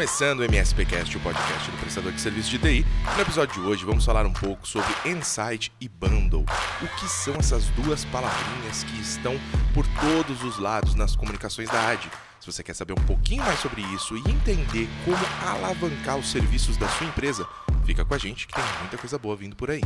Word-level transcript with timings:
começando 0.00 0.40
o 0.40 0.44
MSPcast, 0.44 1.14
o 1.14 1.20
podcast 1.20 1.70
do 1.70 1.76
prestador 1.76 2.10
de 2.10 2.18
serviço 2.22 2.48
de 2.48 2.58
TI. 2.58 2.86
No 3.16 3.20
episódio 3.20 3.60
de 3.60 3.68
hoje 3.68 3.84
vamos 3.84 4.02
falar 4.02 4.24
um 4.24 4.32
pouco 4.32 4.66
sobre 4.66 4.88
Insight 5.04 5.70
e 5.78 5.90
Bundle. 5.90 6.46
O 6.80 6.88
que 6.98 7.06
são 7.06 7.34
essas 7.34 7.66
duas 7.76 8.02
palavrinhas 8.06 8.82
que 8.82 8.98
estão 8.98 9.38
por 9.74 9.86
todos 10.00 10.42
os 10.42 10.58
lados 10.58 10.94
nas 10.94 11.14
comunicações 11.14 11.68
da 11.68 11.90
AD? 11.90 12.10
Se 12.40 12.50
você 12.50 12.62
quer 12.62 12.72
saber 12.72 12.94
um 12.94 13.04
pouquinho 13.04 13.44
mais 13.44 13.60
sobre 13.60 13.82
isso 13.94 14.16
e 14.16 14.20
entender 14.20 14.88
como 15.04 15.18
alavancar 15.46 16.16
os 16.16 16.30
serviços 16.30 16.78
da 16.78 16.88
sua 16.88 17.06
empresa, 17.06 17.46
fica 17.84 18.02
com 18.02 18.14
a 18.14 18.18
gente 18.18 18.46
que 18.46 18.54
tem 18.54 18.64
muita 18.78 18.96
coisa 18.96 19.18
boa 19.18 19.36
vindo 19.36 19.54
por 19.54 19.70
aí. 19.70 19.82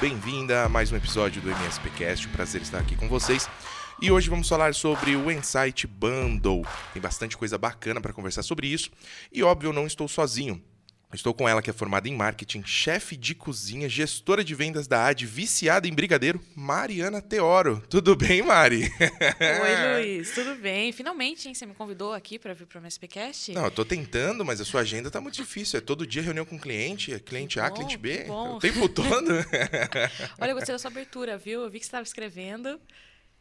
Bem-vinda 0.00 0.64
a 0.64 0.68
mais 0.68 0.92
um 0.92 0.96
episódio 0.96 1.40
do 1.40 1.50
MSPcast. 1.50 2.28
Um 2.28 2.32
prazer 2.32 2.60
estar 2.60 2.78
aqui 2.78 2.94
com 2.94 3.08
vocês. 3.08 3.48
E 4.00 4.10
hoje 4.10 4.28
vamos 4.28 4.46
falar 4.46 4.74
sobre 4.74 5.16
o 5.16 5.30
Insight 5.30 5.86
Bundle. 5.86 6.66
Tem 6.92 7.00
bastante 7.00 7.36
coisa 7.36 7.56
bacana 7.56 7.98
para 7.98 8.12
conversar 8.12 8.42
sobre 8.42 8.66
isso. 8.66 8.90
E 9.32 9.42
óbvio, 9.42 9.68
eu 9.68 9.72
não 9.72 9.86
estou 9.86 10.06
sozinho. 10.06 10.62
Estou 11.14 11.32
com 11.32 11.48
ela, 11.48 11.62
que 11.62 11.70
é 11.70 11.72
formada 11.72 12.08
em 12.08 12.14
marketing, 12.14 12.64
chefe 12.64 13.16
de 13.16 13.34
cozinha, 13.34 13.88
gestora 13.88 14.42
de 14.42 14.54
vendas 14.54 14.86
da 14.88 15.06
AD, 15.06 15.24
viciada 15.24 15.86
em 15.86 15.94
brigadeiro, 15.94 16.40
Mariana 16.54 17.22
Teoro. 17.22 17.82
Tudo 17.88 18.16
bem, 18.16 18.42
Mari? 18.42 18.82
Oi, 19.00 20.02
Luiz. 20.02 20.32
Tudo 20.32 20.56
bem? 20.56 20.92
Finalmente, 20.92 21.48
hein? 21.48 21.54
Você 21.54 21.64
me 21.64 21.74
convidou 21.74 22.12
aqui 22.12 22.38
para 22.38 22.52
vir 22.52 22.66
para 22.66 22.78
o 22.78 22.82
MSPcast? 22.82 23.52
Não, 23.52 23.64
eu 23.64 23.70
tô 23.70 23.84
tentando, 23.84 24.44
mas 24.44 24.60
a 24.60 24.64
sua 24.64 24.80
agenda 24.80 25.10
tá 25.10 25.20
muito 25.20 25.36
difícil. 25.36 25.78
É 25.78 25.80
todo 25.80 26.06
dia 26.06 26.22
reunião 26.22 26.44
com 26.44 26.58
cliente, 26.58 27.14
é 27.14 27.18
cliente 27.20 27.60
A, 27.60 27.68
bom, 27.68 27.76
cliente 27.76 27.96
B, 27.96 28.24
bom. 28.24 28.56
o 28.56 28.58
tempo 28.58 28.88
todo. 28.88 29.30
Olha, 30.40 30.50
eu 30.50 30.54
gostei 30.54 30.74
da 30.74 30.78
sua 30.78 30.90
abertura, 30.90 31.38
viu? 31.38 31.62
Eu 31.62 31.70
vi 31.70 31.78
que 31.78 31.86
você 31.86 31.88
estava 31.88 32.02
escrevendo. 32.04 32.80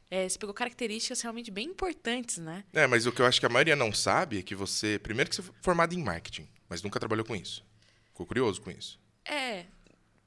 É, 0.10 0.30
você 0.30 0.38
pegou 0.38 0.54
características 0.54 1.22
realmente 1.22 1.50
bem 1.50 1.68
importantes, 1.68 2.38
né? 2.38 2.64
é, 2.74 2.86
mas 2.86 3.06
o 3.06 3.12
que 3.12 3.22
eu 3.22 3.26
acho 3.26 3.40
que 3.40 3.46
a 3.46 3.50
maioria 3.50 3.76
não 3.76 3.92
sabe 3.92 4.40
é 4.40 4.44
que 4.44 4.54
você, 4.56 5.00
primeiro 5.00 5.30
que 5.30 5.36
você 5.36 5.42
é 5.42 5.54
formada 5.62 5.94
em 5.96 6.04
marketing, 6.04 6.48
mas 6.70 6.82
nunca 6.84 7.00
trabalhou 7.00 7.26
com 7.26 7.36
isso. 7.36 7.66
Ficou 8.06 8.26
curioso 8.26 8.62
com 8.62 8.70
isso? 8.72 9.00
É, 9.26 9.66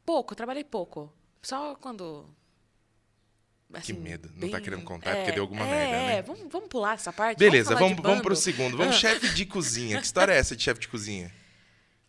pouco, 0.04 0.34
trabalhei 0.34 0.64
pouco. 0.64 1.12
Só 1.40 1.76
quando... 1.76 2.28
que 3.72 3.78
assim, 3.78 3.92
medo. 3.94 4.28
Não 4.32 4.40
bem- 4.40 4.50
tá 4.50 4.60
querendo 4.60 4.82
contar 4.82 5.14
porque 5.16 5.32
deu 5.32 5.42
alguma 5.44 5.64
é, 5.64 5.70
merda, 5.70 5.92
né? 6.06 6.16
É, 6.16 6.22
vamos, 6.22 6.50
vamos 6.50 6.68
pular 6.68 6.94
essa 6.94 7.12
parte. 7.12 7.38
Beleza, 7.38 7.74
vamos, 7.76 7.96
de 7.96 8.02
vamos 8.02 8.22
pro 8.22 8.34
segundo. 8.36 8.76
Vamos 8.76 8.96
Ah. 8.96 8.98
chefe 8.98 9.28
de 9.30 9.46
cozinha. 9.46 9.98
Que 9.98 10.04
história 10.04 10.32
é 10.32 10.38
essa 10.38 10.56
de 10.56 10.62
chefe 10.62 10.80
de 10.80 10.88
cozinha? 10.88 11.32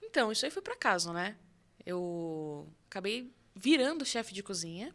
Então, 0.02 0.31
isso 0.31 0.44
aí 0.44 0.52
foi 0.52 0.61
por 0.61 0.73
acaso, 0.73 1.14
né? 1.14 1.36
Eu 1.86 2.67
acabei 2.89 3.31
virando 3.56 4.04
chefe 4.06 4.33
de 4.33 4.42
cozinha. 4.42 4.94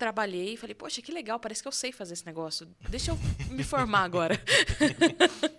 Trabalhei 0.00 0.54
e 0.54 0.56
falei, 0.56 0.74
poxa, 0.74 1.02
que 1.02 1.12
legal, 1.12 1.38
parece 1.38 1.60
que 1.60 1.68
eu 1.68 1.72
sei 1.72 1.92
fazer 1.92 2.14
esse 2.14 2.24
negócio. 2.24 2.66
Deixa 2.88 3.10
eu 3.10 3.18
me 3.50 3.62
formar 3.62 4.00
agora. 4.02 4.34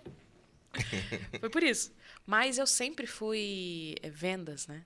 foi 1.38 1.48
por 1.48 1.62
isso. 1.62 1.92
Mas 2.26 2.58
eu 2.58 2.66
sempre 2.66 3.06
fui 3.06 3.94
eh, 4.02 4.10
vendas, 4.10 4.66
né? 4.66 4.84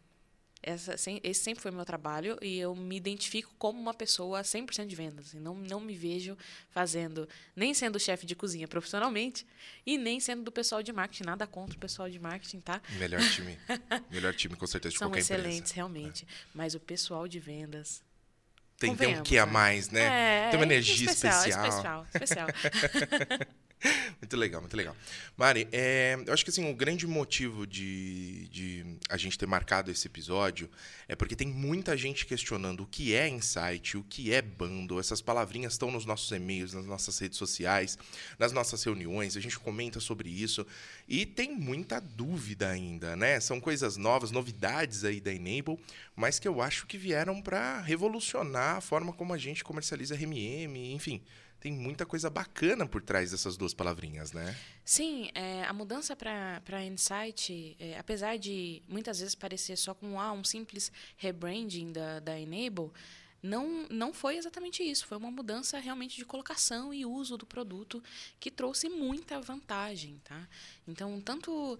Essa, 0.62 0.94
esse 1.22 1.40
sempre 1.40 1.62
foi 1.62 1.70
meu 1.70 1.86
trabalho 1.86 2.36
e 2.42 2.58
eu 2.58 2.74
me 2.74 2.96
identifico 2.96 3.54
como 3.56 3.80
uma 3.80 3.94
pessoa 3.94 4.42
100% 4.42 4.86
de 4.86 4.94
vendas. 4.94 5.32
E 5.32 5.38
não, 5.38 5.54
não 5.54 5.80
me 5.80 5.96
vejo 5.96 6.36
fazendo, 6.68 7.26
nem 7.54 7.72
sendo 7.72 7.98
chefe 7.98 8.26
de 8.26 8.36
cozinha 8.36 8.68
profissionalmente 8.68 9.46
e 9.86 9.96
nem 9.96 10.20
sendo 10.20 10.42
do 10.42 10.52
pessoal 10.52 10.82
de 10.82 10.92
marketing. 10.92 11.24
Nada 11.24 11.46
contra 11.46 11.76
o 11.76 11.80
pessoal 11.80 12.10
de 12.10 12.18
marketing, 12.18 12.60
tá? 12.60 12.82
Melhor 12.98 13.22
time. 13.30 13.58
Melhor 14.10 14.34
time, 14.34 14.54
com 14.54 14.66
certeza, 14.66 14.92
de 14.92 14.98
São 14.98 15.08
qualquer 15.08 15.20
excelentes, 15.20 15.56
empresa. 15.58 15.74
realmente. 15.76 16.26
Mas 16.52 16.74
o 16.74 16.80
pessoal 16.80 17.26
de 17.26 17.40
vendas. 17.40 18.04
Tem, 18.78 18.94
tem 18.94 19.16
um 19.16 19.22
que 19.22 19.38
a 19.38 19.46
né? 19.46 19.52
mais, 19.52 19.90
né? 19.90 20.46
É, 20.46 20.50
tem 20.50 20.58
uma 20.58 20.64
é 20.64 20.68
energia 20.68 21.10
especial. 21.10 21.48
especial. 21.48 22.06
Especial, 22.14 22.48
especial. 22.48 23.38
Muito 24.20 24.36
legal, 24.36 24.60
muito 24.60 24.76
legal. 24.76 24.96
Mari, 25.36 25.68
é, 25.70 26.16
eu 26.26 26.32
acho 26.32 26.42
que 26.42 26.50
assim, 26.50 26.70
o 26.70 26.74
grande 26.74 27.06
motivo 27.06 27.66
de, 27.66 28.48
de 28.48 28.98
a 29.08 29.16
gente 29.16 29.38
ter 29.38 29.46
marcado 29.46 29.90
esse 29.90 30.06
episódio 30.06 30.70
é 31.06 31.14
porque 31.14 31.36
tem 31.36 31.46
muita 31.46 31.96
gente 31.96 32.24
questionando 32.24 32.82
o 32.82 32.86
que 32.86 33.14
é 33.14 33.28
insight, 33.28 33.96
o 33.96 34.02
que 34.02 34.32
é 34.32 34.40
bundle. 34.40 34.98
Essas 34.98 35.20
palavrinhas 35.20 35.74
estão 35.74 35.90
nos 35.90 36.06
nossos 36.06 36.30
e-mails, 36.32 36.72
nas 36.72 36.86
nossas 36.86 37.18
redes 37.18 37.36
sociais, 37.36 37.98
nas 38.38 38.52
nossas 38.52 38.82
reuniões, 38.82 39.36
a 39.36 39.40
gente 39.40 39.58
comenta 39.58 40.00
sobre 40.00 40.30
isso 40.30 40.66
e 41.06 41.26
tem 41.26 41.54
muita 41.54 42.00
dúvida 42.00 42.70
ainda, 42.70 43.14
né? 43.14 43.38
São 43.38 43.60
coisas 43.60 43.96
novas, 43.96 44.30
novidades 44.30 45.04
aí 45.04 45.20
da 45.20 45.32
Enable, 45.32 45.78
mas 46.14 46.38
que 46.38 46.48
eu 46.48 46.62
acho 46.62 46.86
que 46.86 46.96
vieram 46.96 47.42
para 47.42 47.80
revolucionar 47.82 48.76
a 48.76 48.80
forma 48.80 49.12
como 49.12 49.34
a 49.34 49.38
gente 49.38 49.62
comercializa 49.62 50.14
RMM, 50.14 50.94
enfim. 50.94 51.22
Tem 51.60 51.72
muita 51.72 52.04
coisa 52.04 52.28
bacana 52.28 52.86
por 52.86 53.02
trás 53.02 53.30
dessas 53.30 53.56
duas 53.56 53.74
palavrinhas, 53.74 54.32
né? 54.32 54.56
Sim, 54.84 55.30
é, 55.34 55.64
a 55.64 55.72
mudança 55.72 56.14
para 56.14 56.84
Insight, 56.84 57.76
é, 57.80 57.98
apesar 57.98 58.36
de 58.36 58.82
muitas 58.88 59.18
vezes 59.18 59.34
parecer 59.34 59.76
só 59.76 59.94
com 59.94 60.20
ah, 60.20 60.32
um 60.32 60.44
simples 60.44 60.92
rebranding 61.16 61.92
da, 61.92 62.20
da 62.20 62.38
Enable, 62.38 62.92
não, 63.42 63.86
não 63.88 64.12
foi 64.12 64.36
exatamente 64.36 64.82
isso. 64.82 65.06
Foi 65.06 65.16
uma 65.16 65.30
mudança 65.30 65.78
realmente 65.78 66.16
de 66.16 66.24
colocação 66.24 66.92
e 66.92 67.06
uso 67.06 67.36
do 67.36 67.46
produto 67.46 68.02
que 68.40 68.50
trouxe 68.50 68.88
muita 68.88 69.40
vantagem. 69.40 70.20
Tá? 70.24 70.48
Então, 70.86 71.20
tanto 71.20 71.78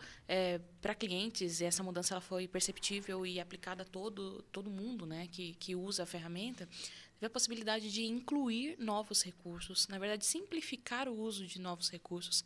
para 0.81 0.94
clientes, 0.94 1.60
essa 1.60 1.82
mudança 1.82 2.15
ela 2.15 2.20
foi 2.20 2.47
perceptível 2.47 3.26
e 3.26 3.41
aplicada 3.41 3.82
a 3.82 3.86
todo, 3.86 4.42
todo 4.53 4.70
mundo 4.70 5.06
né, 5.06 5.28
que, 5.31 5.54
que 5.54 5.75
usa 5.75 6.04
a 6.04 6.06
ferramenta, 6.06 6.69
teve 7.16 7.27
a 7.27 7.31
possibilidade 7.31 7.91
de 7.93 8.04
incluir 8.04 8.77
novos 8.78 9.22
recursos, 9.22 9.88
na 9.88 9.99
verdade, 9.99 10.25
simplificar 10.25 11.09
o 11.09 11.19
uso 11.19 11.47
de 11.47 11.60
novos 11.60 11.91
recursos. 11.91 12.44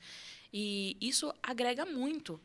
E 0.53 0.97
isso 1.01 1.33
agrega 1.43 1.85
muito 1.85 2.41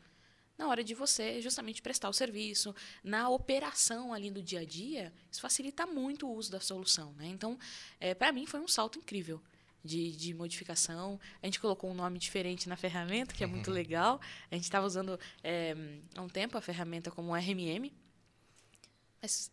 na 0.58 0.68
hora 0.68 0.82
de 0.82 0.94
você 0.94 1.40
justamente 1.40 1.82
prestar 1.82 2.08
o 2.08 2.12
serviço, 2.12 2.74
na 3.04 3.28
operação 3.28 4.12
ali 4.12 4.30
do 4.30 4.42
dia 4.42 4.60
a 4.60 4.64
dia, 4.64 5.12
isso 5.30 5.40
facilita 5.40 5.86
muito 5.86 6.26
o 6.26 6.34
uso 6.34 6.50
da 6.50 6.60
solução. 6.60 7.12
Né? 7.12 7.26
Então, 7.26 7.58
é, 8.00 8.14
para 8.14 8.32
mim, 8.32 8.46
foi 8.46 8.60
um 8.60 8.68
salto 8.68 8.98
incrível. 8.98 9.40
De, 9.84 10.16
de 10.16 10.34
modificação. 10.34 11.20
A 11.40 11.46
gente 11.46 11.60
colocou 11.60 11.88
um 11.88 11.94
nome 11.94 12.18
diferente 12.18 12.68
na 12.68 12.76
ferramenta, 12.76 13.32
que 13.32 13.44
é 13.44 13.46
muito 13.46 13.70
legal. 13.70 14.20
A 14.50 14.54
gente 14.56 14.64
estava 14.64 14.84
usando 14.84 15.16
é, 15.44 15.76
há 16.16 16.22
um 16.22 16.28
tempo 16.28 16.58
a 16.58 16.60
ferramenta 16.60 17.08
como 17.08 17.32
RMM. 17.32 17.92
Mas, 19.22 19.48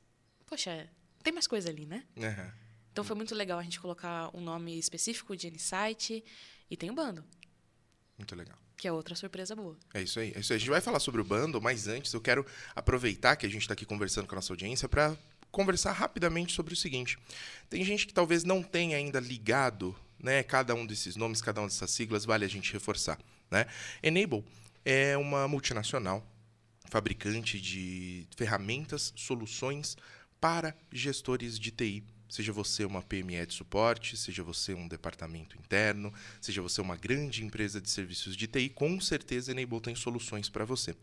poxa, 0.47 0.89
tem 1.21 1.31
mais 1.31 1.45
coisa 1.45 1.69
ali, 1.69 1.85
né? 1.85 2.03
Aham. 2.17 2.62
Então 2.93 3.03
foi 3.03 3.15
muito 3.15 3.33
legal 3.33 3.57
a 3.57 3.63
gente 3.63 3.79
colocar 3.79 4.29
um 4.35 4.39
nome 4.39 4.77
específico 4.77 5.35
de 5.35 5.47
Insight 5.47 6.23
e 6.69 6.77
tem 6.77 6.91
o 6.91 6.93
bando, 6.93 7.25
Muito 8.15 8.35
legal. 8.35 8.55
que 8.77 8.87
é 8.87 8.91
outra 8.91 9.15
surpresa 9.15 9.55
boa. 9.55 9.75
É 9.95 10.01
isso 10.03 10.19
aí, 10.19 10.31
é 10.35 10.39
isso 10.39 10.53
aí. 10.53 10.57
A 10.57 10.59
gente 10.59 10.69
vai 10.69 10.79
falar 10.79 10.99
sobre 10.99 11.19
o 11.19 11.23
bundle, 11.23 11.59
mas 11.59 11.87
antes 11.87 12.13
eu 12.13 12.21
quero 12.21 12.45
aproveitar 12.75 13.35
que 13.35 13.47
a 13.47 13.49
gente 13.49 13.63
está 13.63 13.73
aqui 13.73 13.83
conversando 13.83 14.27
com 14.27 14.35
a 14.35 14.37
nossa 14.37 14.53
audiência 14.53 14.87
para 14.87 15.17
conversar 15.51 15.91
rapidamente 15.91 16.53
sobre 16.53 16.75
o 16.75 16.77
seguinte. 16.77 17.17
Tem 17.67 17.83
gente 17.83 18.05
que 18.05 18.13
talvez 18.13 18.43
não 18.43 18.61
tenha 18.61 18.95
ainda 18.95 19.19
ligado, 19.19 19.95
né, 20.19 20.43
cada 20.43 20.75
um 20.75 20.85
desses 20.85 21.15
nomes, 21.15 21.41
cada 21.41 21.61
uma 21.61 21.67
dessas 21.67 21.89
siglas, 21.89 22.25
vale 22.25 22.45
a 22.45 22.47
gente 22.47 22.71
reforçar, 22.71 23.19
né? 23.49 23.65
Enable 24.03 24.43
é 24.85 25.17
uma 25.17 25.47
multinacional 25.47 26.23
fabricante 26.89 27.59
de 27.59 28.27
ferramentas, 28.35 29.13
soluções 29.15 29.97
para 30.39 30.75
gestores 30.91 31.57
de 31.57 31.71
TI. 31.71 32.03
Seja 32.33 32.51
você 32.51 32.83
uma 32.83 32.99
PME 32.99 33.45
de 33.45 33.53
suporte, 33.53 34.17
seja 34.17 34.41
você 34.41 34.73
um 34.73 34.87
departamento 34.87 35.55
interno, 35.55 36.11
seja 36.41 36.63
você 36.63 36.81
uma 36.81 36.95
grande 36.95 37.45
empresa 37.45 37.79
de 37.79 37.87
serviços 37.87 38.35
de 38.35 38.47
TI, 38.47 38.69
com 38.69 38.99
certeza 38.99 39.51
a 39.51 39.53
Enable 39.53 39.79
tem 39.79 39.93
soluções 39.93 40.49
para 40.49 40.65
você. 40.65 40.95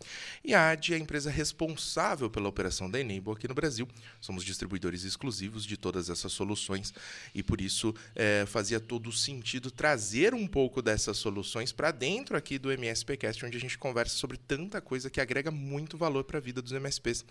E 0.45 0.53
a 0.55 0.71
AD 0.71 0.93
é 0.93 0.97
a 0.97 0.99
empresa 0.99 1.31
responsável 1.31 2.29
pela 2.29 2.49
operação 2.49 2.91
da 2.91 2.99
Enable 2.99 3.31
aqui 3.31 3.47
no 3.47 3.55
Brasil. 3.55 3.87
Somos 4.21 4.45
distribuidores 4.45 5.05
exclusivos 5.05 5.65
de 5.65 5.77
todas 5.77 6.11
essas 6.11 6.33
soluções 6.33 6.93
e 7.33 7.45
por 7.45 7.61
isso 7.61 7.95
eh, 8.17 8.45
fazia 8.49 8.81
todo 8.81 9.13
sentido 9.13 9.71
trazer 9.71 10.35
um 10.35 10.49
pouco 10.49 10.83
dessas 10.83 11.17
soluções 11.17 11.71
para 11.71 11.93
dentro 11.93 12.37
aqui 12.37 12.59
do 12.59 12.73
MSPcast, 12.73 13.47
onde 13.47 13.57
a 13.57 13.61
gente 13.61 13.79
conversa 13.79 14.17
sobre 14.17 14.37
tanta 14.37 14.81
coisa 14.81 15.09
que 15.09 15.21
agrega 15.21 15.53
muito 15.53 15.97
valor 15.97 16.25
para 16.25 16.39
a 16.39 16.41
vida 16.41 16.61
dos 16.61 16.73
MSPs. 16.73 17.25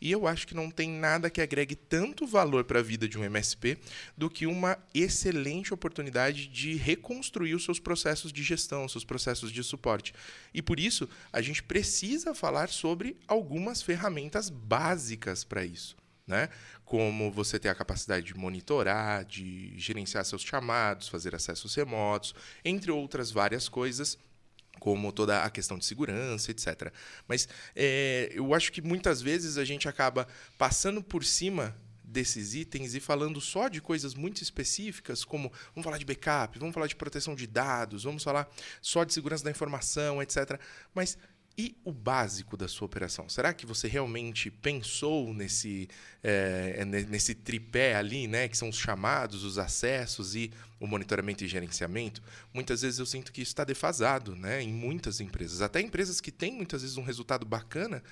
E 0.00 0.10
eu 0.10 0.26
acho 0.26 0.44
que 0.44 0.54
não 0.56 0.72
tem 0.72 0.90
nada 0.90 1.30
que 1.30 1.40
agregue 1.40 1.76
tanto 1.76 2.26
valor 2.26 2.64
para 2.64 2.80
a 2.80 2.82
vida 2.82 3.06
de 3.06 3.16
um 3.16 3.22
MSP 3.22 3.43
do 4.16 4.30
que 4.30 4.46
uma 4.46 4.78
excelente 4.94 5.74
oportunidade 5.74 6.46
de 6.46 6.76
reconstruir 6.76 7.54
os 7.54 7.64
seus 7.64 7.78
processos 7.78 8.32
de 8.32 8.42
gestão, 8.42 8.84
os 8.84 8.92
seus 8.92 9.04
processos 9.04 9.52
de 9.52 9.62
suporte. 9.62 10.14
E 10.52 10.62
por 10.62 10.80
isso, 10.80 11.08
a 11.32 11.42
gente 11.42 11.62
precisa 11.62 12.34
falar 12.34 12.68
sobre 12.68 13.16
algumas 13.28 13.82
ferramentas 13.82 14.48
básicas 14.48 15.44
para 15.44 15.64
isso. 15.64 15.96
Né? 16.26 16.48
Como 16.84 17.30
você 17.30 17.58
ter 17.58 17.68
a 17.68 17.74
capacidade 17.74 18.24
de 18.24 18.34
monitorar, 18.34 19.24
de 19.26 19.78
gerenciar 19.78 20.24
seus 20.24 20.42
chamados, 20.42 21.08
fazer 21.08 21.34
acessos 21.34 21.74
remotos, 21.74 22.34
entre 22.64 22.90
outras 22.90 23.30
várias 23.30 23.68
coisas 23.68 24.16
como 24.78 25.12
toda 25.12 25.42
a 25.42 25.50
questão 25.50 25.78
de 25.78 25.84
segurança, 25.84 26.50
etc. 26.50 26.92
Mas 27.28 27.48
é, 27.74 28.30
eu 28.34 28.54
acho 28.54 28.72
que 28.72 28.82
muitas 28.82 29.22
vezes 29.22 29.56
a 29.56 29.64
gente 29.64 29.88
acaba 29.88 30.26
passando 30.58 31.02
por 31.02 31.24
cima 31.24 31.74
desses 32.14 32.54
itens 32.54 32.94
e 32.94 33.00
falando 33.00 33.40
só 33.40 33.68
de 33.68 33.80
coisas 33.80 34.14
muito 34.14 34.40
específicas, 34.40 35.24
como 35.24 35.52
vamos 35.74 35.84
falar 35.84 35.98
de 35.98 36.04
backup, 36.04 36.58
vamos 36.58 36.72
falar 36.72 36.86
de 36.86 36.96
proteção 36.96 37.34
de 37.34 37.46
dados, 37.46 38.04
vamos 38.04 38.22
falar 38.22 38.48
só 38.80 39.04
de 39.04 39.12
segurança 39.12 39.44
da 39.44 39.50
informação, 39.50 40.22
etc. 40.22 40.58
Mas 40.94 41.18
e 41.56 41.76
o 41.84 41.92
básico 41.92 42.56
da 42.56 42.66
sua 42.66 42.86
operação? 42.86 43.28
Será 43.28 43.54
que 43.54 43.64
você 43.64 43.86
realmente 43.86 44.50
pensou 44.50 45.32
nesse, 45.32 45.88
é, 46.20 46.84
nesse 46.84 47.32
tripé 47.32 47.94
ali, 47.94 48.26
né? 48.26 48.48
Que 48.48 48.56
são 48.56 48.68
os 48.68 48.76
chamados, 48.76 49.44
os 49.44 49.56
acessos 49.56 50.34
e 50.34 50.50
o 50.80 50.86
monitoramento 50.86 51.44
e 51.44 51.48
gerenciamento? 51.48 52.20
Muitas 52.52 52.82
vezes 52.82 52.98
eu 52.98 53.06
sinto 53.06 53.32
que 53.32 53.40
isso 53.40 53.52
está 53.52 53.62
defasado, 53.62 54.34
né? 54.34 54.62
Em 54.62 54.72
muitas 54.72 55.20
empresas. 55.20 55.62
Até 55.62 55.80
empresas 55.80 56.20
que 56.20 56.32
têm 56.32 56.54
muitas 56.54 56.82
vezes 56.82 56.96
um 56.96 57.04
resultado 57.04 57.46
bacana, 57.46 58.02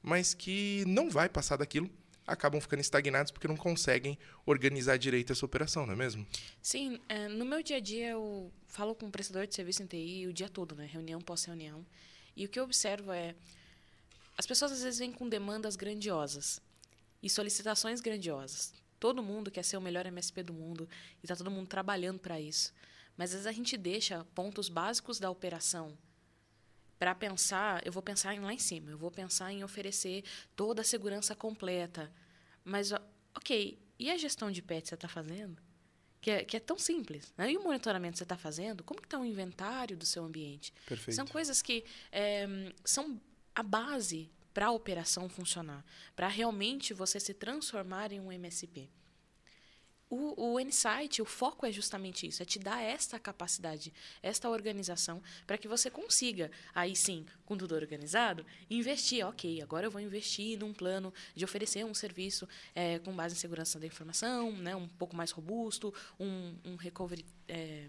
mas 0.00 0.32
que 0.32 0.84
não 0.86 1.10
vai 1.10 1.28
passar 1.28 1.56
daquilo 1.56 1.90
acabam 2.32 2.60
ficando 2.60 2.80
estagnados 2.80 3.30
porque 3.30 3.46
não 3.46 3.56
conseguem 3.56 4.18
organizar 4.46 4.96
direito 4.96 5.32
essa 5.32 5.44
operação, 5.44 5.86
não 5.86 5.94
é 5.94 5.96
mesmo? 5.96 6.26
Sim, 6.60 7.00
é, 7.08 7.28
no 7.28 7.44
meu 7.44 7.62
dia 7.62 7.76
a 7.76 7.80
dia 7.80 8.10
eu 8.10 8.52
falo 8.66 8.94
com 8.94 9.06
o 9.06 9.10
prestador 9.10 9.46
de 9.46 9.54
serviço 9.54 9.82
em 9.82 9.86
TI 9.86 10.26
o 10.26 10.32
dia 10.32 10.48
todo, 10.48 10.74
né? 10.74 10.86
Reunião 10.86 11.20
pós-reunião. 11.20 11.84
E 12.36 12.44
o 12.44 12.48
que 12.48 12.58
eu 12.58 12.64
observo 12.64 13.12
é. 13.12 13.34
As 14.36 14.46
pessoas 14.46 14.72
às 14.72 14.82
vezes 14.82 14.98
vêm 14.98 15.12
com 15.12 15.28
demandas 15.28 15.76
grandiosas 15.76 16.60
e 17.22 17.28
solicitações 17.28 18.00
grandiosas. 18.00 18.72
Todo 18.98 19.22
mundo 19.22 19.50
quer 19.50 19.64
ser 19.64 19.76
o 19.76 19.80
melhor 19.80 20.06
MSP 20.06 20.42
do 20.42 20.54
mundo 20.54 20.88
e 21.22 21.26
está 21.26 21.36
todo 21.36 21.50
mundo 21.50 21.66
trabalhando 21.66 22.18
para 22.18 22.40
isso. 22.40 22.72
Mas 23.16 23.30
às 23.30 23.34
vezes 23.34 23.46
a 23.46 23.52
gente 23.52 23.76
deixa 23.76 24.24
pontos 24.34 24.68
básicos 24.68 25.18
da 25.18 25.30
operação 25.30 25.96
para 27.02 27.16
pensar, 27.16 27.84
eu 27.84 27.90
vou 27.90 28.00
pensar 28.00 28.32
em 28.32 28.38
lá 28.38 28.54
em 28.54 28.60
cima, 28.60 28.92
eu 28.92 28.96
vou 28.96 29.10
pensar 29.10 29.52
em 29.52 29.64
oferecer 29.64 30.22
toda 30.54 30.82
a 30.82 30.84
segurança 30.84 31.34
completa. 31.34 32.12
Mas, 32.64 32.92
ok, 33.36 33.78
e 33.98 34.10
a 34.10 34.16
gestão 34.16 34.50
de 34.50 34.62
pets 34.62 34.88
você 34.88 34.94
está 34.94 35.08
fazendo? 35.08 35.60
que 36.22 36.30
é, 36.30 36.44
que 36.44 36.56
é 36.56 36.60
tão 36.60 36.78
simples. 36.78 37.34
Né? 37.36 37.52
E 37.52 37.56
o 37.56 37.64
monitoramento 37.64 38.12
que 38.12 38.18
você 38.18 38.22
está 38.22 38.38
fazendo, 38.38 38.84
como 38.84 39.00
está 39.00 39.18
o 39.18 39.24
inventário 39.24 39.96
do 39.96 40.06
seu 40.06 40.24
ambiente? 40.24 40.72
Perfeito. 40.86 41.16
São 41.16 41.26
coisas 41.26 41.60
que 41.60 41.84
é, 42.12 42.46
são 42.84 43.20
a 43.54 43.62
base 43.62 44.30
para 44.54 44.66
a 44.66 44.70
operação 44.70 45.28
funcionar, 45.28 45.84
para 46.14 46.28
realmente 46.28 46.94
você 46.94 47.18
se 47.18 47.34
transformar 47.34 48.12
em 48.12 48.20
um 48.20 48.30
MSP. 48.30 48.88
O, 50.14 50.52
o 50.52 50.60
Insight, 50.60 51.22
o 51.22 51.24
foco 51.24 51.64
é 51.64 51.72
justamente 51.72 52.26
isso, 52.26 52.42
é 52.42 52.44
te 52.44 52.58
dar 52.58 52.82
esta 52.82 53.18
capacidade, 53.18 53.90
esta 54.22 54.50
organização, 54.50 55.22
para 55.46 55.56
que 55.56 55.66
você 55.66 55.88
consiga, 55.88 56.50
aí 56.74 56.94
sim, 56.94 57.24
com 57.46 57.56
tudo 57.56 57.74
organizado, 57.74 58.44
investir. 58.68 59.26
Ok, 59.26 59.62
agora 59.62 59.86
eu 59.86 59.90
vou 59.90 60.02
investir 60.02 60.58
num 60.58 60.74
plano 60.74 61.14
de 61.34 61.46
oferecer 61.46 61.82
um 61.86 61.94
serviço 61.94 62.46
é, 62.74 62.98
com 62.98 63.16
base 63.16 63.34
em 63.34 63.38
segurança 63.38 63.80
da 63.80 63.86
informação, 63.86 64.52
né, 64.52 64.76
um 64.76 64.86
pouco 64.86 65.16
mais 65.16 65.30
robusto, 65.30 65.94
um, 66.20 66.58
um 66.62 66.76
recovery, 66.76 67.24
é, 67.48 67.88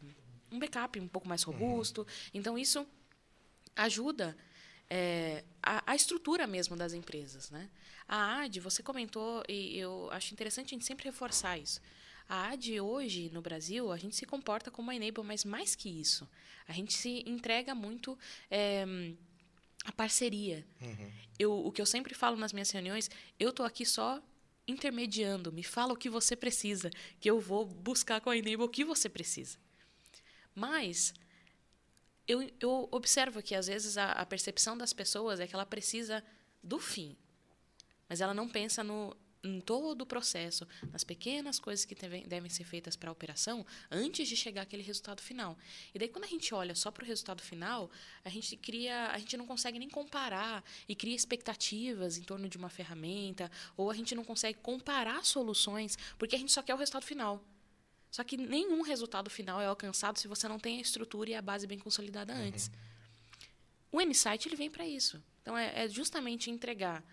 um 0.50 0.58
backup 0.58 0.98
um 1.02 1.10
pouco 1.10 1.28
mais 1.28 1.44
robusto. 1.44 2.04
Uhum. 2.04 2.08
Então, 2.36 2.58
isso 2.58 2.88
ajuda 3.76 4.34
é, 4.90 5.44
a, 5.62 5.92
a, 5.92 5.94
estrutura 5.94 6.48
mesmo 6.48 6.78
das 6.78 6.94
empresas. 6.94 7.50
Né? 7.50 7.70
A 8.08 8.44
AD, 8.44 8.62
você 8.62 8.82
comentou, 8.82 9.44
e 9.50 9.78
eu 9.78 10.10
acho 10.10 10.34
interessante 10.34 10.68
a 10.68 10.76
gente 10.78 10.86
sempre 10.86 11.04
reforçar 11.04 11.58
isso. 11.58 11.82
A 12.28 12.52
AD 12.52 12.82
hoje, 12.82 13.30
no 13.32 13.42
Brasil, 13.42 13.92
a 13.92 13.98
gente 13.98 14.16
se 14.16 14.26
comporta 14.26 14.72
como 14.72 14.88
uma 14.88 14.96
enable, 14.96 15.24
mas 15.24 15.44
mais 15.44 15.76
que 15.76 15.90
isso. 15.90 16.30
A 16.68 16.74
gente 16.74 16.94
se 16.94 17.24
entrega 17.28 17.76
muito 17.76 18.18
é, 18.50 18.86
a 19.84 19.92
parceria. 19.92 20.66
Uhum. 20.82 21.12
Eu, 21.38 21.66
o 21.66 21.72
que 21.72 21.82
eu 21.82 21.86
sempre 21.86 22.14
falo 22.14 22.38
nas 22.38 22.54
minhas 22.54 22.72
reuniões, 22.72 23.10
eu 23.40 23.50
estou 23.50 23.66
aqui 23.66 23.86
só 23.86 24.22
intermediando. 24.68 25.52
Me 25.52 25.64
fala 25.64 25.94
o 25.94 25.98
que 25.98 26.10
você 26.10 26.36
precisa, 26.36 26.90
que 27.20 27.30
eu 27.30 27.40
vou 27.40 27.66
buscar 27.66 28.22
com 28.22 28.30
a 28.30 28.38
enable 28.38 28.64
o 28.64 28.70
que 28.70 28.86
você 28.86 29.10
precisa. 29.10 29.58
Mas 30.56 31.14
eu, 32.28 32.50
eu 32.60 32.88
observo 32.92 33.42
que 33.42 33.56
às 33.56 33.68
vezes 33.68 33.98
a, 33.98 34.12
a 34.12 34.26
percepção 34.26 34.78
das 34.78 34.94
pessoas 34.94 35.40
é 35.40 35.48
que 35.48 35.56
ela 35.56 35.66
precisa 35.66 36.24
do 36.62 36.80
fim, 36.80 37.18
mas 38.08 38.22
ela 38.22 38.34
não 38.34 38.48
pensa 38.48 38.84
no 38.84 39.16
em 39.44 39.60
todo 39.60 40.04
o 40.04 40.06
processo, 40.06 40.66
nas 40.92 41.04
pequenas 41.04 41.60
coisas 41.60 41.84
que 41.84 41.94
devem 41.94 42.50
ser 42.50 42.64
feitas 42.64 42.96
para 42.96 43.10
a 43.10 43.12
operação, 43.12 43.66
antes 43.92 44.28
de 44.28 44.36
chegar 44.36 44.62
aquele 44.62 44.84
resultado 44.84 45.22
final. 45.22 45.58
E 45.94 46.00
daí, 46.00 46.08
quando 46.08 46.24
a 46.24 46.28
gente 46.28 46.54
olha 46.54 46.74
só 46.74 46.90
para 46.90 47.04
o 47.04 47.08
resultado 47.08 47.42
final, 47.42 47.92
a 48.24 48.30
gente 48.30 48.56
cria, 48.56 49.08
a 49.08 49.18
gente 49.18 49.36
não 49.36 49.46
consegue 49.46 49.78
nem 49.78 49.90
comparar 49.90 50.64
e 50.88 50.96
cria 50.96 51.16
expectativas 51.16 52.18
em 52.18 52.24
torno 52.24 52.48
de 52.48 52.58
uma 52.58 52.70
ferramenta, 52.70 53.52
ou 53.76 53.92
a 53.92 53.94
gente 53.94 54.16
não 54.16 54.24
consegue 54.24 54.60
comparar 54.60 55.26
soluções, 55.26 55.98
porque 56.18 56.36
a 56.36 56.40
gente 56.40 56.52
só 56.52 56.62
quer 56.62 56.74
o 56.74 56.78
resultado 56.78 57.06
final. 57.06 57.44
Só 58.10 58.24
que 58.24 58.38
nenhum 58.38 58.82
resultado 58.82 59.30
final 59.30 59.60
é 59.60 59.66
alcançado 59.66 60.20
se 60.20 60.28
você 60.28 60.48
não 60.48 60.60
tem 60.60 60.78
a 60.78 60.82
estrutura 60.82 61.32
e 61.32 61.36
a 61.36 61.42
base 61.42 61.66
bem 61.66 61.80
consolidada 61.80 62.32
uhum. 62.32 62.48
antes. 62.48 62.72
O 63.92 64.00
Insight 64.00 64.48
ele 64.48 64.56
vem 64.56 64.70
para 64.70 64.88
isso. 64.88 65.22
Então, 65.42 65.58
é, 65.58 65.84
é 65.84 65.90
justamente 65.90 66.50
entregar 66.50 67.04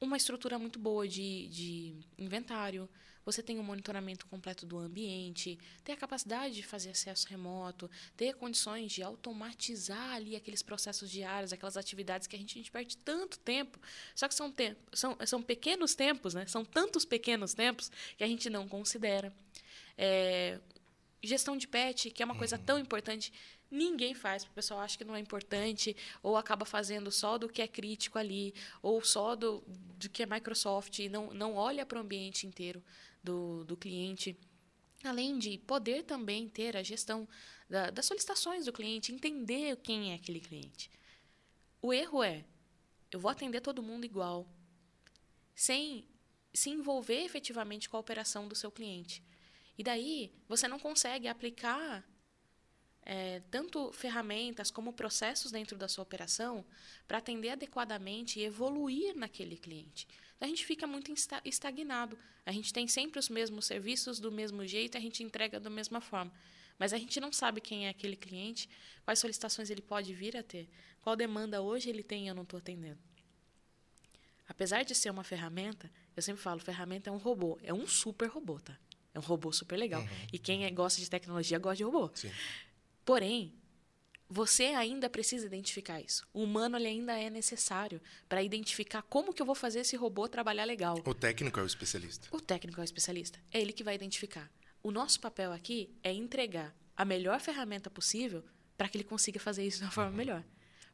uma 0.00 0.16
estrutura 0.16 0.58
muito 0.58 0.78
boa 0.78 1.06
de, 1.08 1.48
de 1.48 1.96
inventário, 2.18 2.88
você 3.26 3.42
tem 3.42 3.58
um 3.58 3.62
monitoramento 3.62 4.24
completo 4.26 4.64
do 4.64 4.78
ambiente, 4.78 5.58
ter 5.82 5.92
a 5.92 5.96
capacidade 5.96 6.54
de 6.54 6.62
fazer 6.62 6.90
acesso 6.90 7.26
remoto, 7.28 7.90
ter 8.16 8.34
condições 8.34 8.92
de 8.92 9.02
automatizar 9.02 10.14
ali 10.14 10.36
aqueles 10.36 10.62
processos 10.62 11.10
diários, 11.10 11.52
aquelas 11.52 11.76
atividades 11.76 12.28
que 12.28 12.36
a 12.36 12.38
gente, 12.38 12.56
a 12.56 12.58
gente 12.58 12.70
perde 12.70 12.96
tanto 12.98 13.36
tempo. 13.40 13.80
Só 14.14 14.28
que 14.28 14.34
são, 14.34 14.52
tempo, 14.52 14.80
são, 14.92 15.18
são 15.26 15.42
pequenos 15.42 15.96
tempos, 15.96 16.34
né? 16.34 16.46
são 16.46 16.64
tantos 16.64 17.04
pequenos 17.04 17.52
tempos 17.52 17.90
que 18.16 18.22
a 18.22 18.28
gente 18.28 18.48
não 18.48 18.68
considera. 18.68 19.34
É, 19.98 20.60
gestão 21.20 21.56
de 21.56 21.66
pet, 21.66 22.10
que 22.10 22.22
é 22.22 22.26
uma 22.26 22.36
coisa 22.36 22.56
tão 22.56 22.78
importante 22.78 23.32
ninguém 23.70 24.14
faz, 24.14 24.44
porque 24.44 24.52
o 24.52 24.54
pessoal 24.54 24.80
acha 24.80 24.96
que 24.96 25.04
não 25.04 25.16
é 25.16 25.20
importante, 25.20 25.96
ou 26.22 26.36
acaba 26.36 26.64
fazendo 26.64 27.10
só 27.10 27.38
do 27.38 27.48
que 27.48 27.62
é 27.62 27.68
crítico 27.68 28.18
ali, 28.18 28.54
ou 28.82 29.02
só 29.02 29.34
do, 29.34 29.62
do 29.98 30.08
que 30.08 30.22
é 30.22 30.26
Microsoft, 30.26 30.98
e 30.98 31.08
não, 31.08 31.32
não 31.32 31.54
olha 31.54 31.84
para 31.84 31.98
o 31.98 32.00
ambiente 32.00 32.46
inteiro 32.46 32.82
do, 33.22 33.64
do 33.64 33.76
cliente. 33.76 34.36
Além 35.04 35.38
de 35.38 35.58
poder 35.58 36.04
também 36.04 36.48
ter 36.48 36.76
a 36.76 36.82
gestão 36.82 37.28
da, 37.68 37.90
das 37.90 38.06
solicitações 38.06 38.64
do 38.64 38.72
cliente, 38.72 39.12
entender 39.12 39.76
quem 39.76 40.12
é 40.12 40.14
aquele 40.14 40.40
cliente. 40.40 40.90
O 41.82 41.92
erro 41.92 42.22
é, 42.22 42.44
eu 43.10 43.20
vou 43.20 43.30
atender 43.30 43.60
todo 43.60 43.82
mundo 43.82 44.04
igual, 44.04 44.46
sem 45.54 46.06
se 46.52 46.70
envolver 46.70 47.22
efetivamente 47.24 47.88
com 47.88 47.96
a 47.96 48.00
operação 48.00 48.48
do 48.48 48.54
seu 48.54 48.70
cliente. 48.70 49.22
E 49.78 49.84
daí, 49.84 50.32
você 50.48 50.66
não 50.66 50.78
consegue 50.78 51.28
aplicar 51.28 52.02
é, 53.06 53.40
tanto 53.52 53.92
ferramentas 53.92 54.68
como 54.68 54.92
processos 54.92 55.52
dentro 55.52 55.78
da 55.78 55.86
sua 55.86 56.02
operação 56.02 56.64
para 57.06 57.18
atender 57.18 57.50
adequadamente 57.50 58.40
e 58.40 58.44
evoluir 58.44 59.16
naquele 59.16 59.56
cliente. 59.56 60.08
A 60.40 60.46
gente 60.46 60.66
fica 60.66 60.86
muito 60.88 61.14
estagnado. 61.44 62.18
A 62.44 62.50
gente 62.50 62.72
tem 62.72 62.88
sempre 62.88 63.18
os 63.18 63.28
mesmos 63.28 63.64
serviços 63.64 64.18
do 64.18 64.30
mesmo 64.30 64.66
jeito, 64.66 64.98
a 64.98 65.00
gente 65.00 65.22
entrega 65.22 65.60
da 65.60 65.70
mesma 65.70 66.00
forma. 66.00 66.32
Mas 66.78 66.92
a 66.92 66.98
gente 66.98 67.18
não 67.20 67.32
sabe 67.32 67.60
quem 67.60 67.86
é 67.86 67.90
aquele 67.90 68.16
cliente, 68.16 68.68
quais 69.04 69.20
solicitações 69.20 69.70
ele 69.70 69.80
pode 69.80 70.12
vir 70.12 70.36
a 70.36 70.42
ter, 70.42 70.68
qual 71.00 71.16
demanda 71.16 71.62
hoje 71.62 71.88
ele 71.88 72.02
tem 72.02 72.24
e 72.24 72.28
eu 72.28 72.34
não 72.34 72.42
estou 72.42 72.58
atendendo. 72.58 72.98
Apesar 74.48 74.84
de 74.84 74.94
ser 74.94 75.10
uma 75.10 75.24
ferramenta, 75.24 75.90
eu 76.14 76.22
sempre 76.22 76.42
falo, 76.42 76.60
ferramenta 76.60 77.08
é 77.08 77.12
um 77.12 77.16
robô, 77.16 77.58
é 77.62 77.72
um 77.72 77.86
super 77.86 78.28
robô, 78.28 78.60
tá? 78.60 78.76
É 79.14 79.18
um 79.18 79.22
robô 79.22 79.50
super 79.50 79.76
legal. 79.76 80.02
Uhum. 80.02 80.08
E 80.32 80.38
quem 80.38 80.66
é, 80.66 80.70
gosta 80.70 81.00
de 81.00 81.08
tecnologia 81.08 81.58
gosta 81.58 81.76
de 81.78 81.84
robô. 81.84 82.10
Sim. 82.14 82.30
Porém, 83.06 83.54
você 84.28 84.64
ainda 84.64 85.08
precisa 85.08 85.46
identificar 85.46 86.00
isso. 86.00 86.26
O 86.34 86.42
humano 86.42 86.76
ele 86.76 86.88
ainda 86.88 87.16
é 87.16 87.30
necessário 87.30 88.02
para 88.28 88.42
identificar 88.42 89.00
como 89.02 89.32
que 89.32 89.40
eu 89.40 89.46
vou 89.46 89.54
fazer 89.54 89.80
esse 89.80 89.94
robô 89.96 90.28
trabalhar 90.28 90.64
legal. 90.64 91.00
O 91.04 91.14
técnico 91.14 91.60
é 91.60 91.62
o 91.62 91.66
especialista. 91.66 92.26
O 92.32 92.40
técnico 92.40 92.80
é 92.80 92.82
o 92.82 92.84
especialista. 92.84 93.38
É 93.52 93.60
ele 93.60 93.72
que 93.72 93.84
vai 93.84 93.94
identificar. 93.94 94.50
O 94.82 94.90
nosso 94.90 95.20
papel 95.20 95.52
aqui 95.52 95.96
é 96.02 96.12
entregar 96.12 96.74
a 96.96 97.04
melhor 97.04 97.40
ferramenta 97.40 97.88
possível 97.88 98.44
para 98.76 98.88
que 98.88 98.96
ele 98.96 99.04
consiga 99.04 99.38
fazer 99.38 99.64
isso 99.64 99.78
de 99.78 99.84
uma 99.84 99.92
forma 99.92 100.10
uhum. 100.10 100.16
melhor. 100.16 100.44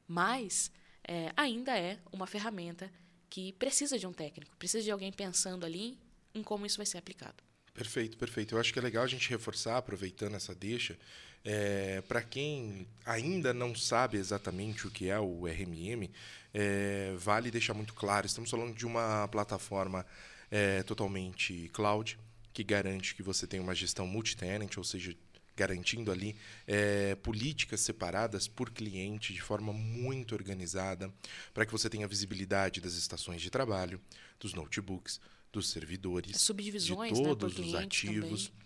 Mas 0.06 0.70
é, 1.02 1.32
ainda 1.34 1.76
é 1.76 1.98
uma 2.12 2.26
ferramenta 2.26 2.92
que 3.30 3.54
precisa 3.54 3.98
de 3.98 4.06
um 4.06 4.12
técnico, 4.12 4.54
precisa 4.58 4.84
de 4.84 4.90
alguém 4.90 5.10
pensando 5.10 5.64
ali 5.64 5.98
em 6.34 6.42
como 6.42 6.66
isso 6.66 6.76
vai 6.76 6.84
ser 6.84 6.98
aplicado. 6.98 7.42
Perfeito, 7.72 8.18
perfeito. 8.18 8.54
Eu 8.54 8.60
acho 8.60 8.70
que 8.70 8.78
é 8.78 8.82
legal 8.82 9.02
a 9.02 9.08
gente 9.08 9.30
reforçar, 9.30 9.78
aproveitando 9.78 10.34
essa 10.34 10.54
deixa, 10.54 10.98
é, 11.44 12.00
Para 12.02 12.22
quem 12.22 12.86
ainda 13.04 13.52
não 13.52 13.74
sabe 13.74 14.16
exatamente 14.16 14.86
o 14.86 14.90
que 14.90 15.08
é 15.08 15.18
o 15.18 15.46
RMM, 15.46 16.08
é, 16.54 17.14
vale 17.18 17.50
deixar 17.50 17.74
muito 17.74 17.94
claro: 17.94 18.26
estamos 18.26 18.50
falando 18.50 18.74
de 18.74 18.86
uma 18.86 19.26
plataforma 19.28 20.06
é, 20.50 20.82
totalmente 20.82 21.68
cloud, 21.72 22.18
que 22.52 22.62
garante 22.62 23.14
que 23.14 23.22
você 23.22 23.46
tem 23.46 23.58
uma 23.58 23.74
gestão 23.74 24.06
multi-tenant, 24.06 24.76
ou 24.76 24.84
seja, 24.84 25.16
garantindo 25.56 26.12
ali 26.12 26.36
é, 26.66 27.14
políticas 27.16 27.80
separadas 27.80 28.46
por 28.46 28.70
cliente 28.70 29.32
de 29.32 29.40
forma 29.40 29.72
muito 29.72 30.34
organizada, 30.34 31.12
para 31.52 31.66
que 31.66 31.72
você 31.72 31.90
tenha 31.90 32.06
visibilidade 32.06 32.80
das 32.80 32.94
estações 32.94 33.40
de 33.40 33.50
trabalho, 33.50 34.00
dos 34.38 34.54
notebooks, 34.54 35.20
dos 35.52 35.68
servidores, 35.68 36.40
Subdivisões, 36.40 37.14
de 37.14 37.22
né, 37.22 37.28
todos 37.28 37.58
os 37.58 37.64
cliente 37.64 38.08
ativos. 38.08 38.48
também. 38.48 38.61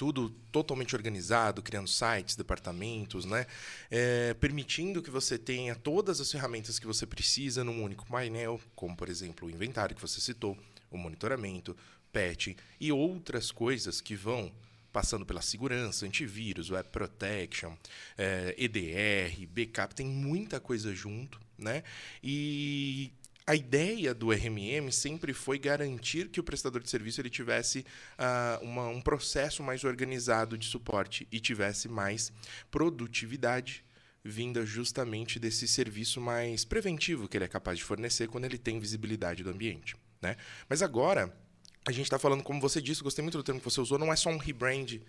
Tudo 0.00 0.30
totalmente 0.50 0.96
organizado, 0.96 1.60
criando 1.60 1.86
sites, 1.86 2.34
departamentos, 2.34 3.26
né? 3.26 3.46
É, 3.90 4.32
permitindo 4.32 5.02
que 5.02 5.10
você 5.10 5.36
tenha 5.36 5.74
todas 5.74 6.22
as 6.22 6.32
ferramentas 6.32 6.78
que 6.78 6.86
você 6.86 7.04
precisa 7.04 7.62
num 7.62 7.84
único 7.84 8.06
painel, 8.06 8.58
como, 8.74 8.96
por 8.96 9.10
exemplo, 9.10 9.46
o 9.46 9.50
inventário 9.50 9.94
que 9.94 10.00
você 10.00 10.18
citou, 10.18 10.56
o 10.90 10.96
monitoramento, 10.96 11.76
patch 12.10 12.56
e 12.80 12.90
outras 12.90 13.52
coisas 13.52 14.00
que 14.00 14.16
vão 14.16 14.50
passando 14.90 15.26
pela 15.26 15.42
segurança, 15.42 16.06
antivírus, 16.06 16.70
web 16.70 16.88
protection, 16.88 17.76
é, 18.16 18.54
EDR, 18.56 19.46
backup, 19.48 19.94
tem 19.94 20.06
muita 20.06 20.58
coisa 20.58 20.94
junto, 20.94 21.38
né? 21.58 21.84
E 22.24 23.12
a 23.50 23.54
ideia 23.56 24.14
do 24.14 24.30
RMM 24.30 24.92
sempre 24.92 25.34
foi 25.34 25.58
garantir 25.58 26.28
que 26.28 26.38
o 26.38 26.44
prestador 26.44 26.80
de 26.80 26.88
serviço 26.88 27.20
ele 27.20 27.28
tivesse 27.28 27.80
uh, 27.80 28.64
uma, 28.64 28.86
um 28.86 29.00
processo 29.00 29.60
mais 29.60 29.82
organizado 29.82 30.56
de 30.56 30.68
suporte 30.68 31.26
e 31.32 31.40
tivesse 31.40 31.88
mais 31.88 32.32
produtividade 32.70 33.84
vinda 34.22 34.64
justamente 34.64 35.40
desse 35.40 35.66
serviço 35.66 36.20
mais 36.20 36.64
preventivo 36.64 37.26
que 37.26 37.36
ele 37.36 37.44
é 37.44 37.48
capaz 37.48 37.76
de 37.76 37.82
fornecer 37.82 38.28
quando 38.28 38.44
ele 38.44 38.56
tem 38.56 38.78
visibilidade 38.78 39.42
do 39.42 39.50
ambiente. 39.50 39.96
Né? 40.22 40.36
Mas 40.68 40.80
agora, 40.80 41.36
a 41.84 41.90
gente 41.90 42.04
está 42.04 42.20
falando, 42.20 42.44
como 42.44 42.60
você 42.60 42.80
disse, 42.80 43.02
gostei 43.02 43.20
muito 43.20 43.36
do 43.36 43.42
termo 43.42 43.60
que 43.60 43.68
você 43.68 43.80
usou, 43.80 43.98
não 43.98 44.12
é 44.12 44.16
só 44.16 44.30
um 44.30 44.38
rebrand, 44.38 45.00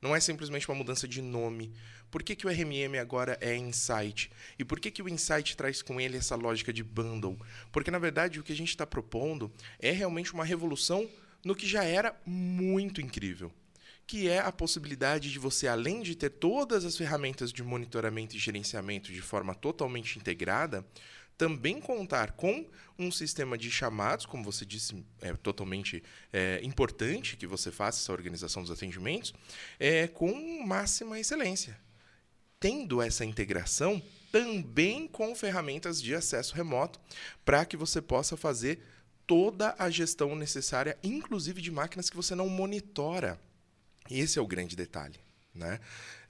não 0.00 0.16
é 0.16 0.20
simplesmente 0.20 0.68
uma 0.68 0.74
mudança 0.74 1.06
de 1.06 1.20
nome. 1.20 1.72
Por 2.10 2.22
que, 2.22 2.34
que 2.34 2.46
o 2.46 2.50
RMM 2.50 2.98
agora 2.98 3.38
é 3.40 3.54
Insight? 3.56 4.30
E 4.58 4.64
por 4.64 4.80
que, 4.80 4.90
que 4.90 5.02
o 5.02 5.08
Insight 5.08 5.56
traz 5.56 5.82
com 5.82 6.00
ele 6.00 6.16
essa 6.16 6.34
lógica 6.34 6.72
de 6.72 6.82
bundle? 6.82 7.38
Porque, 7.70 7.90
na 7.90 7.98
verdade, 7.98 8.40
o 8.40 8.42
que 8.42 8.52
a 8.52 8.56
gente 8.56 8.70
está 8.70 8.86
propondo 8.86 9.52
é 9.78 9.90
realmente 9.90 10.32
uma 10.32 10.44
revolução 10.44 11.08
no 11.44 11.54
que 11.54 11.66
já 11.66 11.84
era 11.84 12.18
muito 12.26 13.00
incrível. 13.00 13.52
Que 14.06 14.28
é 14.28 14.40
a 14.40 14.50
possibilidade 14.50 15.30
de 15.30 15.38
você, 15.38 15.68
além 15.68 16.02
de 16.02 16.16
ter 16.16 16.30
todas 16.30 16.84
as 16.84 16.96
ferramentas 16.96 17.52
de 17.52 17.62
monitoramento 17.62 18.34
e 18.34 18.40
gerenciamento 18.40 19.12
de 19.12 19.22
forma 19.22 19.54
totalmente 19.54 20.18
integrada, 20.18 20.84
também 21.40 21.80
contar 21.80 22.32
com 22.32 22.66
um 22.98 23.10
sistema 23.10 23.56
de 23.56 23.70
chamados, 23.70 24.26
como 24.26 24.44
você 24.44 24.66
disse, 24.66 25.02
é 25.22 25.32
totalmente 25.32 26.02
é, 26.30 26.60
importante 26.62 27.34
que 27.34 27.46
você 27.46 27.72
faça 27.72 27.98
essa 27.98 28.12
organização 28.12 28.60
dos 28.60 28.70
atendimentos, 28.70 29.32
é, 29.78 30.06
com 30.06 30.62
máxima 30.66 31.18
excelência. 31.18 31.80
Tendo 32.60 33.00
essa 33.00 33.24
integração 33.24 34.02
também 34.30 35.08
com 35.08 35.34
ferramentas 35.34 36.02
de 36.02 36.14
acesso 36.14 36.54
remoto, 36.54 37.00
para 37.42 37.64
que 37.64 37.74
você 37.74 38.02
possa 38.02 38.36
fazer 38.36 38.82
toda 39.26 39.74
a 39.78 39.88
gestão 39.88 40.36
necessária, 40.36 40.98
inclusive 41.02 41.62
de 41.62 41.70
máquinas 41.70 42.10
que 42.10 42.16
você 42.16 42.34
não 42.34 42.50
monitora. 42.50 43.40
Esse 44.10 44.38
é 44.38 44.42
o 44.42 44.46
grande 44.46 44.76
detalhe. 44.76 45.18
Né? 45.54 45.80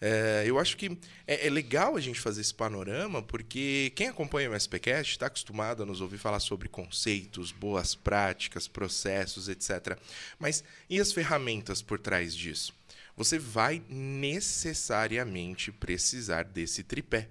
É, 0.00 0.44
eu 0.46 0.58
acho 0.58 0.78
que 0.78 0.98
é, 1.26 1.46
é, 1.46 1.50
legal 1.50 1.94
a 1.94 2.00
gente 2.00 2.18
fazer 2.20 2.40
esse 2.40 2.54
panorama, 2.54 3.22
porque 3.22 3.92
quem 3.94 4.08
acompanha 4.08 4.50
o 4.50 4.56
SPCast 4.56 5.12
está 5.12 5.26
acostumado 5.26 5.82
a 5.82 5.86
nos 5.86 6.00
ouvir 6.00 6.16
falar 6.16 6.40
sobre 6.40 6.68
conceitos, 6.68 7.52
boas 7.52 7.94
práticas, 7.94 8.66
processos, 8.66 9.48
etc. 9.48 9.98
Mas 10.38 10.64
e 10.88 10.98
as 10.98 11.12
ferramentas 11.12 11.82
por 11.82 11.98
trás 11.98 12.34
disso? 12.34 12.72
Você 13.14 13.38
vai 13.38 13.82
necessariamente 13.90 15.70
precisar 15.70 16.44
desse 16.44 16.82
tripé: 16.82 17.28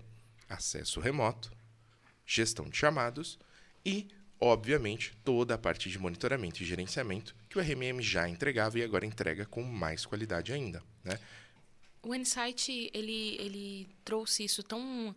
acesso 0.47 0.99
remoto, 0.99 1.51
gestão 2.23 2.69
de 2.69 2.77
chamados 2.77 3.39
e, 3.83 4.07
obviamente, 4.39 5.17
toda 5.23 5.55
a 5.55 5.57
parte 5.57 5.89
de 5.89 5.97
monitoramento 5.97 6.61
e 6.61 6.65
gerenciamento 6.67 7.35
que 7.49 7.57
o 7.57 7.61
RMM 7.61 7.99
já 7.99 8.29
entregava 8.29 8.77
e 8.77 8.83
agora 8.83 9.07
entrega 9.07 9.47
com 9.47 9.63
mais 9.63 10.05
qualidade 10.05 10.53
ainda. 10.53 10.83
Né? 11.03 11.17
O 12.01 12.15
Insight 12.15 12.89
ele, 12.93 13.35
ele 13.39 13.89
trouxe 14.05 14.45
isso 14.45 14.63
tão 14.63 15.15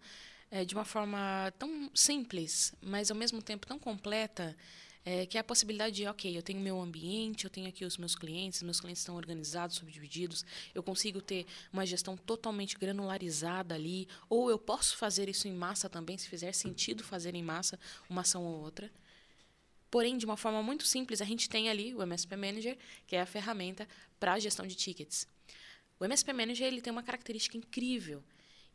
é, 0.50 0.64
de 0.64 0.74
uma 0.74 0.84
forma 0.84 1.52
tão 1.58 1.90
simples, 1.94 2.74
mas 2.82 3.10
ao 3.10 3.16
mesmo 3.16 3.40
tempo 3.40 3.66
tão 3.66 3.78
completa, 3.78 4.56
é, 5.04 5.26
que 5.26 5.36
é 5.36 5.40
a 5.40 5.44
possibilidade 5.44 5.96
de, 5.96 6.06
ok, 6.06 6.36
eu 6.36 6.42
tenho 6.42 6.60
meu 6.60 6.80
ambiente, 6.80 7.44
eu 7.44 7.50
tenho 7.50 7.68
aqui 7.68 7.84
os 7.84 7.96
meus 7.96 8.14
clientes, 8.14 8.62
meus 8.62 8.80
clientes 8.80 9.00
estão 9.00 9.16
organizados, 9.16 9.76
subdivididos, 9.76 10.44
eu 10.74 10.82
consigo 10.82 11.20
ter 11.20 11.46
uma 11.72 11.86
gestão 11.86 12.16
totalmente 12.16 12.76
granularizada 12.78 13.74
ali, 13.74 14.06
ou 14.28 14.50
eu 14.50 14.58
posso 14.58 14.96
fazer 14.96 15.28
isso 15.28 15.48
em 15.48 15.54
massa 15.54 15.88
também, 15.88 16.18
se 16.18 16.28
fizer 16.28 16.52
sentido 16.52 17.02
fazer 17.02 17.34
em 17.34 17.42
massa 17.42 17.78
uma 18.08 18.20
ação 18.20 18.44
ou 18.44 18.60
outra. 18.60 18.90
Porém, 19.90 20.16
de 20.16 20.24
uma 20.24 20.36
forma 20.36 20.62
muito 20.62 20.86
simples, 20.86 21.20
a 21.20 21.24
gente 21.24 21.48
tem 21.48 21.68
ali 21.68 21.94
o 21.94 22.02
MSP 22.02 22.36
Manager, 22.36 22.78
que 23.06 23.16
é 23.16 23.20
a 23.20 23.26
ferramenta 23.26 23.88
para 24.20 24.34
a 24.34 24.38
gestão 24.38 24.66
de 24.66 24.74
tickets. 24.74 25.26
O 26.02 26.04
MSP 26.04 26.32
Manager 26.32 26.66
ele 26.66 26.80
tem 26.80 26.92
uma 26.92 27.04
característica 27.04 27.56
incrível, 27.56 28.24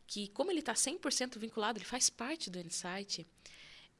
que 0.06 0.28
como 0.28 0.50
ele 0.50 0.60
está 0.60 0.72
100% 0.72 1.38
vinculado, 1.38 1.76
ele 1.76 1.84
faz 1.84 2.08
parte 2.08 2.48
do 2.48 2.58
Insight, 2.58 3.26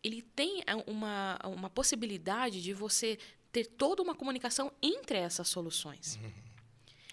ele 0.03 0.23
tem 0.23 0.65
uma, 0.87 1.39
uma 1.45 1.69
possibilidade 1.69 2.63
de 2.63 2.73
você 2.73 3.19
ter 3.53 3.67
toda 3.67 4.03
uma 4.03 4.15
comunicação 4.15 4.73
entre 4.81 5.19
essas 5.19 5.47
soluções. 5.47 6.19
Uhum. 6.23 6.33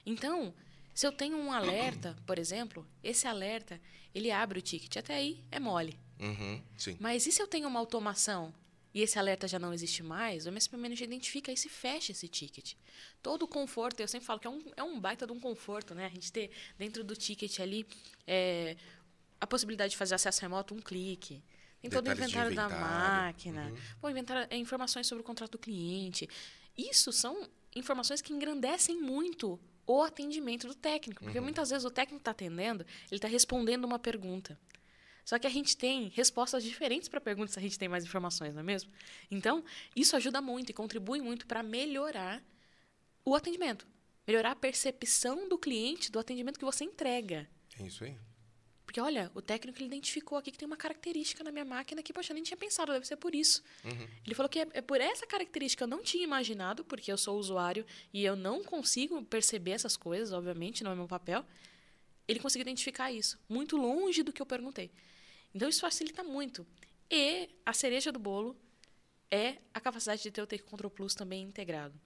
Então, 0.06 0.54
se 0.94 1.06
eu 1.06 1.12
tenho 1.12 1.36
um 1.36 1.52
alerta, 1.52 2.16
por 2.26 2.40
exemplo, 2.40 2.88
esse 3.04 3.28
alerta, 3.28 3.82
ele 4.14 4.32
abre 4.32 4.60
o 4.60 4.62
ticket. 4.62 4.96
Até 4.96 5.16
aí 5.16 5.44
é 5.52 5.60
mole. 5.60 6.00
Uhum, 6.18 6.62
Mas 6.98 7.28
e 7.28 7.32
se 7.34 7.42
eu 7.42 7.48
tenho 7.48 7.68
uma 7.68 7.82
automação 7.82 8.54
e 8.96 9.02
esse 9.02 9.20
alerta 9.20 9.46
já 9.46 9.60
não 9.60 9.74
existe 9.74 10.02
mais, 10.02 10.46
o 10.46 10.50
MSP 10.50 10.78
Manager 10.78 11.04
identifica 11.04 11.52
e 11.52 11.58
se 11.58 11.68
fecha 11.68 12.14
esse 12.14 12.30
ticket. 12.30 12.76
Todo 13.22 13.44
o 13.44 13.48
conforto, 13.48 14.00
eu 14.00 14.08
sempre 14.08 14.26
falo 14.26 14.40
que 14.40 14.48
é 14.48 14.50
um, 14.50 14.64
é 14.78 14.84
um 14.84 14.98
baita 14.98 15.28
de 15.28 15.34
um 15.34 15.40
conforto, 15.40 15.94
né? 15.94 16.06
A 16.06 16.10
gente 16.10 16.32
ter 16.32 16.50
dentro 16.78 17.04
do 17.04 17.14
ticket 17.14 17.60
ali 17.60 17.86
é, 18.26 18.78
a 19.40 19.46
possibilidade 19.46 19.92
de 19.92 19.98
fazer 19.98 20.16
acesso 20.16 20.40
remoto, 20.42 20.74
um 20.74 20.80
clique. 20.80 21.44
Tem 21.82 21.92
todo 21.92 22.08
o 22.08 22.12
inventário, 22.14 22.54
inventário, 22.54 22.74
da 22.74 22.80
máquina. 22.80 23.68
Uhum. 23.68 23.78
Bom, 24.02 24.10
inventário, 24.10 24.48
é, 24.50 24.56
informações 24.56 25.06
sobre 25.06 25.22
o 25.22 25.26
contrato 25.26 25.52
do 25.52 25.60
cliente. 25.60 26.30
Isso 26.78 27.12
são 27.12 27.50
informações 27.76 28.22
que 28.22 28.32
engrandecem 28.32 29.02
muito 29.02 29.60
o 29.86 30.04
atendimento 30.04 30.70
do 30.70 30.74
técnico. 30.74 31.22
Porque 31.22 31.38
uhum. 31.38 31.44
muitas 31.44 31.70
vezes 31.70 31.84
o 31.84 31.92
técnico 31.92 32.22
está 32.22 32.32
atendendo, 32.32 32.86
ele 33.12 33.18
está 33.18 33.28
respondendo 33.28 33.84
uma 33.84 34.00
pergunta. 34.00 34.58
Só 35.26 35.40
que 35.40 35.48
a 35.48 35.50
gente 35.50 35.76
tem 35.76 36.10
respostas 36.10 36.64
diferentes 36.64 37.10
para 37.10 37.20
perguntas 37.20 37.54
se 37.54 37.60
a 37.60 37.62
gente 37.62 37.80
tem 37.80 37.90
mais 37.90 38.06
informações, 38.06 38.54
não 38.54 38.62
é 38.62 38.64
mesmo? 38.64 38.92
Então, 39.32 39.64
isso 39.96 40.16
ajuda 40.16 40.40
muito 40.40 40.70
e 40.70 40.74
contribui 40.74 41.20
muito 41.20 41.48
para 41.48 41.64
melhorar 41.64 42.44
o 43.26 43.36
atendimento. 43.36 43.88
Melhorar 44.28 44.52
a 44.52 44.56
percepção 44.56 45.50
do 45.50 45.58
cliente 45.58 46.12
do 46.12 46.20
atendimento 46.20 46.60
que 46.60 46.66
você 46.66 46.84
entrega. 46.84 47.50
É 47.80 47.88
isso 47.88 48.04
aí. 48.04 48.16
Porque, 48.86 49.02
olha, 49.02 49.32
o 49.34 49.42
técnico 49.42 49.80
ele 49.80 49.88
identificou 49.88 50.38
aqui 50.38 50.52
que 50.52 50.60
tem 50.60 50.68
uma 50.68 50.78
característica 50.78 51.44
na 51.44 51.52
minha 51.52 51.66
máquina 51.66 52.04
que, 52.04 52.14
poxa, 52.14 52.32
eu 52.32 52.36
nem 52.36 52.44
tinha 52.44 52.56
pensado, 52.56 52.94
deve 52.94 53.08
ser 53.08 53.18
por 53.18 53.34
isso. 53.34 53.64
Uhum. 53.84 54.08
Ele 54.24 54.36
falou 54.36 54.48
que 54.48 54.60
é, 54.60 54.68
é, 54.74 54.82
por 54.82 55.02
essa 55.02 55.26
característica 55.26 55.84
eu 55.84 55.88
não 55.88 56.04
tinha 56.04 56.24
imaginado, 56.24 56.86
porque 56.86 57.12
eu 57.12 57.18
sou 57.18 57.38
usuário 57.40 57.84
e 58.14 58.24
eu 58.24 58.36
não 58.36 58.64
consigo 58.64 59.22
perceber 59.26 59.72
essas 59.72 59.98
coisas, 59.98 60.32
obviamente, 60.32 60.84
não 60.84 60.92
é 60.92 60.96
meu 60.96 61.08
papel. 61.08 61.44
Ele 62.28 62.40
conseguiu 62.40 62.62
identificar 62.62 63.12
isso, 63.12 63.40
muito 63.50 63.76
longe 63.76 64.22
do 64.22 64.32
que 64.32 64.42
eu 64.42 64.46
perguntei. 64.46 64.92
Então 65.56 65.70
isso 65.70 65.80
facilita 65.80 66.22
muito. 66.22 66.68
E 67.10 67.50
a 67.66 67.72
cereja 67.72 68.12
do 68.12 68.20
bolo 68.20 68.58
é 69.32 69.56
a 69.74 69.80
capacidade 69.80 70.22
de 70.22 70.30
ter 70.30 70.42
o 70.42 70.48
Take 70.48 70.64
Control 70.64 70.92
Plus 70.92 71.16
também 71.16 71.44
integrado. 71.44 71.98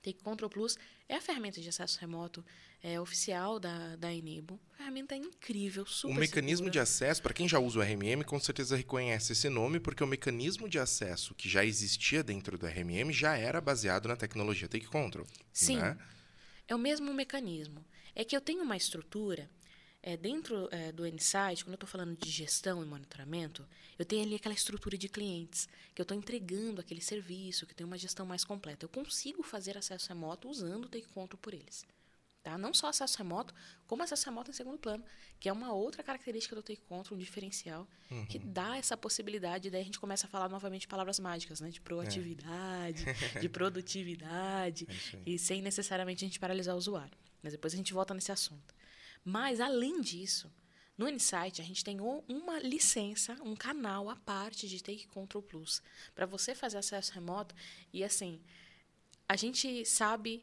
Take 0.00 0.22
Control 0.22 0.48
Plus 0.48 0.78
é 1.08 1.16
a 1.16 1.20
ferramenta 1.20 1.60
de 1.60 1.68
acesso 1.68 1.98
remoto 1.98 2.44
é, 2.80 3.00
oficial 3.00 3.58
da, 3.58 3.96
da 3.96 4.14
Enable. 4.14 4.60
Ferramenta 4.76 5.16
incrível, 5.16 5.84
super 5.84 6.14
O 6.14 6.20
mecanismo 6.20 6.66
segura. 6.66 6.70
de 6.70 6.78
acesso, 6.78 7.20
para 7.20 7.34
quem 7.34 7.48
já 7.48 7.58
usa 7.58 7.80
o 7.80 7.82
RMM, 7.82 8.22
com 8.24 8.38
certeza 8.38 8.76
reconhece 8.76 9.32
esse 9.32 9.48
nome, 9.48 9.80
porque 9.80 10.04
o 10.04 10.06
mecanismo 10.06 10.68
de 10.68 10.78
acesso 10.78 11.34
que 11.34 11.48
já 11.48 11.64
existia 11.64 12.22
dentro 12.22 12.56
do 12.56 12.64
RMM 12.64 13.12
já 13.12 13.36
era 13.36 13.60
baseado 13.60 14.06
na 14.06 14.14
tecnologia 14.14 14.68
Take 14.68 14.86
Control. 14.86 15.26
Sim. 15.52 15.78
Né? 15.78 15.98
É 16.68 16.74
o 16.76 16.78
mesmo 16.78 17.12
mecanismo. 17.12 17.84
É 18.14 18.24
que 18.24 18.36
eu 18.36 18.40
tenho 18.40 18.62
uma 18.62 18.76
estrutura 18.76 19.50
é, 20.02 20.16
dentro 20.16 20.68
é, 20.70 20.92
do 20.92 21.06
Insight, 21.06 21.64
quando 21.64 21.72
eu 21.72 21.74
estou 21.74 21.88
falando 21.88 22.16
de 22.16 22.30
gestão 22.30 22.82
e 22.82 22.86
monitoramento, 22.86 23.66
eu 23.98 24.04
tenho 24.04 24.22
ali 24.22 24.36
aquela 24.36 24.54
estrutura 24.54 24.96
de 24.96 25.08
clientes, 25.08 25.68
que 25.94 26.00
eu 26.00 26.04
estou 26.04 26.16
entregando 26.16 26.80
aquele 26.80 27.00
serviço, 27.00 27.66
que 27.66 27.74
tem 27.74 27.86
uma 27.86 27.98
gestão 27.98 28.24
mais 28.24 28.44
completa. 28.44 28.84
Eu 28.84 28.88
consigo 28.88 29.42
fazer 29.42 29.76
acesso 29.76 30.08
remoto 30.08 30.48
usando 30.48 30.84
o 30.84 30.88
Take 30.88 31.08
Control 31.08 31.38
por 31.38 31.52
eles. 31.52 31.84
Tá? 32.42 32.56
Não 32.56 32.72
só 32.72 32.86
acesso 32.86 33.18
remoto, 33.18 33.52
como 33.86 34.02
acesso 34.02 34.24
remoto 34.26 34.50
em 34.50 34.54
segundo 34.54 34.78
plano, 34.78 35.04
que 35.40 35.48
é 35.48 35.52
uma 35.52 35.72
outra 35.72 36.02
característica 36.04 36.54
do 36.54 36.62
Take 36.62 36.80
Control, 36.88 37.18
um 37.18 37.20
diferencial, 37.20 37.86
uhum. 38.10 38.24
que 38.26 38.38
dá 38.38 38.76
essa 38.76 38.96
possibilidade, 38.96 39.68
daí 39.68 39.80
a 39.80 39.84
gente 39.84 39.98
começa 39.98 40.26
a 40.26 40.30
falar 40.30 40.48
novamente 40.48 40.86
palavras 40.86 41.18
mágicas, 41.18 41.60
né? 41.60 41.70
de 41.70 41.80
proatividade, 41.80 43.04
é. 43.34 43.40
de 43.40 43.48
produtividade, 43.48 44.86
é 45.12 45.18
e 45.26 45.38
sem 45.38 45.60
necessariamente 45.60 46.24
a 46.24 46.28
gente 46.28 46.38
paralisar 46.38 46.76
o 46.76 46.78
usuário. 46.78 47.18
Mas 47.42 47.52
depois 47.52 47.74
a 47.74 47.76
gente 47.76 47.92
volta 47.92 48.14
nesse 48.14 48.30
assunto. 48.30 48.77
Mas, 49.28 49.60
além 49.60 50.00
disso, 50.00 50.50
no 50.96 51.06
Insight 51.06 51.60
a 51.60 51.64
gente 51.64 51.84
tem 51.84 52.00
uma 52.00 52.58
licença, 52.60 53.36
um 53.42 53.54
canal 53.54 54.08
à 54.08 54.16
parte 54.16 54.66
de 54.66 54.82
Take 54.82 55.06
Control 55.06 55.42
Plus, 55.42 55.82
para 56.14 56.24
você 56.24 56.54
fazer 56.54 56.78
acesso 56.78 57.12
remoto 57.12 57.54
e 57.92 58.02
assim, 58.02 58.40
a 59.28 59.36
gente 59.36 59.84
sabe, 59.84 60.42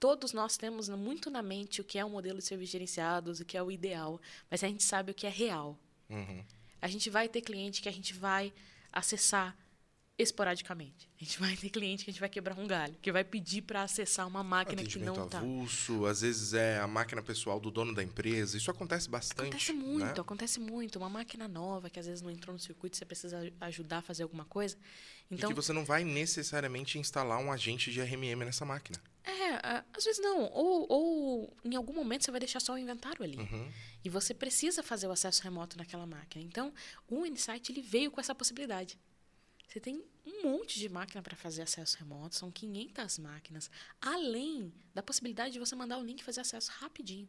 todos 0.00 0.32
nós 0.32 0.56
temos 0.56 0.88
muito 0.88 1.30
na 1.30 1.40
mente 1.40 1.80
o 1.80 1.84
que 1.84 2.00
é 2.00 2.04
um 2.04 2.10
modelo 2.10 2.38
de 2.38 2.44
serviços 2.44 2.72
gerenciados, 2.72 3.38
o 3.38 3.44
que 3.44 3.56
é 3.56 3.62
o 3.62 3.70
ideal, 3.70 4.20
mas 4.50 4.64
a 4.64 4.66
gente 4.66 4.82
sabe 4.82 5.12
o 5.12 5.14
que 5.14 5.24
é 5.24 5.30
real. 5.30 5.78
Uhum. 6.10 6.44
A 6.82 6.88
gente 6.88 7.08
vai 7.08 7.28
ter 7.28 7.42
cliente 7.42 7.80
que 7.80 7.88
a 7.88 7.92
gente 7.92 8.12
vai 8.12 8.52
acessar 8.92 9.56
esporadicamente. 10.18 11.08
A 11.20 11.24
gente 11.24 11.38
vai 11.38 11.56
ter 11.56 11.70
cliente 11.70 12.04
que 12.04 12.10
a 12.10 12.12
gente 12.12 12.20
vai 12.20 12.28
quebrar 12.28 12.58
um 12.58 12.66
galho, 12.66 12.94
que 13.00 13.12
vai 13.12 13.22
pedir 13.22 13.62
para 13.62 13.82
acessar 13.82 14.26
uma 14.26 14.42
máquina 14.42 14.82
que 14.82 14.98
não 14.98 15.24
está. 15.24 15.38
avulso, 15.38 16.06
às 16.06 16.22
vezes 16.22 16.54
é 16.54 16.78
a 16.78 16.88
máquina 16.88 17.22
pessoal 17.22 17.60
do 17.60 17.70
dono 17.70 17.94
da 17.94 18.02
empresa. 18.02 18.56
Isso 18.56 18.70
acontece 18.70 19.08
bastante. 19.08 19.48
Acontece 19.48 19.72
muito, 19.72 20.04
né? 20.04 20.20
acontece 20.20 20.60
muito. 20.60 20.98
Uma 20.98 21.08
máquina 21.08 21.46
nova 21.46 21.88
que 21.88 22.00
às 22.00 22.06
vezes 22.06 22.20
não 22.20 22.30
entrou 22.30 22.52
no 22.52 22.58
circuito, 22.58 22.96
você 22.96 23.04
precisa 23.04 23.52
ajudar 23.60 23.98
a 23.98 24.02
fazer 24.02 24.24
alguma 24.24 24.44
coisa. 24.44 24.76
Então, 25.30 25.50
e 25.50 25.54
que 25.54 25.56
você 25.56 25.72
não 25.72 25.84
vai 25.84 26.02
necessariamente 26.02 26.98
instalar 26.98 27.38
um 27.38 27.52
agente 27.52 27.92
de 27.92 28.00
RMM 28.00 28.44
nessa 28.44 28.64
máquina. 28.64 29.00
É, 29.24 29.84
às 29.92 30.04
vezes 30.04 30.20
não. 30.20 30.50
Ou, 30.52 30.86
ou 30.88 31.56
em 31.64 31.76
algum 31.76 31.92
momento 31.92 32.24
você 32.24 32.30
vai 32.30 32.40
deixar 32.40 32.60
só 32.60 32.72
o 32.72 32.78
inventário 32.78 33.22
ali. 33.22 33.36
Uhum. 33.36 33.70
E 34.02 34.08
você 34.08 34.32
precisa 34.32 34.82
fazer 34.82 35.06
o 35.06 35.12
acesso 35.12 35.42
remoto 35.42 35.76
naquela 35.76 36.06
máquina. 36.06 36.42
Então, 36.42 36.72
o 37.08 37.26
Insight 37.26 37.70
ele 37.70 37.82
veio 37.82 38.10
com 38.10 38.20
essa 38.20 38.34
possibilidade. 38.34 38.98
Você 39.68 39.78
tem 39.78 40.02
um 40.26 40.42
monte 40.44 40.78
de 40.78 40.88
máquina 40.88 41.22
para 41.22 41.36
fazer 41.36 41.62
acesso 41.62 41.98
remoto, 41.98 42.34
são 42.34 42.50
500 42.50 43.18
máquinas, 43.18 43.70
além 44.00 44.72
da 44.94 45.02
possibilidade 45.02 45.52
de 45.52 45.58
você 45.58 45.76
mandar 45.76 45.98
o 45.98 46.02
link 46.04 46.20
e 46.20 46.24
fazer 46.24 46.40
acesso 46.40 46.72
rapidinho. 46.72 47.28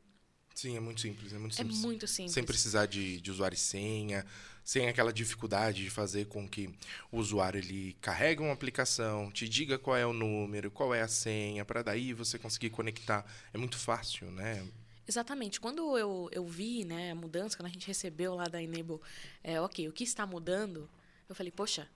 Sim, 0.56 0.76
é 0.76 0.80
muito 0.80 1.02
simples, 1.02 1.32
é 1.34 1.38
muito 1.38 1.54
É 1.54 1.58
simples. 1.58 1.80
muito 1.80 2.08
simples. 2.08 2.34
Sem 2.34 2.44
precisar 2.44 2.86
de, 2.86 3.20
de 3.22 3.30
usuário 3.32 3.56
e 3.56 3.60
senha, 3.60 4.26
sem 4.64 4.88
aquela 4.88 5.12
dificuldade 5.12 5.84
de 5.84 5.90
fazer 5.90 6.26
com 6.28 6.48
que 6.48 6.70
o 7.12 7.18
usuário 7.18 7.60
ele 7.60 7.94
carregue 8.02 8.42
uma 8.42 8.54
aplicação, 8.54 9.32
te 9.32 9.48
diga 9.48 9.78
qual 9.78 9.96
é 9.96 10.06
o 10.06 10.14
número, 10.14 10.72
qual 10.72 10.94
é 10.94 11.02
a 11.02 11.08
senha, 11.08 11.64
para 11.66 11.82
daí 11.84 12.14
você 12.14 12.40
conseguir 12.40 12.70
conectar. 12.72 13.26
É 13.54 13.58
muito 13.58 13.78
fácil, 13.78 14.32
né? 14.32 14.66
Exatamente. 15.08 15.60
Quando 15.60 15.98
eu, 15.98 16.30
eu 16.32 16.46
vi 16.46 16.86
né, 16.86 17.12
a 17.12 17.16
mudança, 17.16 17.58
quando 17.58 17.68
a 17.68 17.72
gente 17.72 17.88
recebeu 17.88 18.36
lá 18.36 18.46
da 18.46 18.62
Enable, 18.62 19.00
é, 19.44 19.60
ok, 19.60 19.88
o 19.88 19.94
que 19.94 20.04
está 20.04 20.26
mudando, 20.26 20.90
eu 21.28 21.36
falei, 21.36 21.52
poxa, 21.52 21.88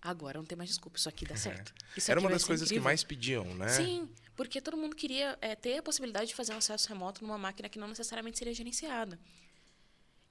agora 0.00 0.38
não 0.38 0.46
tem 0.46 0.56
mais 0.56 0.70
desculpa, 0.70 0.98
isso 0.98 1.08
aqui 1.08 1.24
dá 1.24 1.36
certo. 1.36 1.74
Isso 1.96 2.10
Era 2.10 2.20
uma 2.20 2.30
das 2.30 2.44
coisas 2.44 2.68
que 2.68 2.74
incrível. 2.74 2.84
mais 2.84 3.02
pediam, 3.04 3.44
né? 3.54 3.68
Sim, 3.68 4.08
porque 4.36 4.60
todo 4.60 4.76
mundo 4.76 4.94
queria 4.94 5.36
é, 5.40 5.54
ter 5.54 5.78
a 5.78 5.82
possibilidade 5.82 6.28
de 6.28 6.34
fazer 6.34 6.52
um 6.54 6.58
acesso 6.58 6.88
remoto 6.88 7.22
numa 7.24 7.38
máquina 7.38 7.68
que 7.68 7.78
não 7.78 7.88
necessariamente 7.88 8.38
seria 8.38 8.54
gerenciada. 8.54 9.18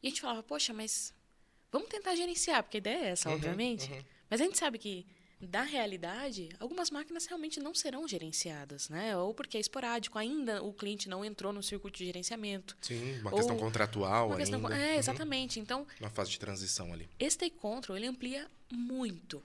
E 0.01 0.07
a 0.07 0.09
gente 0.09 0.21
falava, 0.21 0.43
poxa, 0.43 0.73
mas 0.73 1.13
vamos 1.71 1.89
tentar 1.89 2.15
gerenciar, 2.15 2.63
porque 2.63 2.77
a 2.77 2.79
ideia 2.79 3.05
é 3.05 3.09
essa, 3.09 3.29
Uhum, 3.29 3.35
obviamente. 3.35 3.91
uhum. 3.91 4.03
Mas 4.29 4.39
a 4.41 4.43
gente 4.43 4.57
sabe 4.57 4.77
que, 4.77 5.05
da 5.41 5.63
realidade, 5.63 6.49
algumas 6.59 6.89
máquinas 6.89 7.25
realmente 7.25 7.59
não 7.59 7.73
serão 7.73 8.07
gerenciadas, 8.07 8.87
né? 8.89 9.17
Ou 9.17 9.33
porque 9.33 9.57
é 9.57 9.59
esporádico, 9.59 10.17
ainda 10.17 10.63
o 10.63 10.71
cliente 10.73 11.09
não 11.09 11.25
entrou 11.25 11.51
no 11.51 11.61
circuito 11.61 11.97
de 11.97 12.05
gerenciamento. 12.05 12.77
Sim, 12.81 13.19
uma 13.19 13.31
questão 13.31 13.57
contratual 13.57 14.27
Uma 14.29 14.37
questão- 14.37 14.59
ainda. 14.65 14.77
é, 14.77 14.93
Uhum. 14.93 14.99
exatamente. 14.99 15.59
Então, 15.59 15.85
Uma 15.99 16.09
fase 16.09 16.31
de 16.31 16.39
transição 16.39 16.93
ali. 16.93 17.09
esse 17.19 17.37
Take 17.37 17.57
Control 17.57 17.97
ele 17.97 18.07
amplia 18.07 18.49
muito 18.71 19.43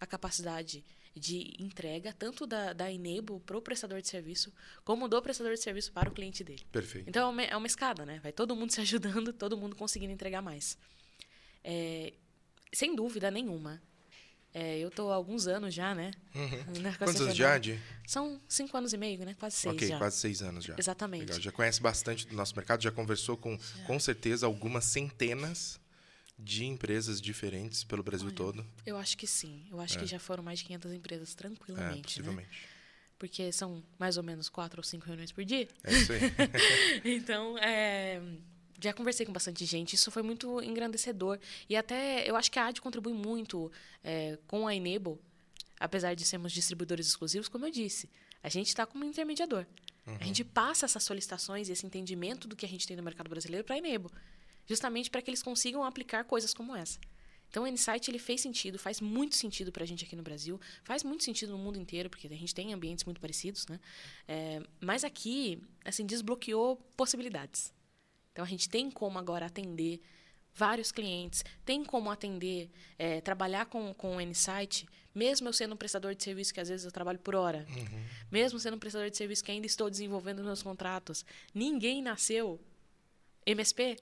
a 0.00 0.06
capacidade 0.06 0.84
de 1.16 1.54
entrega, 1.60 2.12
tanto 2.12 2.46
da, 2.46 2.72
da 2.72 2.90
Enable 2.90 3.38
para 3.46 3.56
o 3.56 3.62
prestador 3.62 4.00
de 4.02 4.08
serviço, 4.08 4.52
como 4.84 5.08
do 5.08 5.22
prestador 5.22 5.54
de 5.54 5.60
serviço 5.60 5.92
para 5.92 6.08
o 6.08 6.12
cliente 6.12 6.42
dele. 6.42 6.64
Perfeito. 6.72 7.08
Então 7.08 7.28
é 7.28 7.30
uma, 7.30 7.42
é 7.42 7.56
uma 7.56 7.66
escada, 7.66 8.04
né? 8.04 8.18
Vai 8.20 8.32
todo 8.32 8.56
mundo 8.56 8.72
se 8.72 8.80
ajudando, 8.82 9.32
todo 9.32 9.56
mundo 9.56 9.76
conseguindo 9.76 10.12
entregar 10.12 10.42
mais. 10.42 10.76
É, 11.62 12.12
sem 12.72 12.94
dúvida 12.96 13.30
nenhuma. 13.30 13.80
É, 14.52 14.78
eu 14.78 14.88
estou 14.88 15.10
há 15.10 15.16
alguns 15.16 15.48
anos 15.48 15.74
já, 15.74 15.94
né? 15.94 16.12
Uhum. 16.32 16.92
Quantos 16.96 17.20
anos 17.20 17.34
já, 17.34 17.54
Adi? 17.54 17.80
São 18.06 18.40
cinco 18.48 18.76
anos 18.76 18.92
e 18.92 18.96
meio, 18.96 19.24
né? 19.24 19.34
Quase 19.34 19.56
seis 19.56 19.74
ok, 19.74 19.88
já. 19.88 19.98
quase 19.98 20.16
seis 20.16 20.42
anos 20.42 20.64
já. 20.64 20.76
Exatamente. 20.78 21.26
Legal. 21.26 21.40
Já 21.40 21.50
conhece 21.50 21.80
bastante 21.80 22.26
do 22.26 22.36
nosso 22.36 22.54
mercado, 22.54 22.80
já 22.80 22.92
conversou 22.92 23.36
com, 23.36 23.58
com 23.84 23.98
certeza, 23.98 24.46
algumas 24.46 24.84
centenas 24.84 25.80
de 26.38 26.64
empresas 26.64 27.20
diferentes 27.20 27.84
pelo 27.84 28.02
Brasil 28.02 28.26
Olha, 28.26 28.36
todo. 28.36 28.66
Eu 28.84 28.96
acho 28.96 29.16
que 29.16 29.26
sim. 29.26 29.64
Eu 29.70 29.80
acho 29.80 29.98
que 29.98 30.06
já 30.06 30.18
foram 30.18 30.42
mais 30.42 30.58
de 30.58 30.64
500 30.66 30.92
empresas 30.92 31.32
É, 31.32 31.36
tranquilamente, 31.36 31.96
né? 31.96 32.02
possivelmente. 32.02 32.68
Porque 33.18 33.52
são 33.52 33.82
mais 33.98 34.16
ou 34.16 34.22
menos 34.22 34.48
quatro 34.48 34.80
ou 34.80 34.84
cinco 34.84 35.06
reuniões 35.06 35.30
por 35.32 35.44
dia. 35.44 35.68
É 35.84 35.92
isso 35.92 36.12
aí. 36.12 36.20
Então, 37.04 37.56
é, 37.58 38.20
já 38.82 38.92
conversei 38.92 39.24
com 39.24 39.32
bastante 39.32 39.64
gente. 39.64 39.94
Isso 39.94 40.10
foi 40.10 40.22
muito 40.22 40.60
engrandecedor. 40.60 41.38
E 41.68 41.76
até 41.76 42.28
eu 42.28 42.36
acho 42.36 42.50
que 42.50 42.58
a 42.58 42.66
AD 42.66 42.80
contribui 42.80 43.12
muito 43.14 43.70
é, 44.02 44.36
com 44.46 44.66
a 44.66 44.74
Enable, 44.74 45.18
apesar 45.78 46.14
de 46.14 46.24
sermos 46.24 46.52
distribuidores 46.52 47.06
exclusivos, 47.06 47.48
como 47.48 47.64
eu 47.66 47.70
disse. 47.70 48.10
A 48.42 48.48
gente 48.48 48.68
está 48.68 48.84
como 48.84 49.04
intermediador. 49.04 49.64
A 50.20 50.24
gente 50.24 50.44
passa 50.44 50.84
essas 50.84 51.02
solicitações 51.02 51.70
e 51.70 51.72
esse 51.72 51.86
entendimento 51.86 52.46
do 52.46 52.54
que 52.54 52.66
a 52.66 52.68
gente 52.68 52.86
tem 52.86 52.94
no 52.94 53.02
mercado 53.02 53.30
brasileiro 53.30 53.64
para 53.64 53.74
a 53.76 53.78
Enable, 53.78 54.10
justamente 54.66 55.10
para 55.10 55.22
que 55.22 55.30
eles 55.30 55.42
consigam 55.42 55.84
aplicar 55.84 56.24
coisas 56.24 56.54
como 56.54 56.74
essa. 56.74 56.98
Então, 57.54 57.62
o 57.62 57.66
Insight 57.68 58.10
ele 58.10 58.18
fez 58.18 58.40
sentido, 58.40 58.80
faz 58.80 59.00
muito 59.00 59.36
sentido 59.36 59.70
para 59.70 59.84
a 59.84 59.86
gente 59.86 60.04
aqui 60.04 60.16
no 60.16 60.24
Brasil, 60.24 60.60
faz 60.82 61.04
muito 61.04 61.22
sentido 61.22 61.52
no 61.52 61.58
mundo 61.58 61.78
inteiro, 61.78 62.10
porque 62.10 62.26
a 62.26 62.30
gente 62.30 62.52
tem 62.52 62.72
ambientes 62.74 63.04
muito 63.04 63.20
parecidos, 63.20 63.66
né? 63.68 63.78
É, 64.26 64.60
mas 64.80 65.04
aqui, 65.04 65.62
assim, 65.84 66.04
desbloqueou 66.04 66.76
possibilidades. 66.96 67.72
Então, 68.32 68.44
a 68.44 68.48
gente 68.48 68.68
tem 68.68 68.90
como 68.90 69.20
agora 69.20 69.46
atender 69.46 70.00
vários 70.52 70.90
clientes, 70.90 71.44
tem 71.64 71.84
como 71.84 72.10
atender, 72.10 72.70
é, 72.98 73.20
trabalhar 73.20 73.66
com, 73.66 73.94
com 73.94 74.16
o 74.16 74.20
Insight, 74.20 74.86
mesmo 75.14 75.48
eu 75.48 75.52
sendo 75.52 75.74
um 75.74 75.76
prestador 75.76 76.12
de 76.14 76.24
serviço 76.24 76.52
que 76.52 76.60
às 76.60 76.68
vezes 76.68 76.84
eu 76.84 76.90
trabalho 76.90 77.20
por 77.20 77.36
hora, 77.36 77.64
mesmo 78.32 78.58
sendo 78.58 78.74
um 78.74 78.80
prestador 78.80 79.10
de 79.10 79.16
serviço 79.16 79.44
que 79.44 79.52
ainda 79.52 79.66
estou 79.66 79.88
desenvolvendo 79.88 80.42
meus 80.42 80.60
contratos. 80.60 81.24
Ninguém 81.54 82.02
nasceu 82.02 82.60
MSP, 83.46 83.96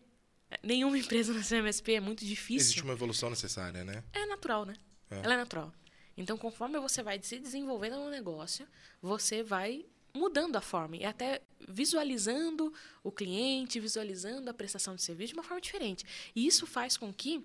nenhuma 0.62 0.99
empresa 0.99 1.33
nasceu 1.33 1.59
MSP, 1.59 1.95
é 1.95 2.01
muito 2.01 2.25
difícil. 2.25 2.57
Existe 2.57 2.83
uma 2.83 2.93
evolução 2.93 3.31
necessária, 3.31 3.85
né? 3.85 4.03
É 4.12 4.27
natural, 4.27 4.65
né? 4.65 4.75
É. 5.11 5.19
Ela 5.19 5.35
é 5.35 5.37
natural. 5.37 5.73
Então, 6.17 6.37
conforme 6.37 6.79
você 6.79 7.03
vai 7.03 7.21
se 7.23 7.38
desenvolvendo 7.38 7.97
no 7.97 8.11
negócio, 8.11 8.67
você 9.01 9.43
vai 9.43 9.87
mudando 10.15 10.57
a 10.57 10.61
forma 10.61 10.97
e 10.97 11.05
até 11.05 11.41
visualizando 11.67 12.73
o 13.03 13.11
cliente, 13.11 13.81
visualizando 13.81 14.51
a 14.51 14.55
prestação 14.55 14.95
de 14.95 15.03
serviço 15.03 15.33
de 15.33 15.38
uma 15.38 15.43
forma 15.43 15.61
diferente. 15.61 16.05
E 16.37 16.47
isso 16.47 16.67
faz 16.67 16.97
com 16.97 17.12
que 17.12 17.45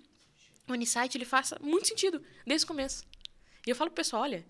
o 0.68 0.72
Unisite 0.72 1.16
ele 1.16 1.24
faça 1.24 1.58
muito 1.62 1.88
sentido 1.88 2.22
desde 2.46 2.64
o 2.64 2.68
começo. 2.68 3.04
E 3.66 3.70
eu 3.70 3.76
falo 3.76 3.90
pro 3.90 3.96
pessoal, 3.96 4.22
olha, 4.22 4.44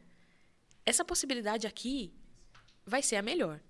essa 0.84 1.04
possibilidade 1.04 1.66
aqui 1.66 2.12
vai 2.84 3.02
ser 3.02 3.16
a 3.16 3.22
melhor. 3.22 3.60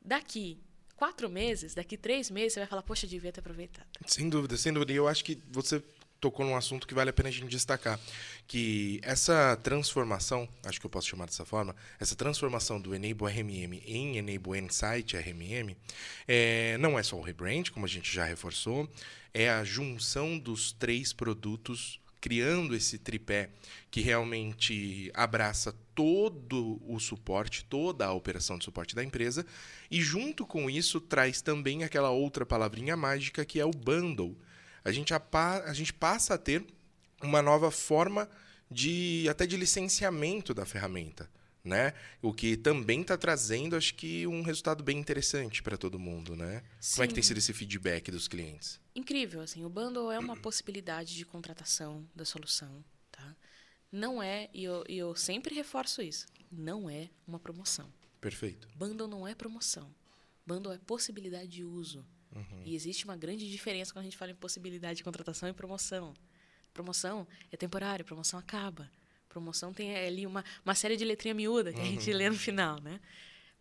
Daqui 0.00 0.58
quatro 1.00 1.30
meses, 1.30 1.72
daqui 1.72 1.96
três 1.96 2.30
meses, 2.30 2.52
você 2.52 2.60
vai 2.60 2.68
falar, 2.68 2.82
poxa, 2.82 3.06
devia 3.06 3.32
ter 3.32 3.40
aproveitado. 3.40 3.86
Sem 4.04 4.28
dúvida, 4.28 4.54
sem 4.58 4.70
dúvida. 4.70 4.92
E 4.92 4.96
eu 4.96 5.08
acho 5.08 5.24
que 5.24 5.40
você 5.50 5.82
tocou 6.20 6.44
num 6.44 6.54
assunto 6.54 6.86
que 6.86 6.92
vale 6.92 7.08
a 7.08 7.12
pena 7.12 7.30
a 7.30 7.32
gente 7.32 7.48
destacar. 7.48 7.98
Que 8.46 9.00
essa 9.02 9.56
transformação, 9.62 10.46
acho 10.62 10.78
que 10.78 10.84
eu 10.84 10.90
posso 10.90 11.08
chamar 11.08 11.24
dessa 11.24 11.46
forma, 11.46 11.74
essa 11.98 12.14
transformação 12.14 12.78
do 12.78 12.94
Enable 12.94 13.32
RMM 13.32 13.82
em 13.86 14.18
Enable 14.18 14.58
Insight 14.58 15.16
RMM, 15.16 15.74
é, 16.28 16.76
não 16.76 16.98
é 16.98 17.02
só 17.02 17.16
o 17.16 17.22
rebrand, 17.22 17.70
como 17.70 17.86
a 17.86 17.88
gente 17.88 18.12
já 18.12 18.26
reforçou, 18.26 18.86
é 19.32 19.48
a 19.48 19.64
junção 19.64 20.38
dos 20.38 20.70
três 20.72 21.14
produtos 21.14 21.99
criando 22.20 22.74
esse 22.74 22.98
tripé 22.98 23.50
que 23.90 24.00
realmente 24.00 25.10
abraça 25.14 25.74
todo 25.94 26.80
o 26.86 26.98
suporte, 27.00 27.64
toda 27.64 28.06
a 28.06 28.12
operação 28.12 28.58
de 28.58 28.64
suporte 28.64 28.94
da 28.94 29.02
empresa, 29.02 29.44
e 29.90 30.00
junto 30.00 30.46
com 30.46 30.68
isso 30.68 31.00
traz 31.00 31.40
também 31.40 31.82
aquela 31.82 32.10
outra 32.10 32.44
palavrinha 32.44 32.96
mágica 32.96 33.44
que 33.44 33.58
é 33.58 33.64
o 33.64 33.70
bundle. 33.70 34.36
A 34.84 34.92
gente, 34.92 35.12
apa- 35.14 35.62
a 35.66 35.72
gente 35.72 35.92
passa 35.92 36.34
a 36.34 36.38
ter 36.38 36.64
uma 37.22 37.42
nova 37.42 37.70
forma 37.70 38.28
de 38.70 39.26
até 39.28 39.46
de 39.46 39.56
licenciamento 39.56 40.54
da 40.54 40.64
ferramenta, 40.64 41.28
né? 41.64 41.92
O 42.22 42.32
que 42.32 42.56
também 42.56 43.02
está 43.02 43.16
trazendo, 43.16 43.76
acho 43.76 43.94
que 43.94 44.26
um 44.26 44.42
resultado 44.42 44.82
bem 44.82 44.98
interessante 44.98 45.62
para 45.62 45.76
todo 45.76 45.98
mundo, 45.98 46.34
né? 46.34 46.62
Como 46.92 47.04
é 47.04 47.06
que 47.06 47.14
tem 47.14 47.22
Sim. 47.22 47.28
sido 47.28 47.38
esse 47.38 47.52
feedback 47.52 48.10
dos 48.10 48.28
clientes? 48.28 48.80
incrível, 48.94 49.40
assim, 49.40 49.64
o 49.64 49.68
bundle 49.70 50.10
é 50.10 50.18
uma 50.18 50.36
possibilidade 50.36 51.16
de 51.16 51.24
contratação 51.24 52.06
da 52.14 52.24
solução, 52.24 52.84
tá? 53.10 53.36
Não 53.90 54.22
é, 54.22 54.48
e 54.52 54.64
eu, 54.64 54.84
e 54.88 54.98
eu 54.98 55.16
sempre 55.16 55.54
reforço 55.54 56.02
isso, 56.02 56.26
não 56.50 56.88
é 56.88 57.08
uma 57.26 57.38
promoção. 57.38 57.92
Perfeito. 58.20 58.68
Bundle 58.74 59.08
não 59.08 59.26
é 59.26 59.34
promoção. 59.34 59.92
Bundle 60.46 60.72
é 60.72 60.78
possibilidade 60.78 61.48
de 61.48 61.64
uso. 61.64 62.04
E 62.64 62.74
existe 62.76 63.04
uma 63.04 63.16
grande 63.16 63.50
diferença 63.50 63.92
quando 63.92 64.02
a 64.02 64.04
gente 64.04 64.16
fala 64.16 64.30
em 64.30 64.36
possibilidade 64.36 64.98
de 64.98 65.04
contratação 65.04 65.48
e 65.48 65.52
promoção. 65.52 66.14
Promoção 66.72 67.26
é 67.50 67.56
temporário, 67.56 68.04
promoção 68.04 68.38
acaba. 68.38 68.90
Promoção 69.30 69.72
tem 69.72 69.96
ali 69.96 70.26
uma, 70.26 70.44
uma 70.64 70.74
série 70.74 70.96
de 70.96 71.04
letrinha 71.04 71.32
miúda 71.32 71.72
que 71.72 71.80
a 71.80 71.84
gente 71.84 72.12
lê 72.12 72.28
no 72.28 72.36
final, 72.36 72.80
né? 72.80 73.00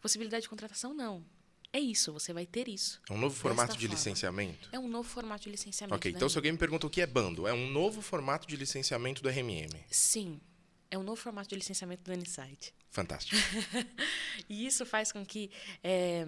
Possibilidade 0.02 0.42
de 0.42 0.50
contratação, 0.50 0.96
não. 0.96 1.24
É 1.72 1.80
isso, 1.80 2.12
você 2.12 2.34
vai 2.34 2.48
ter 2.48 2.68
isso. 2.68 3.00
É 3.08 3.14
um 3.14 3.20
novo 3.20 3.36
formato 3.36 3.74
de 3.74 3.82
forma. 3.82 3.94
licenciamento? 3.94 4.70
É 4.72 4.80
um 4.80 4.88
novo 4.88 5.08
formato 5.08 5.44
de 5.44 5.52
licenciamento. 5.52 5.96
Ok, 5.96 6.12
então 6.12 6.28
se 6.28 6.36
alguém 6.36 6.52
me 6.52 6.58
pergunta 6.58 6.88
o 6.88 6.90
que 6.90 7.02
é 7.02 7.06
bundle, 7.06 7.48
é 7.48 7.54
um 7.54 7.70
novo 7.70 8.02
formato 8.02 8.48
de 8.48 8.56
licenciamento 8.56 9.22
do 9.22 9.30
RMM. 9.30 9.70
Sim. 9.92 10.42
é 10.90 10.98
o 10.98 11.04
novo 11.04 11.22
formato 11.22 11.50
de 11.50 11.56
licenciamento 11.56 12.04
do 12.04 12.20
Insight. 12.20 12.74
Fantástico. 12.90 13.40
e 14.50 14.66
isso 14.66 14.84
faz 14.88 15.12
com 15.12 15.24
que, 15.24 15.52
é, 15.84 16.26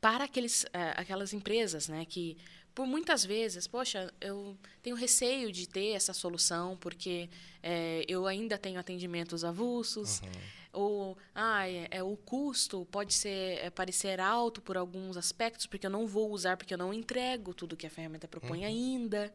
para 0.00 0.22
aqueles, 0.22 0.64
é, 0.72 0.94
aquelas 0.96 1.32
empresas 1.32 1.88
né, 1.88 2.04
que, 2.04 2.38
por 2.74 2.86
muitas 2.86 3.24
vezes, 3.24 3.66
poxa, 3.66 4.12
eu 4.20 4.56
tenho 4.82 4.96
receio 4.96 5.52
de 5.52 5.68
ter 5.68 5.90
essa 5.90 6.12
solução 6.12 6.76
porque 6.76 7.28
é, 7.62 8.04
eu 8.08 8.26
ainda 8.26 8.56
tenho 8.56 8.80
atendimentos 8.80 9.44
avulsos. 9.44 10.20
Uhum. 10.20 10.28
Ou 10.74 11.18
ah, 11.34 11.68
é, 11.68 11.86
é, 11.90 12.02
o 12.02 12.16
custo 12.16 12.86
pode 12.90 13.12
ser 13.12 13.58
é, 13.58 13.68
parecer 13.68 14.18
alto 14.20 14.62
por 14.62 14.76
alguns 14.76 15.18
aspectos, 15.18 15.66
porque 15.66 15.86
eu 15.86 15.90
não 15.90 16.06
vou 16.06 16.30
usar, 16.30 16.56
porque 16.56 16.72
eu 16.72 16.78
não 16.78 16.94
entrego 16.94 17.52
tudo 17.52 17.76
que 17.76 17.86
a 17.86 17.90
ferramenta 17.90 18.26
propõe 18.26 18.60
uhum. 18.60 18.66
ainda. 18.66 19.34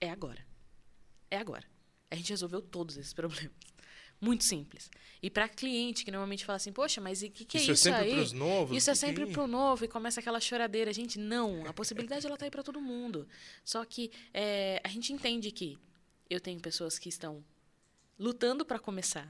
É 0.00 0.08
agora. 0.08 0.46
É 1.30 1.36
agora. 1.36 1.64
A 2.10 2.14
gente 2.14 2.30
resolveu 2.30 2.62
todos 2.62 2.96
esses 2.96 3.12
problemas. 3.12 3.52
Muito 4.20 4.44
simples. 4.44 4.90
E 5.22 5.30
para 5.30 5.48
cliente 5.48 6.04
que 6.04 6.10
normalmente 6.10 6.44
fala 6.44 6.56
assim, 6.56 6.72
poxa, 6.72 7.00
mas 7.00 7.22
o 7.22 7.30
que, 7.30 7.44
que 7.44 7.56
é 7.56 7.60
isso, 7.60 7.72
isso 7.72 7.88
é 7.88 7.92
sempre 7.92 8.10
aí? 8.10 8.14
Pros 8.16 8.32
novos, 8.32 8.76
isso 8.76 8.90
é 8.90 8.94
sempre 8.94 9.26
para 9.26 9.42
o 9.42 9.46
novo 9.46 9.84
e 9.84 9.88
começa 9.88 10.20
aquela 10.20 10.40
choradeira. 10.40 10.92
Gente, 10.92 11.18
não. 11.18 11.66
A 11.66 11.72
possibilidade 11.72 12.26
ela 12.26 12.36
tá 12.36 12.44
aí 12.44 12.50
para 12.50 12.62
todo 12.62 12.80
mundo. 12.80 13.26
Só 13.64 13.84
que 13.84 14.10
é, 14.34 14.80
a 14.84 14.88
gente 14.88 15.12
entende 15.12 15.50
que 15.50 15.78
eu 16.28 16.38
tenho 16.38 16.60
pessoas 16.60 16.98
que 16.98 17.08
estão 17.08 17.42
lutando 18.18 18.64
para 18.64 18.78
começar. 18.78 19.28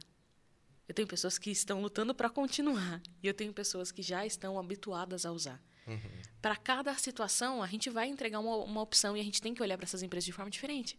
Eu 0.89 0.95
tenho 0.95 1.07
pessoas 1.07 1.39
que 1.39 1.51
estão 1.53 1.81
lutando 1.81 2.13
para 2.13 2.29
continuar. 2.29 3.01
E 3.23 3.29
eu 3.29 3.33
tenho 3.33 3.53
pessoas 3.53 3.93
que 3.93 4.03
já 4.03 4.27
estão 4.27 4.59
habituadas 4.59 5.25
a 5.25 5.31
usar. 5.31 5.63
Uhum. 5.87 5.99
Para 6.43 6.57
cada 6.57 6.93
situação, 6.95 7.63
a 7.63 7.67
gente 7.69 7.89
vai 7.89 8.09
entregar 8.09 8.41
uma, 8.41 8.57
uma 8.57 8.83
opção 8.83 9.17
e 9.17 9.21
a 9.21 9.25
gente 9.25 9.41
tem 9.41 9.55
que 9.55 9.63
olhar 9.63 9.77
para 9.77 9.85
essas 9.85 10.03
empresas 10.03 10.25
de 10.25 10.33
forma 10.33 10.51
diferente. 10.51 10.97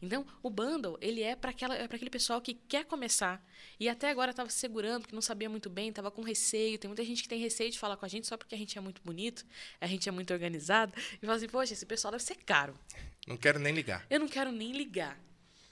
Então, 0.00 0.24
o 0.42 0.50
bundle, 0.50 0.96
ele 1.00 1.22
é 1.22 1.34
para 1.34 1.50
é 1.50 1.84
aquele 1.84 2.10
pessoal 2.10 2.40
que 2.40 2.54
quer 2.54 2.84
começar 2.84 3.44
e 3.80 3.88
até 3.88 4.10
agora 4.10 4.30
estava 4.30 4.48
se 4.48 4.58
segurando, 4.58 5.06
que 5.06 5.14
não 5.14 5.22
sabia 5.22 5.48
muito 5.48 5.68
bem, 5.68 5.88
estava 5.88 6.10
com 6.10 6.22
receio. 6.22 6.78
Tem 6.78 6.88
muita 6.88 7.04
gente 7.04 7.22
que 7.22 7.28
tem 7.28 7.40
receio 7.40 7.70
de 7.70 7.78
falar 7.78 7.96
com 7.96 8.04
a 8.04 8.08
gente 8.08 8.26
só 8.26 8.36
porque 8.36 8.54
a 8.54 8.58
gente 8.58 8.78
é 8.78 8.80
muito 8.80 9.02
bonito, 9.02 9.44
a 9.80 9.86
gente 9.86 10.08
é 10.08 10.12
muito 10.12 10.32
organizado. 10.32 10.92
E 10.96 11.20
fala 11.20 11.34
assim, 11.34 11.48
poxa, 11.48 11.72
esse 11.72 11.86
pessoal 11.86 12.12
deve 12.12 12.22
ser 12.22 12.36
caro. 12.36 12.78
Não 13.26 13.36
quero 13.36 13.58
nem 13.58 13.74
ligar. 13.74 14.06
Eu 14.08 14.20
não 14.20 14.28
quero 14.28 14.52
nem 14.52 14.72
ligar. 14.72 15.18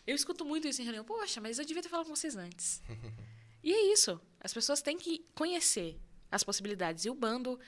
Eu 0.07 0.15
escuto 0.15 0.45
muito 0.45 0.69
isso 0.69 0.81
em 0.81 0.85
reunião. 0.85 1.05
Poxa, 1.05 1.41
mas 1.41 1.59
eu 1.59 1.65
devia 1.65 1.83
ter 1.83 1.89
falado 1.89 2.07
com 2.07 2.15
vocês 2.15 2.37
antes. 2.37 2.83
e 3.63 3.73
é 3.73 3.93
isso. 3.93 4.21
As 4.41 4.53
pessoas 4.53 4.83
têm 4.83 4.99
que 4.99 5.25
conhecer 5.35 5.99
as 6.31 6.45
possibilidades. 6.45 7.05
E 7.05 7.11
o 7.11 7.15
bando, 7.15 7.59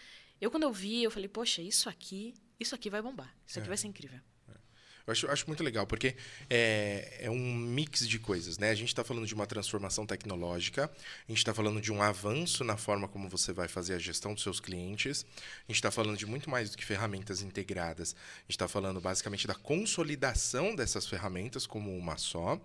eu 0.40 0.51
quando 0.51 0.64
eu 0.64 0.73
vi, 0.73 1.03
eu 1.03 1.11
falei, 1.11 1.29
poxa, 1.29 1.62
isso 1.62 1.88
aqui, 1.88 2.35
isso 2.59 2.75
aqui 2.75 2.90
vai 2.90 3.03
bombar. 3.03 3.35
Isso 3.47 3.59
aqui 3.59 3.66
é. 3.66 3.68
vai 3.68 3.77
ser 3.77 3.88
incrível. 3.88 4.21
Eu 5.09 5.12
acho, 5.12 5.31
acho 5.31 5.47
muito 5.47 5.64
legal, 5.64 5.87
porque 5.87 6.14
é, 6.51 7.21
é 7.23 7.31
um 7.31 7.55
mix 7.55 8.07
de 8.07 8.18
coisas, 8.18 8.59
né? 8.59 8.68
A 8.68 8.75
gente 8.75 8.88
está 8.88 9.03
falando 9.03 9.27
de 9.27 9.33
uma 9.33 9.47
transformação 9.47 10.05
tecnológica, 10.05 10.85
a 10.85 11.31
gente 11.33 11.38
está 11.38 11.55
falando 11.55 11.81
de 11.81 11.90
um 11.90 12.03
avanço 12.03 12.62
na 12.62 12.77
forma 12.77 13.09
como 13.09 13.27
você 13.27 13.51
vai 13.51 13.68
fazer 13.68 13.94
a 13.94 13.99
gestão 13.99 14.35
dos 14.35 14.42
seus 14.42 14.61
clientes, 14.61 15.25
a 15.66 15.73
gente 15.73 15.77
está 15.77 15.90
falando 15.90 16.18
de 16.18 16.27
muito 16.27 16.51
mais 16.51 16.68
do 16.68 16.77
que 16.77 16.85
ferramentas 16.85 17.40
integradas, 17.40 18.14
a 18.14 18.40
gente 18.42 18.51
está 18.51 18.68
falando 18.68 19.01
basicamente 19.01 19.47
da 19.47 19.55
consolidação 19.55 20.77
dessas 20.77 21.07
ferramentas 21.07 21.66
como 21.66 21.97
uma 21.97 22.18
só, 22.18 22.61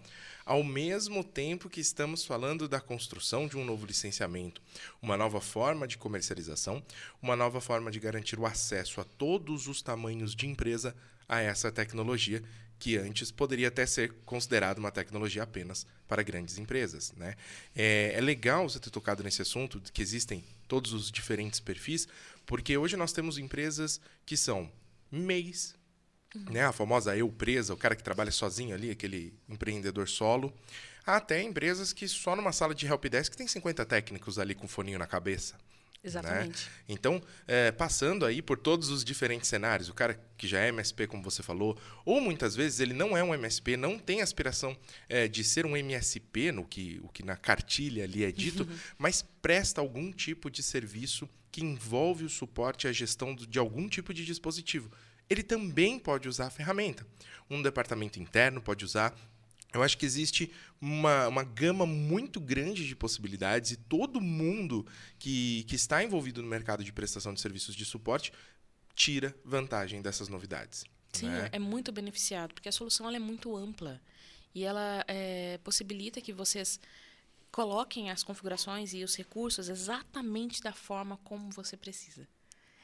ao 0.46 0.66
mesmo 0.66 1.24
tempo 1.24 1.70
que 1.70 1.80
estamos 1.80 2.26
falando 2.26 2.68
da 2.68 2.82
construção 2.82 3.48
de 3.48 3.56
um 3.56 3.64
novo 3.64 3.86
licenciamento, 3.86 4.62
uma 5.02 5.16
nova 5.16 5.40
forma 5.40 5.88
de 5.88 5.98
comercialização, 5.98 6.84
uma 7.22 7.38
nova 7.38 7.62
forma 7.62 7.90
de 7.90 8.02
garantir 8.02 8.38
o 8.38 8.46
acesso 8.46 9.00
a 9.00 9.06
todos 9.06 9.68
os 9.68 9.82
tamanhos 9.82 10.36
de 10.36 10.46
empresa 10.46 10.94
a 11.28 11.40
essa 11.40 11.72
tecnologia 11.72 12.44
que 12.84 12.98
antes 12.98 13.32
poderia 13.32 13.70
até 13.70 13.86
ser 13.86 14.12
considerada 14.26 14.78
uma 14.78 14.92
tecnologia 14.92 15.44
apenas 15.44 15.86
para 16.06 16.22
grandes 16.22 16.58
empresas. 16.58 17.14
Né? 17.16 17.36
É, 17.74 18.12
é, 18.14 18.20
legal 18.20 18.68
você 18.68 18.78
ter 18.78 18.90
tocado 18.90 19.24
nesse 19.24 19.42
assunto, 19.42 19.82
que 19.94 20.02
existem 20.02 20.44
todos 20.68 20.92
os 20.92 21.10
diferentes 21.10 21.62
perfis, 21.62 22.08
porque 22.46 22.78
hoje 22.78 22.98
nós 22.98 23.14
temos 23.14 23.38
empresas 23.38 24.02
que 24.26 24.36
são 24.36 24.70
MEIs, 25.10 25.76
uhum. 26.36 26.52
né? 26.52 26.66
a 26.66 26.74
famosa 26.74 27.16
eu 27.16 27.30
presa, 27.30 27.74
o 27.74 27.78
cara 27.78 27.96
que 27.96 28.04
trabalha 28.04 28.32
sozinho 28.32 28.76
ali, 28.76 28.92
aquele 28.92 29.34
empreendedor 29.48 30.10
solo, 30.10 30.54
até 31.06 31.42
empresas 31.42 31.94
que 31.94 32.06
só 32.06 32.36
numa 32.36 32.52
sala 32.52 32.76
de 32.76 32.86
helpdesk 32.86 33.34
tem 33.34 33.48
50 33.48 33.86
técnicos 33.86 34.38
ali 34.38 34.54
com 34.54 34.68
foninho 34.68 35.00
na 35.00 35.08
cabeça. 35.08 35.56
Exatamente. 36.04 36.66
Né? 36.66 36.72
Então, 36.90 37.22
é, 37.48 37.72
passando 37.72 38.26
aí 38.26 38.42
por 38.42 38.58
todos 38.58 38.90
os 38.90 39.06
diferentes 39.06 39.48
cenários, 39.48 39.88
o 39.88 39.94
cara 39.94 40.20
que 40.38 40.46
já 40.46 40.60
é 40.60 40.68
MSP, 40.68 41.08
como 41.08 41.24
você 41.24 41.42
falou, 41.42 41.80
ou 42.04 42.20
muitas 42.20 42.56
vezes 42.56 42.82
ele 42.82 42.94
não 42.94 43.16
é 43.16 43.24
um 43.24 43.34
MSP, 43.34 43.78
não 43.78 43.98
tem 43.98 44.22
aspiração 44.22 44.78
é, 45.08 45.28
de 45.28 45.44
ser 45.44 45.66
um 45.66 45.78
MSP, 45.78 46.52
no 46.52 46.66
que, 46.66 47.00
o 47.04 47.08
que 47.08 47.24
na 47.24 47.38
cartilha 47.38 48.04
ali 48.04 48.26
é 48.26 48.32
dito, 48.32 48.64
uhum. 48.64 48.78
mas 48.98 49.26
presta 49.42 49.80
algum 49.80 50.12
tipo 50.12 50.52
de 50.52 50.62
serviço 50.62 51.30
que 51.50 51.64
envolve 51.64 52.26
o 52.26 52.30
suporte 52.30 52.86
e 52.86 52.90
a 52.90 52.92
gestão 52.92 53.34
de 53.34 53.58
algum 53.58 53.88
tipo 53.88 54.14
de 54.14 54.26
dispositivo. 54.26 54.92
Ele 55.30 55.44
também 55.44 55.98
pode 55.98 56.28
usar 56.28 56.48
a 56.48 56.50
ferramenta. 56.50 57.06
Um 57.50 57.62
departamento 57.62 58.20
interno 58.20 58.62
pode 58.62 58.84
usar 58.84 59.16
eu 59.74 59.82
acho 59.82 59.98
que 59.98 60.06
existe 60.06 60.52
uma, 60.80 61.28
uma 61.28 61.44
gama 61.44 61.86
muito 61.86 62.40
grande 62.40 62.88
de 62.88 62.96
possibilidades 62.96 63.72
e 63.72 63.76
todo 63.76 64.22
mundo 64.22 64.86
que, 65.18 65.64
que 65.64 65.76
está 65.76 66.04
envolvido 66.04 66.42
no 66.42 66.48
mercado 66.48 66.84
de 66.84 66.94
prestação 66.94 67.34
de 67.34 67.42
serviços 67.42 67.76
de 67.76 67.84
suporte 67.84 68.32
tira 68.96 69.36
vantagem 69.44 70.02
dessas 70.02 70.28
novidades. 70.28 70.86
Sim, 71.12 71.28
né? 71.28 71.50
é 71.52 71.60
muito 71.60 71.92
beneficiado, 71.92 72.54
porque 72.54 72.70
a 72.70 72.72
solução 72.72 73.10
é 73.10 73.20
muito 73.20 73.56
ampla 73.56 74.02
e 74.54 74.64
ela 74.64 75.04
é, 75.08 75.60
possibilita 75.64 76.22
que 76.22 76.32
vocês 76.32 76.80
coloquem 77.52 78.10
as 78.10 78.24
configurações 78.24 78.94
e 78.94 79.04
os 79.04 79.16
recursos 79.16 79.70
exatamente 79.70 80.62
da 80.62 80.74
forma 80.74 81.18
como 81.24 81.50
você 81.52 81.78
precisa. 81.78 82.28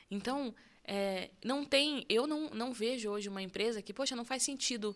Então, 0.10 0.54
é, 0.84 1.30
não 1.44 1.66
tem, 1.66 2.06
eu 2.10 2.26
não, 2.26 2.50
não 2.50 2.74
vejo 2.74 3.10
hoje 3.10 3.30
uma 3.30 3.42
empresa 3.42 3.82
que, 3.82 3.94
poxa, 3.94 4.16
não 4.16 4.26
faz 4.26 4.44
sentido 4.44 4.96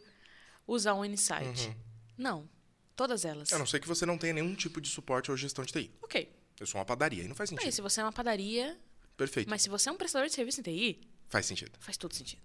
usar 0.67 0.93
um 0.93 1.05
Insight. 1.05 1.67
Uhum. 1.67 1.75
Não. 2.17 2.49
Todas 2.95 3.25
elas. 3.25 3.51
A 3.51 3.57
não 3.57 3.65
ser 3.65 3.79
que 3.79 3.87
você 3.87 4.05
não 4.05 4.17
tenha 4.17 4.33
nenhum 4.33 4.53
tipo 4.53 4.79
de 4.79 4.89
suporte 4.89 5.31
ou 5.31 5.37
gestão 5.37 5.65
de 5.65 5.71
TI. 5.73 5.91
Ok. 6.01 6.31
Eu 6.59 6.67
sou 6.67 6.79
uma 6.79 6.85
padaria, 6.85 7.23
e 7.23 7.27
não 7.27 7.35
faz 7.35 7.49
sentido. 7.49 7.71
Se 7.71 7.81
você 7.81 8.01
é 8.01 8.03
uma 8.03 8.13
padaria. 8.13 8.79
Perfeito. 9.17 9.49
Mas 9.49 9.63
se 9.63 9.69
você 9.69 9.89
é 9.89 9.91
um 9.91 9.97
prestador 9.97 10.27
de 10.27 10.33
serviço 10.33 10.59
em 10.59 10.63
TI. 10.63 11.01
Faz 11.27 11.45
sentido. 11.45 11.71
Faz 11.79 11.97
todo 11.97 12.13
sentido. 12.13 12.41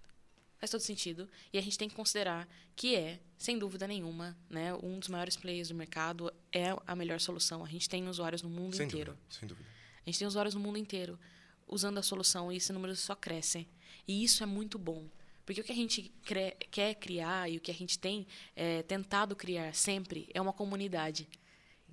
Faz 0.57 0.71
todo 0.71 0.81
sentido. 0.81 1.29
E 1.53 1.57
a 1.57 1.61
gente 1.61 1.77
tem 1.77 1.87
que 1.87 1.95
considerar 1.95 2.47
que 2.75 2.95
é, 2.95 3.19
sem 3.37 3.57
dúvida 3.57 3.87
nenhuma, 3.87 4.37
né, 4.49 4.73
um 4.73 4.99
dos 4.99 5.07
maiores 5.07 5.37
players 5.37 5.69
do 5.69 5.75
mercado, 5.75 6.33
é 6.51 6.75
a 6.85 6.95
melhor 6.95 7.19
solução. 7.19 7.63
A 7.63 7.69
gente 7.69 7.87
tem 7.87 8.07
usuários 8.09 8.41
no 8.41 8.49
mundo 8.49 8.75
sem 8.75 8.87
inteiro. 8.87 9.13
Dúvida, 9.13 9.35
sem 9.39 9.47
dúvida. 9.47 9.69
A 10.05 10.09
gente 10.09 10.19
tem 10.19 10.27
usuários 10.27 10.55
no 10.55 10.59
mundo 10.59 10.77
inteiro 10.77 11.17
usando 11.67 11.99
a 11.99 12.03
solução 12.03 12.51
e 12.51 12.57
esse 12.57 12.73
número 12.73 12.95
só 12.95 13.15
cresce. 13.15 13.67
E 14.07 14.23
isso 14.23 14.43
é 14.43 14.45
muito 14.45 14.77
bom. 14.77 15.07
Porque 15.49 15.61
o 15.61 15.63
que 15.63 15.71
a 15.71 15.75
gente 15.75 16.11
quer 16.69 16.93
criar 16.93 17.49
e 17.49 17.57
o 17.57 17.59
que 17.59 17.71
a 17.71 17.73
gente 17.73 17.97
tem 17.97 18.27
é, 18.55 18.83
tentado 18.83 19.35
criar 19.35 19.73
sempre 19.73 20.29
é 20.31 20.39
uma 20.39 20.53
comunidade. 20.53 21.27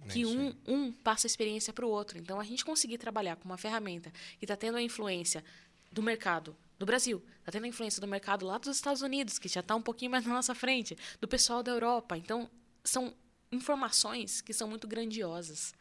É 0.04 0.08
que 0.08 0.26
um, 0.26 0.54
um 0.66 0.92
passa 0.92 1.26
a 1.26 1.30
experiência 1.30 1.72
para 1.72 1.86
o 1.86 1.88
outro. 1.88 2.18
Então, 2.18 2.38
a 2.38 2.44
gente 2.44 2.62
conseguir 2.62 2.98
trabalhar 2.98 3.34
com 3.36 3.46
uma 3.46 3.56
ferramenta 3.56 4.12
que 4.38 4.44
está 4.44 4.54
tendo 4.56 4.76
a 4.76 4.82
influência 4.82 5.42
do 5.90 6.02
mercado 6.02 6.54
do 6.78 6.84
Brasil, 6.84 7.24
está 7.38 7.50
tendo 7.50 7.64
a 7.64 7.68
influência 7.68 7.98
do 7.98 8.06
mercado 8.06 8.44
lá 8.44 8.58
dos 8.58 8.76
Estados 8.76 9.00
Unidos, 9.00 9.38
que 9.38 9.48
já 9.48 9.60
está 9.60 9.74
um 9.74 9.80
pouquinho 9.80 10.10
mais 10.10 10.26
na 10.26 10.34
nossa 10.34 10.54
frente, 10.54 10.94
do 11.18 11.26
pessoal 11.26 11.62
da 11.62 11.72
Europa. 11.72 12.14
Então, 12.14 12.50
são 12.84 13.14
informações 13.50 14.42
que 14.42 14.52
são 14.52 14.68
muito 14.68 14.86
grandiosas. 14.86 15.72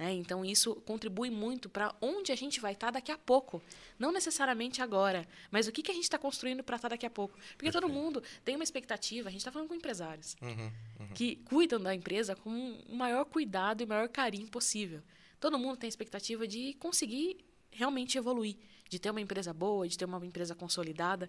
Né? 0.00 0.14
Então, 0.14 0.42
isso 0.42 0.76
contribui 0.86 1.28
muito 1.28 1.68
para 1.68 1.94
onde 2.00 2.32
a 2.32 2.34
gente 2.34 2.58
vai 2.58 2.72
estar 2.72 2.86
tá 2.86 2.92
daqui 2.92 3.12
a 3.12 3.18
pouco. 3.18 3.62
Não 3.98 4.10
necessariamente 4.10 4.80
agora, 4.80 5.28
mas 5.50 5.68
o 5.68 5.72
que, 5.72 5.82
que 5.82 5.90
a 5.90 5.94
gente 5.94 6.04
está 6.04 6.16
construindo 6.16 6.64
para 6.64 6.76
estar 6.76 6.88
tá 6.88 6.94
daqui 6.94 7.04
a 7.04 7.10
pouco. 7.10 7.34
Porque 7.34 7.70
Perfeito. 7.70 7.82
todo 7.82 7.92
mundo 7.92 8.22
tem 8.42 8.54
uma 8.54 8.64
expectativa, 8.64 9.28
a 9.28 9.30
gente 9.30 9.42
está 9.42 9.52
falando 9.52 9.68
com 9.68 9.74
empresários, 9.74 10.38
uhum, 10.40 10.72
uhum. 11.00 11.08
que 11.14 11.36
cuidam 11.44 11.78
da 11.78 11.94
empresa 11.94 12.34
com 12.34 12.50
o 12.88 12.96
maior 12.96 13.26
cuidado 13.26 13.82
e 13.82 13.84
o 13.84 13.88
maior 13.88 14.08
carinho 14.08 14.48
possível. 14.48 15.02
Todo 15.38 15.58
mundo 15.58 15.76
tem 15.76 15.86
a 15.86 15.90
expectativa 15.90 16.48
de 16.48 16.72
conseguir 16.78 17.36
realmente 17.70 18.16
evoluir, 18.16 18.56
de 18.88 18.98
ter 18.98 19.10
uma 19.10 19.20
empresa 19.20 19.52
boa, 19.52 19.86
de 19.86 19.98
ter 19.98 20.06
uma 20.06 20.24
empresa 20.24 20.54
consolidada. 20.54 21.28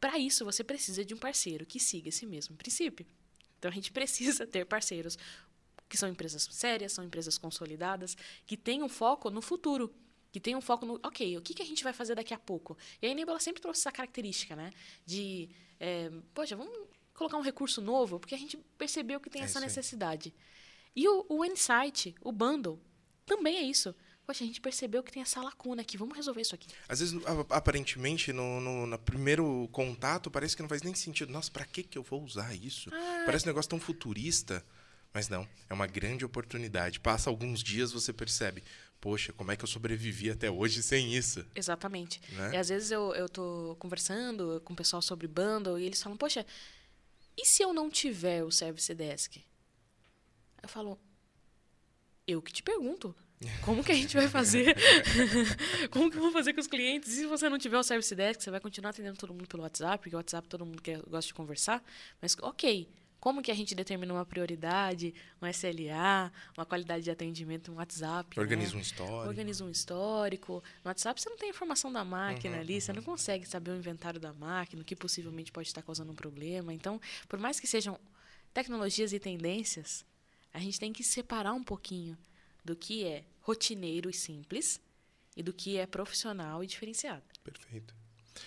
Para 0.00 0.18
isso, 0.18 0.44
você 0.44 0.64
precisa 0.64 1.04
de 1.04 1.14
um 1.14 1.18
parceiro 1.18 1.64
que 1.64 1.78
siga 1.78 2.08
esse 2.08 2.26
mesmo 2.26 2.56
princípio. 2.56 3.06
Então, 3.60 3.70
a 3.70 3.74
gente 3.74 3.92
precisa 3.92 4.44
ter 4.44 4.64
parceiros 4.66 5.16
que 5.88 5.96
são 5.96 6.08
empresas 6.08 6.46
sérias, 6.50 6.92
são 6.92 7.04
empresas 7.04 7.38
consolidadas, 7.38 8.16
que 8.46 8.56
têm 8.56 8.82
um 8.82 8.88
foco 8.88 9.30
no 9.30 9.40
futuro, 9.40 9.92
que 10.30 10.38
têm 10.38 10.54
um 10.54 10.60
foco 10.60 10.84
no, 10.84 11.00
ok, 11.02 11.38
o 11.38 11.42
que, 11.42 11.54
que 11.54 11.62
a 11.62 11.66
gente 11.66 11.82
vai 11.82 11.92
fazer 11.92 12.14
daqui 12.14 12.34
a 12.34 12.38
pouco? 12.38 12.76
E 13.00 13.06
a 13.06 13.10
Enable 13.10 13.40
sempre 13.40 13.62
trouxe 13.62 13.80
essa 13.80 13.92
característica, 13.92 14.54
né? 14.54 14.72
De, 15.06 15.48
é, 15.80 16.10
poxa, 16.34 16.54
vamos 16.54 16.72
colocar 17.14 17.36
um 17.36 17.42
recurso 17.42 17.80
novo, 17.80 18.20
porque 18.20 18.34
a 18.34 18.38
gente 18.38 18.56
percebeu 18.76 19.18
que 19.20 19.30
tem 19.30 19.42
é 19.42 19.44
essa 19.44 19.60
necessidade. 19.60 20.34
E 20.94 21.08
o, 21.08 21.26
o 21.28 21.44
Insight, 21.44 22.14
o 22.20 22.30
Bundle, 22.30 22.80
também 23.24 23.56
é 23.56 23.62
isso. 23.62 23.94
Poxa, 24.26 24.44
a 24.44 24.46
gente 24.46 24.60
percebeu 24.60 25.02
que 25.02 25.10
tem 25.10 25.22
essa 25.22 25.40
lacuna 25.40 25.80
aqui, 25.80 25.96
vamos 25.96 26.14
resolver 26.14 26.42
isso 26.42 26.54
aqui. 26.54 26.68
Às 26.86 27.00
vezes, 27.00 27.18
aparentemente, 27.48 28.30
no, 28.30 28.60
no, 28.60 28.86
no 28.86 28.98
primeiro 28.98 29.66
contato, 29.72 30.30
parece 30.30 30.54
que 30.54 30.60
não 30.60 30.68
faz 30.68 30.82
nem 30.82 30.94
sentido. 30.94 31.32
Nossa, 31.32 31.50
para 31.50 31.64
que, 31.64 31.82
que 31.82 31.96
eu 31.96 32.02
vou 32.02 32.22
usar 32.22 32.54
isso? 32.54 32.90
Ah, 32.92 33.22
parece 33.24 33.46
um 33.46 33.48
negócio 33.48 33.70
tão 33.70 33.80
futurista. 33.80 34.62
Mas 35.12 35.28
não, 35.28 35.48
é 35.68 35.74
uma 35.74 35.86
grande 35.86 36.24
oportunidade. 36.24 37.00
Passa 37.00 37.30
alguns 37.30 37.62
dias, 37.62 37.92
você 37.92 38.12
percebe, 38.12 38.62
poxa, 39.00 39.32
como 39.32 39.50
é 39.50 39.56
que 39.56 39.64
eu 39.64 39.68
sobrevivi 39.68 40.30
até 40.30 40.50
hoje 40.50 40.82
sem 40.82 41.14
isso? 41.14 41.44
Exatamente. 41.54 42.20
Né? 42.32 42.52
E 42.54 42.56
às 42.56 42.68
vezes 42.68 42.90
eu, 42.90 43.14
eu 43.14 43.28
tô 43.28 43.76
conversando 43.78 44.60
com 44.64 44.72
o 44.72 44.76
pessoal 44.76 45.02
sobre 45.02 45.26
bundle 45.26 45.78
e 45.78 45.84
eles 45.84 46.02
falam, 46.02 46.16
poxa, 46.16 46.44
e 47.36 47.46
se 47.46 47.62
eu 47.62 47.72
não 47.72 47.88
tiver 47.88 48.44
o 48.44 48.50
Service 48.50 48.92
Desk? 48.94 49.42
Eu 50.62 50.68
falo, 50.68 50.98
eu 52.26 52.42
que 52.42 52.52
te 52.52 52.62
pergunto. 52.62 53.14
Como 53.64 53.84
que 53.84 53.92
a 53.92 53.94
gente 53.94 54.16
vai 54.16 54.26
fazer? 54.26 54.76
Como 55.90 56.10
que 56.10 56.16
eu 56.16 56.20
vou 56.20 56.32
fazer 56.32 56.52
com 56.52 56.60
os 56.60 56.66
clientes? 56.66 57.12
E 57.12 57.16
se 57.18 57.26
você 57.26 57.48
não 57.48 57.56
tiver 57.56 57.78
o 57.78 57.84
Service 57.84 58.12
Desk, 58.12 58.42
você 58.42 58.50
vai 58.50 58.58
continuar 58.58 58.90
atendendo 58.90 59.16
todo 59.16 59.32
mundo 59.32 59.46
pelo 59.46 59.62
WhatsApp, 59.62 59.98
porque 59.98 60.16
o 60.16 60.18
WhatsApp 60.18 60.48
todo 60.48 60.66
mundo 60.66 60.82
quer, 60.82 61.00
gosta 61.02 61.28
de 61.28 61.34
conversar. 61.34 61.82
Mas, 62.20 62.36
ok, 62.40 62.88
como 63.20 63.42
que 63.42 63.50
a 63.50 63.54
gente 63.54 63.74
determina 63.74 64.12
uma 64.12 64.24
prioridade, 64.24 65.14
um 65.42 65.46
SLA, 65.46 66.32
uma 66.56 66.64
qualidade 66.64 67.04
de 67.04 67.10
atendimento 67.10 67.70
no 67.70 67.78
WhatsApp? 67.78 68.38
Organiza 68.38 68.72
né? 68.72 68.78
um 68.78 68.80
histórico. 68.80 69.28
Organiza 69.28 69.64
um 69.64 69.70
histórico. 69.70 70.62
No 70.84 70.88
WhatsApp 70.88 71.20
você 71.20 71.28
não 71.28 71.36
tem 71.36 71.50
informação 71.50 71.92
da 71.92 72.04
máquina 72.04 72.56
Uhum, 72.56 72.60
ali, 72.60 72.80
você 72.80 72.92
não 72.92 73.02
consegue 73.02 73.46
saber 73.46 73.72
o 73.72 73.76
inventário 73.76 74.20
da 74.20 74.32
máquina, 74.32 74.82
o 74.82 74.84
que 74.84 74.94
possivelmente 74.94 75.50
pode 75.50 75.68
estar 75.68 75.82
causando 75.82 76.12
um 76.12 76.14
problema. 76.14 76.72
Então, 76.72 77.00
por 77.28 77.38
mais 77.38 77.58
que 77.58 77.66
sejam 77.66 77.98
tecnologias 78.54 79.12
e 79.12 79.18
tendências, 79.18 80.04
a 80.52 80.58
gente 80.58 80.78
tem 80.78 80.92
que 80.92 81.02
separar 81.02 81.52
um 81.52 81.62
pouquinho 81.62 82.16
do 82.64 82.76
que 82.76 83.04
é 83.04 83.24
rotineiro 83.40 84.08
e 84.10 84.14
simples 84.14 84.80
e 85.36 85.42
do 85.42 85.52
que 85.52 85.76
é 85.76 85.86
profissional 85.86 86.62
e 86.62 86.66
diferenciado. 86.66 87.22
Perfeito. 87.42 87.94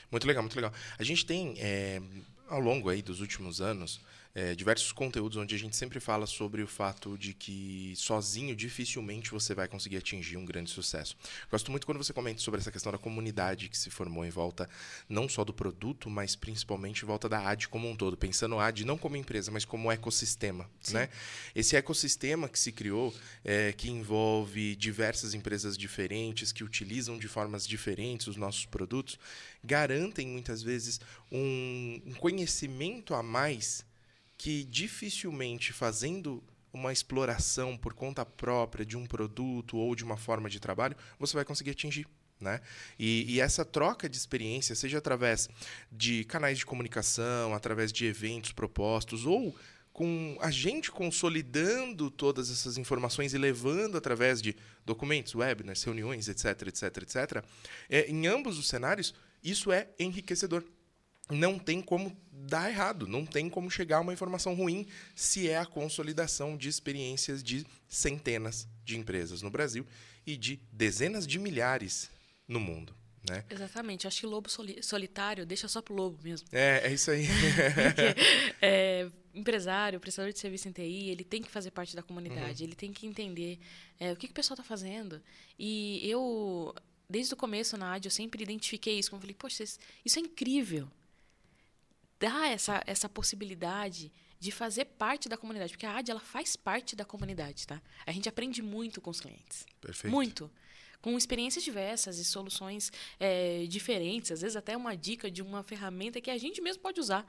Muito 0.09 0.25
legal, 0.27 0.43
muito 0.43 0.55
legal. 0.55 0.73
A 0.97 1.03
gente 1.03 1.25
tem, 1.25 1.55
é, 1.57 2.01
ao 2.47 2.59
longo 2.59 2.89
aí 2.89 3.01
dos 3.01 3.19
últimos 3.19 3.61
anos, 3.61 3.99
é, 4.33 4.55
diversos 4.55 4.91
conteúdos 4.91 5.37
onde 5.37 5.55
a 5.55 5.59
gente 5.59 5.75
sempre 5.75 5.99
fala 5.99 6.25
sobre 6.25 6.61
o 6.61 6.67
fato 6.67 7.17
de 7.17 7.33
que 7.33 7.93
sozinho 7.95 8.55
dificilmente 8.55 9.31
você 9.31 9.53
vai 9.53 9.67
conseguir 9.67 9.97
atingir 9.97 10.37
um 10.37 10.45
grande 10.45 10.69
sucesso. 10.69 11.17
Gosto 11.49 11.71
muito 11.71 11.85
quando 11.85 11.97
você 11.97 12.13
comenta 12.13 12.39
sobre 12.39 12.59
essa 12.59 12.71
questão 12.71 12.91
da 12.91 12.97
comunidade 12.97 13.69
que 13.69 13.77
se 13.77 13.89
formou 13.89 14.25
em 14.25 14.29
volta 14.29 14.69
não 15.09 15.27
só 15.27 15.43
do 15.43 15.53
produto, 15.53 16.09
mas 16.09 16.35
principalmente 16.35 17.03
em 17.03 17.05
volta 17.05 17.27
da 17.27 17.47
AD 17.49 17.67
como 17.67 17.89
um 17.89 17.95
todo, 17.95 18.15
pensando 18.15 18.57
a 18.57 18.67
AD 18.67 18.85
não 18.85 18.97
como 18.97 19.17
empresa, 19.17 19.51
mas 19.51 19.65
como 19.65 19.91
ecossistema, 19.91 20.69
né? 20.91 21.09
Esse 21.53 21.75
ecossistema 21.75 22.47
que 22.47 22.59
se 22.59 22.71
criou, 22.71 23.13
é, 23.43 23.73
que 23.73 23.89
envolve 23.89 24.75
diversas 24.75 25.33
empresas 25.33 25.77
diferentes 25.77 26.51
que 26.51 26.63
utilizam 26.63 27.17
de 27.17 27.27
formas 27.27 27.67
diferentes 27.67 28.27
os 28.27 28.37
nossos 28.37 28.65
produtos, 28.65 29.19
garantem 29.63 30.27
muitas 30.27 30.63
vezes 30.63 30.99
um, 31.31 32.01
um 32.05 32.13
conhecimento 32.13 33.13
a 33.13 33.21
mais 33.21 33.85
que 34.41 34.63
dificilmente 34.63 35.71
fazendo 35.71 36.43
uma 36.73 36.91
exploração 36.91 37.77
por 37.77 37.93
conta 37.93 38.25
própria 38.25 38.83
de 38.83 38.97
um 38.97 39.05
produto 39.05 39.77
ou 39.77 39.95
de 39.95 40.03
uma 40.03 40.17
forma 40.17 40.49
de 40.49 40.59
trabalho, 40.59 40.97
você 41.19 41.35
vai 41.35 41.45
conseguir 41.45 41.69
atingir. 41.69 42.07
Né? 42.39 42.59
E, 42.97 43.35
e, 43.35 43.39
essa 43.39 43.63
troca 43.63 44.09
de 44.09 44.17
experiência, 44.17 44.73
seja 44.73 44.97
através 44.97 45.47
de 45.91 46.23
canais 46.23 46.57
de 46.57 46.65
comunicação, 46.65 47.53
através 47.53 47.93
de 47.93 48.07
eventos 48.07 48.51
propostos, 48.51 49.27
ou 49.27 49.55
com 49.93 50.35
a 50.41 50.49
gente 50.49 50.89
consolidando 50.89 52.09
todas 52.09 52.49
essas 52.49 52.79
informações 52.79 53.35
e 53.35 53.37
levando 53.37 53.95
através 53.95 54.41
de 54.41 54.55
documentos, 54.83 55.35
webinars, 55.35 55.83
reuniões, 55.83 56.27
etc, 56.27 56.67
etc, 56.67 56.83
etc, 56.97 57.45
é, 57.87 58.09
em 58.09 58.25
ambos 58.25 58.57
os 58.57 58.67
cenários, 58.67 59.13
isso 59.43 59.71
é 59.71 59.89
enriquecedor 59.99 60.63
não 61.31 61.57
tem 61.57 61.81
como 61.81 62.15
dar 62.31 62.69
errado, 62.69 63.07
não 63.07 63.25
tem 63.25 63.49
como 63.49 63.69
chegar 63.69 63.97
a 63.97 64.01
uma 64.01 64.13
informação 64.13 64.53
ruim 64.53 64.85
se 65.15 65.49
é 65.49 65.57
a 65.57 65.65
consolidação 65.65 66.57
de 66.57 66.67
experiências 66.67 67.41
de 67.41 67.65
centenas 67.87 68.67
de 68.83 68.97
empresas 68.97 69.41
no 69.41 69.49
Brasil 69.49 69.85
e 70.25 70.35
de 70.35 70.59
dezenas 70.71 71.25
de 71.25 71.39
milhares 71.39 72.09
no 72.47 72.59
mundo. 72.59 72.95
Né? 73.29 73.45
Exatamente. 73.49 74.07
Acho 74.07 74.21
que 74.21 74.25
lobo 74.25 74.49
soli 74.49 74.81
solitário 74.81 75.45
deixa 75.45 75.67
só 75.67 75.81
pro 75.81 75.93
lobo 75.93 76.17
mesmo. 76.23 76.47
É, 76.51 76.87
é 76.87 76.93
isso 76.93 77.11
aí. 77.11 77.27
Porque, 77.85 78.55
é, 78.61 79.09
empresário, 79.33 79.99
prestador 79.99 80.33
de 80.33 80.39
serviço 80.39 80.67
em 80.67 80.71
TI, 80.71 81.09
ele 81.09 81.23
tem 81.23 81.41
que 81.41 81.51
fazer 81.51 81.71
parte 81.71 81.95
da 81.95 82.01
comunidade, 82.01 82.63
uhum. 82.63 82.69
ele 82.69 82.75
tem 82.75 82.91
que 82.91 83.05
entender 83.05 83.59
é, 83.99 84.11
o 84.11 84.15
que, 84.15 84.27
que 84.27 84.31
o 84.31 84.35
pessoal 84.35 84.55
está 84.55 84.63
fazendo. 84.63 85.21
E 85.57 86.01
eu, 86.03 86.73
desde 87.07 87.33
o 87.33 87.37
começo 87.37 87.77
na 87.77 87.93
AD, 87.93 88.07
eu 88.07 88.11
sempre 88.11 88.41
identifiquei 88.41 88.97
isso. 88.97 89.11
Como 89.11 89.19
eu 89.19 89.21
falei, 89.21 89.35
poxa, 89.35 89.63
isso 89.63 90.19
é 90.19 90.21
incrível 90.21 90.89
dá 92.21 92.47
essa, 92.47 92.83
essa 92.85 93.09
possibilidade 93.09 94.11
de 94.39 94.51
fazer 94.51 94.85
parte 94.85 95.27
da 95.27 95.35
comunidade, 95.35 95.73
porque 95.73 95.87
a 95.87 95.97
AD 95.97 96.11
ela 96.11 96.19
faz 96.19 96.55
parte 96.55 96.95
da 96.95 97.03
comunidade, 97.03 97.65
tá? 97.65 97.81
A 98.05 98.11
gente 98.11 98.29
aprende 98.29 98.61
muito 98.61 99.01
com 99.01 99.09
os 99.09 99.19
clientes. 99.19 99.65
Perfeito. 99.81 100.13
Muito. 100.13 100.51
Com 101.01 101.17
experiências 101.17 101.63
diversas 101.63 102.19
e 102.19 102.25
soluções 102.25 102.91
é, 103.19 103.65
diferentes, 103.67 104.31
às 104.31 104.41
vezes 104.41 104.55
até 104.55 104.77
uma 104.77 104.95
dica 104.95 105.31
de 105.31 105.41
uma 105.41 105.63
ferramenta 105.63 106.21
que 106.21 106.29
a 106.29 106.37
gente 106.37 106.61
mesmo 106.61 106.83
pode 106.83 106.99
usar. 106.99 107.25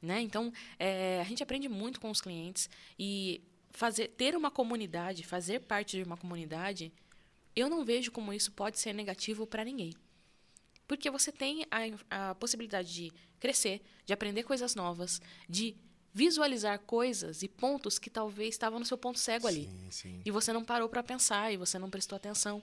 Né? 0.00 0.20
Então, 0.20 0.52
é, 0.78 1.20
a 1.20 1.24
gente 1.24 1.42
aprende 1.42 1.68
muito 1.68 2.00
com 2.00 2.08
os 2.08 2.20
clientes 2.20 2.70
e 2.96 3.42
fazer, 3.70 4.08
ter 4.08 4.36
uma 4.36 4.50
comunidade, 4.50 5.24
fazer 5.24 5.60
parte 5.60 5.96
de 5.96 6.04
uma 6.04 6.16
comunidade, 6.16 6.92
eu 7.54 7.68
não 7.68 7.84
vejo 7.84 8.12
como 8.12 8.32
isso 8.32 8.52
pode 8.52 8.78
ser 8.78 8.92
negativo 8.92 9.44
para 9.44 9.64
ninguém. 9.64 9.92
Porque 10.86 11.10
você 11.10 11.32
tem 11.32 11.66
a, 11.70 12.30
a 12.30 12.34
possibilidade 12.34 12.92
de 12.92 13.12
crescer, 13.40 13.82
de 14.04 14.12
aprender 14.12 14.42
coisas 14.44 14.74
novas, 14.74 15.20
de 15.48 15.76
visualizar 16.12 16.78
coisas 16.78 17.42
e 17.42 17.48
pontos 17.48 17.98
que 17.98 18.08
talvez 18.08 18.54
estavam 18.54 18.78
no 18.78 18.86
seu 18.86 18.96
ponto 18.96 19.18
cego 19.18 19.46
ali. 19.46 19.68
Sim, 19.68 19.90
sim. 19.90 20.22
E 20.24 20.30
você 20.30 20.52
não 20.52 20.64
parou 20.64 20.88
para 20.88 21.02
pensar 21.02 21.52
e 21.52 21.56
você 21.56 21.78
não 21.78 21.90
prestou 21.90 22.16
atenção. 22.16 22.62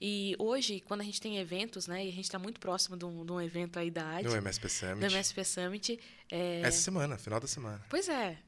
E 0.00 0.34
hoje, 0.38 0.80
quando 0.80 1.02
a 1.02 1.04
gente 1.04 1.20
tem 1.20 1.38
eventos, 1.38 1.86
né, 1.86 2.04
e 2.04 2.08
a 2.08 2.12
gente 2.12 2.24
está 2.24 2.38
muito 2.38 2.58
próximo 2.58 2.96
de 2.96 3.04
um, 3.04 3.24
de 3.24 3.30
um, 3.30 3.40
evento 3.40 3.78
aí 3.78 3.90
da 3.90 4.16
AD, 4.16 4.28
do 4.28 4.34
MSP 4.34 4.68
Summit. 4.68 4.98
Do 4.98 5.06
MSP 5.06 5.44
Summit. 5.44 6.00
É... 6.30 6.62
Essa 6.62 6.78
semana, 6.78 7.18
final 7.18 7.38
da 7.38 7.46
semana. 7.46 7.84
Pois 7.88 8.08
é. 8.08 8.38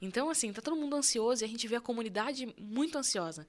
Então, 0.00 0.30
assim, 0.30 0.52
tá 0.52 0.62
todo 0.62 0.76
mundo 0.76 0.96
ansioso 0.96 1.42
e 1.42 1.44
a 1.44 1.48
gente 1.48 1.66
vê 1.68 1.76
a 1.76 1.80
comunidade 1.80 2.46
muito 2.58 2.96
ansiosa. 2.96 3.46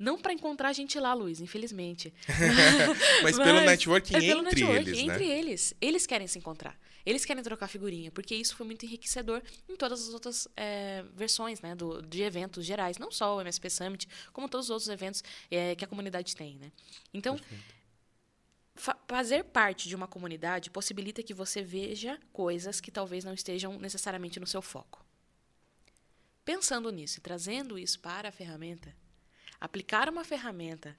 Não 0.00 0.18
para 0.18 0.32
encontrar 0.32 0.70
a 0.70 0.72
gente 0.72 0.98
lá, 0.98 1.12
Luiz, 1.12 1.42
infelizmente. 1.42 2.10
Mas, 3.22 3.36
Mas 3.36 3.38
pelo 3.38 3.60
networking 3.60 4.16
é 4.16 4.20
pelo 4.20 4.40
entre 4.40 4.62
network, 4.62 4.88
eles, 4.88 4.98
entre 4.98 5.28
né? 5.28 5.38
eles. 5.38 5.74
Eles 5.78 6.06
querem 6.06 6.26
se 6.26 6.38
encontrar. 6.38 6.74
Eles 7.04 7.26
querem 7.26 7.42
trocar 7.42 7.68
figurinha, 7.68 8.10
porque 8.10 8.34
isso 8.34 8.56
foi 8.56 8.64
muito 8.64 8.86
enriquecedor 8.86 9.42
em 9.68 9.76
todas 9.76 10.08
as 10.08 10.14
outras 10.14 10.48
é, 10.56 11.04
versões 11.14 11.60
né, 11.60 11.74
do, 11.74 12.00
de 12.00 12.22
eventos 12.22 12.64
gerais. 12.64 12.96
Não 12.96 13.10
só 13.10 13.36
o 13.36 13.40
MSP 13.42 13.68
Summit, 13.68 14.08
como 14.32 14.48
todos 14.48 14.66
os 14.66 14.70
outros 14.70 14.88
eventos 14.88 15.22
é, 15.50 15.74
que 15.74 15.84
a 15.84 15.88
comunidade 15.88 16.34
tem. 16.34 16.56
Né? 16.56 16.72
Então, 17.12 17.38
fa 18.74 18.96
fazer 19.06 19.44
parte 19.44 19.86
de 19.86 19.94
uma 19.94 20.08
comunidade 20.08 20.70
possibilita 20.70 21.22
que 21.22 21.34
você 21.34 21.60
veja 21.62 22.18
coisas 22.32 22.80
que 22.80 22.90
talvez 22.90 23.22
não 23.22 23.34
estejam 23.34 23.78
necessariamente 23.78 24.40
no 24.40 24.46
seu 24.46 24.62
foco. 24.62 25.04
Pensando 26.42 26.90
nisso 26.90 27.18
e 27.18 27.20
trazendo 27.20 27.78
isso 27.78 28.00
para 28.00 28.30
a 28.30 28.32
ferramenta, 28.32 28.94
aplicar 29.60 30.08
uma 30.08 30.24
ferramenta 30.24 30.96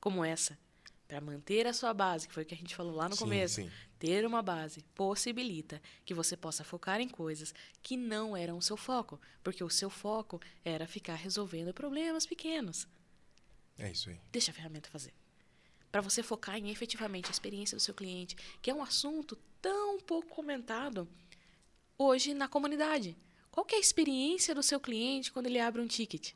como 0.00 0.24
essa 0.24 0.58
para 1.06 1.20
manter 1.20 1.66
a 1.66 1.72
sua 1.72 1.92
base, 1.92 2.28
que 2.28 2.34
foi 2.34 2.44
o 2.44 2.46
que 2.46 2.54
a 2.54 2.56
gente 2.56 2.74
falou 2.74 2.94
lá 2.94 3.08
no 3.08 3.16
Sim, 3.16 3.24
começo, 3.24 3.56
sim. 3.56 3.70
ter 3.98 4.24
uma 4.24 4.40
base 4.40 4.82
possibilita 4.94 5.82
que 6.04 6.14
você 6.14 6.36
possa 6.36 6.62
focar 6.62 7.00
em 7.00 7.08
coisas 7.08 7.52
que 7.82 7.96
não 7.96 8.36
eram 8.36 8.56
o 8.56 8.62
seu 8.62 8.76
foco, 8.76 9.20
porque 9.42 9.64
o 9.64 9.68
seu 9.68 9.90
foco 9.90 10.40
era 10.64 10.86
ficar 10.86 11.16
resolvendo 11.16 11.74
problemas 11.74 12.26
pequenos. 12.26 12.86
É 13.76 13.90
isso 13.90 14.08
aí. 14.08 14.20
Deixa 14.30 14.52
a 14.52 14.54
ferramenta 14.54 14.88
fazer. 14.88 15.12
Para 15.90 16.00
você 16.00 16.22
focar 16.22 16.56
em 16.56 16.70
efetivamente 16.70 17.26
a 17.26 17.32
experiência 17.32 17.76
do 17.76 17.80
seu 17.80 17.92
cliente, 17.92 18.36
que 18.62 18.70
é 18.70 18.74
um 18.74 18.82
assunto 18.82 19.36
tão 19.60 19.98
pouco 19.98 20.28
comentado 20.28 21.08
hoje 21.98 22.34
na 22.34 22.46
comunidade. 22.46 23.16
Qual 23.50 23.66
é 23.72 23.74
a 23.74 23.80
experiência 23.80 24.54
do 24.54 24.62
seu 24.62 24.78
cliente 24.78 25.32
quando 25.32 25.46
ele 25.46 25.58
abre 25.58 25.82
um 25.82 25.88
ticket? 25.88 26.32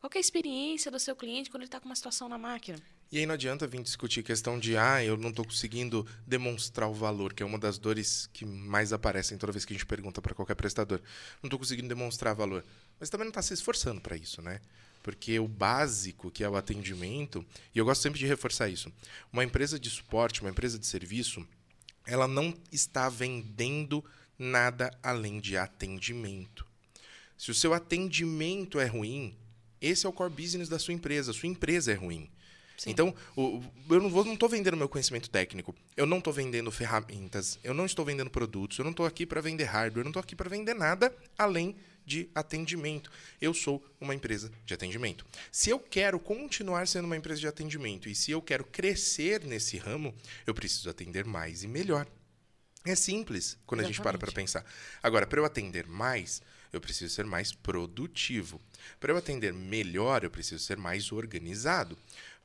Qual 0.00 0.10
é 0.14 0.18
a 0.18 0.20
experiência 0.20 0.90
do 0.90 1.00
seu 1.00 1.16
cliente 1.16 1.50
quando 1.50 1.62
ele 1.62 1.68
está 1.68 1.80
com 1.80 1.86
uma 1.86 1.96
situação 1.96 2.28
na 2.28 2.38
máquina? 2.38 2.78
E 3.10 3.18
aí 3.18 3.26
não 3.26 3.34
adianta 3.34 3.66
vir 3.66 3.82
discutir 3.82 4.22
questão 4.22 4.58
de, 4.58 4.76
ah, 4.76 5.02
eu 5.02 5.16
não 5.16 5.30
estou 5.30 5.44
conseguindo 5.44 6.06
demonstrar 6.26 6.88
o 6.88 6.94
valor, 6.94 7.32
que 7.32 7.42
é 7.42 7.46
uma 7.46 7.58
das 7.58 7.78
dores 7.78 8.28
que 8.32 8.44
mais 8.44 8.92
aparecem 8.92 9.38
toda 9.38 9.52
vez 9.52 9.64
que 9.64 9.72
a 9.72 9.76
gente 9.76 9.86
pergunta 9.86 10.20
para 10.20 10.34
qualquer 10.34 10.54
prestador. 10.54 11.00
Não 11.42 11.46
estou 11.46 11.58
conseguindo 11.58 11.88
demonstrar 11.88 12.34
valor. 12.34 12.64
Mas 12.98 13.08
também 13.08 13.24
não 13.24 13.30
está 13.30 13.42
se 13.42 13.54
esforçando 13.54 14.00
para 14.00 14.16
isso, 14.16 14.42
né? 14.42 14.60
Porque 15.02 15.38
o 15.38 15.46
básico, 15.46 16.30
que 16.30 16.42
é 16.42 16.48
o 16.48 16.56
atendimento, 16.56 17.46
e 17.74 17.78
eu 17.78 17.84
gosto 17.84 18.02
sempre 18.02 18.18
de 18.18 18.26
reforçar 18.26 18.68
isso. 18.68 18.92
Uma 19.32 19.44
empresa 19.44 19.78
de 19.78 19.88
suporte, 19.88 20.40
uma 20.40 20.50
empresa 20.50 20.78
de 20.78 20.86
serviço, 20.86 21.46
ela 22.04 22.26
não 22.26 22.54
está 22.72 23.08
vendendo 23.08 24.04
nada 24.36 24.90
além 25.02 25.40
de 25.40 25.56
atendimento. 25.56 26.66
Se 27.38 27.50
o 27.50 27.54
seu 27.54 27.72
atendimento 27.72 28.80
é 28.80 28.86
ruim, 28.86 29.36
esse 29.80 30.06
é 30.06 30.08
o 30.08 30.12
core 30.12 30.32
business 30.32 30.68
da 30.68 30.78
sua 30.78 30.94
empresa. 30.94 31.32
Sua 31.32 31.48
empresa 31.48 31.92
é 31.92 31.94
ruim. 31.94 32.30
Sim. 32.76 32.90
Então, 32.90 33.14
eu 33.36 34.00
não 34.00 34.34
estou 34.34 34.48
vendendo 34.48 34.76
meu 34.76 34.88
conhecimento 34.88 35.30
técnico. 35.30 35.74
Eu 35.96 36.06
não 36.06 36.18
estou 36.18 36.32
vendendo 36.32 36.70
ferramentas. 36.70 37.58
Eu 37.64 37.72
não 37.72 37.86
estou 37.86 38.04
vendendo 38.04 38.30
produtos. 38.30 38.78
Eu 38.78 38.84
não 38.84 38.90
estou 38.90 39.06
aqui 39.06 39.24
para 39.24 39.40
vender 39.40 39.64
hardware. 39.64 40.00
Eu 40.00 40.04
não 40.04 40.10
estou 40.10 40.20
aqui 40.20 40.36
para 40.36 40.50
vender 40.50 40.74
nada 40.74 41.14
além 41.38 41.74
de 42.04 42.30
atendimento. 42.34 43.10
Eu 43.40 43.52
sou 43.52 43.84
uma 44.00 44.14
empresa 44.14 44.50
de 44.64 44.72
atendimento. 44.72 45.26
Se 45.50 45.70
eu 45.70 45.78
quero 45.78 46.20
continuar 46.20 46.86
sendo 46.86 47.06
uma 47.06 47.16
empresa 47.16 47.40
de 47.40 47.48
atendimento 47.48 48.08
e 48.08 48.14
se 48.14 48.30
eu 48.30 48.40
quero 48.40 48.64
crescer 48.64 49.44
nesse 49.44 49.76
ramo, 49.76 50.14
eu 50.46 50.54
preciso 50.54 50.88
atender 50.88 51.24
mais 51.24 51.64
e 51.64 51.68
melhor. 51.68 52.06
É 52.84 52.94
simples 52.94 53.58
quando 53.66 53.80
Exatamente. 53.80 53.84
a 53.84 53.88
gente 53.88 54.02
para 54.02 54.18
para 54.18 54.32
pensar. 54.32 54.64
Agora, 55.02 55.26
para 55.26 55.40
eu 55.40 55.44
atender 55.44 55.86
mais, 55.88 56.40
eu 56.72 56.80
preciso 56.80 57.14
ser 57.14 57.24
mais 57.24 57.52
produtivo. 57.52 58.60
Para 59.00 59.12
eu 59.12 59.16
atender 59.16 59.52
melhor, 59.52 60.24
eu 60.24 60.30
preciso 60.30 60.62
ser 60.62 60.76
mais 60.76 61.12
organizado. 61.12 61.96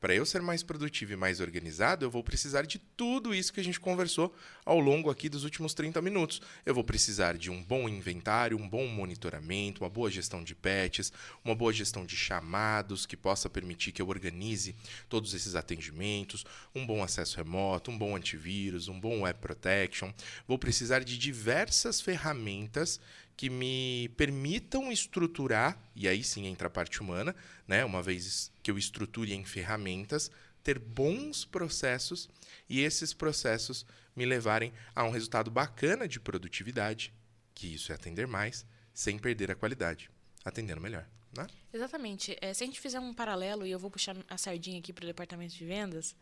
Para 0.01 0.15
eu 0.15 0.25
ser 0.25 0.41
mais 0.41 0.63
produtivo 0.63 1.13
e 1.13 1.15
mais 1.15 1.39
organizado, 1.39 2.03
eu 2.03 2.09
vou 2.09 2.23
precisar 2.23 2.63
de 2.63 2.79
tudo 2.79 3.35
isso 3.35 3.53
que 3.53 3.59
a 3.59 3.63
gente 3.63 3.79
conversou 3.79 4.35
ao 4.65 4.79
longo 4.79 5.11
aqui 5.11 5.29
dos 5.29 5.43
últimos 5.43 5.75
30 5.75 6.01
minutos. 6.01 6.41
Eu 6.65 6.73
vou 6.73 6.83
precisar 6.83 7.37
de 7.37 7.51
um 7.51 7.61
bom 7.61 7.87
inventário, 7.87 8.57
um 8.57 8.67
bom 8.67 8.87
monitoramento, 8.87 9.83
uma 9.83 9.89
boa 9.91 10.09
gestão 10.09 10.43
de 10.43 10.55
patches, 10.55 11.13
uma 11.45 11.53
boa 11.53 11.71
gestão 11.71 12.03
de 12.03 12.15
chamados 12.15 13.05
que 13.05 13.15
possa 13.15 13.47
permitir 13.47 13.91
que 13.91 14.01
eu 14.01 14.09
organize 14.09 14.75
todos 15.07 15.35
esses 15.35 15.53
atendimentos, 15.53 16.43
um 16.73 16.83
bom 16.83 17.03
acesso 17.03 17.37
remoto, 17.37 17.91
um 17.91 17.97
bom 17.97 18.15
antivírus, 18.15 18.87
um 18.87 18.99
bom 18.99 19.21
web 19.21 19.37
protection. 19.39 20.11
Vou 20.47 20.57
precisar 20.57 21.03
de 21.03 21.15
diversas 21.15 22.01
ferramentas 22.01 22.99
que 23.41 23.49
me 23.49 24.07
permitam 24.09 24.91
estruturar, 24.91 25.75
e 25.95 26.07
aí 26.07 26.23
sim 26.23 26.45
entra 26.45 26.67
a 26.67 26.69
parte 26.69 27.01
humana, 27.01 27.35
né? 27.67 27.83
uma 27.83 27.99
vez 27.99 28.51
que 28.61 28.69
eu 28.69 28.77
estruture 28.77 29.33
em 29.33 29.43
ferramentas, 29.43 30.29
ter 30.63 30.77
bons 30.77 31.43
processos 31.43 32.29
e 32.69 32.81
esses 32.81 33.15
processos 33.15 33.83
me 34.15 34.27
levarem 34.27 34.71
a 34.95 35.03
um 35.05 35.09
resultado 35.09 35.49
bacana 35.49 36.07
de 36.07 36.19
produtividade, 36.19 37.11
que 37.55 37.65
isso 37.73 37.91
é 37.91 37.95
atender 37.95 38.27
mais, 38.27 38.63
sem 38.93 39.17
perder 39.17 39.49
a 39.49 39.55
qualidade, 39.55 40.11
atendendo 40.45 40.79
melhor. 40.79 41.07
Né? 41.35 41.47
Exatamente. 41.73 42.37
É, 42.41 42.53
se 42.53 42.63
a 42.63 42.67
gente 42.67 42.79
fizer 42.79 42.99
um 42.99 43.13
paralelo, 43.13 43.65
e 43.65 43.71
eu 43.71 43.79
vou 43.79 43.89
puxar 43.89 44.15
a 44.29 44.37
sardinha 44.37 44.79
aqui 44.79 44.91
para 44.91 45.03
o 45.03 45.07
departamento 45.07 45.53
de 45.53 45.65
vendas. 45.65 46.15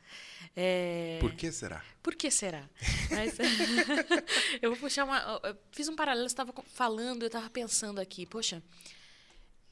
É... 0.56 1.18
Por 1.20 1.34
que 1.34 1.52
será? 1.52 1.84
Por 2.04 2.16
que 2.16 2.30
será? 2.30 2.70
Mas, 3.10 3.38
eu 4.62 4.70
vou 4.72 4.80
puxar 4.80 5.06
uma. 5.06 5.42
Fiz 5.72 5.88
um 5.88 5.96
paralelo, 5.96 6.30
você 6.30 6.34
estava 6.34 6.54
falando, 6.64 7.24
eu 7.24 7.28
estava 7.28 7.50
pensando 7.50 8.00
aqui, 8.00 8.26
poxa, 8.26 8.62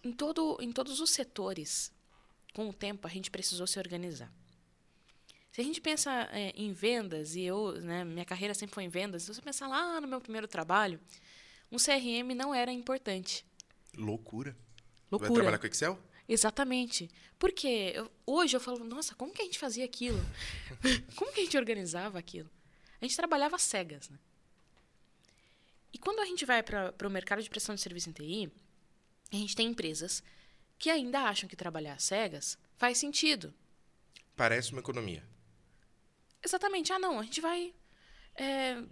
em, 0.03 0.11
todo, 0.11 0.57
em 0.59 0.71
todos 0.71 0.99
os 0.99 1.11
setores, 1.11 1.91
com 2.53 2.67
o 2.69 2.73
tempo, 2.73 3.05
a 3.05 3.09
gente 3.09 3.29
precisou 3.29 3.67
se 3.67 3.77
organizar. 3.77 4.33
Se 5.51 5.61
a 5.61 5.63
gente 5.63 5.81
pensa 5.81 6.11
é, 6.31 6.51
em 6.55 6.71
vendas, 6.71 7.35
e 7.35 7.41
eu, 7.41 7.73
né, 7.81 8.03
minha 8.03 8.25
carreira 8.25 8.53
sempre 8.53 8.73
foi 8.73 8.83
em 8.83 8.89
vendas, 8.89 9.23
se 9.23 9.33
você 9.33 9.41
pensar 9.41 9.67
lá 9.67 10.01
no 10.01 10.07
meu 10.07 10.21
primeiro 10.21 10.47
trabalho, 10.47 10.99
um 11.71 11.77
CRM 11.77 12.33
não 12.35 12.53
era 12.53 12.71
importante. 12.71 13.45
Loucura. 13.95 14.55
Loucura. 15.11 15.29
Vai 15.29 15.41
trabalhar 15.41 15.57
com 15.59 15.67
Excel? 15.67 15.99
Exatamente. 16.27 17.09
Porque 17.39 17.93
eu, 17.95 18.11
hoje 18.25 18.55
eu 18.55 18.59
falo, 18.59 18.83
nossa, 18.83 19.15
como 19.15 19.33
que 19.33 19.41
a 19.41 19.45
gente 19.45 19.59
fazia 19.59 19.85
aquilo? 19.85 20.19
como 21.15 21.31
que 21.31 21.41
a 21.41 21.43
gente 21.43 21.57
organizava 21.57 22.19
aquilo? 22.19 22.49
A 23.01 23.05
gente 23.05 23.15
trabalhava 23.15 23.57
cegas, 23.57 24.09
né? 24.09 24.17
E 25.93 25.97
quando 25.97 26.19
a 26.19 26.25
gente 26.25 26.45
vai 26.45 26.61
para 26.61 27.07
o 27.07 27.09
mercado 27.09 27.41
de 27.41 27.49
prestação 27.49 27.75
de 27.75 27.81
serviço 27.81 28.09
em 28.09 28.13
TI, 28.13 28.51
a 29.31 29.35
gente 29.35 29.55
tem 29.55 29.69
empresas 29.69 30.21
que 30.77 30.89
ainda 30.89 31.21
acham 31.21 31.47
que 31.47 31.55
trabalhar 31.55 31.99
cegas 31.99 32.57
faz 32.75 32.97
sentido. 32.97 33.53
Parece 34.35 34.71
uma 34.71 34.81
economia. 34.81 35.23
Exatamente. 36.43 36.93
Ah, 36.93 36.99
não, 36.99 37.19
a 37.19 37.23
gente 37.23 37.41
vai. 37.41 37.73
É, 38.35 38.83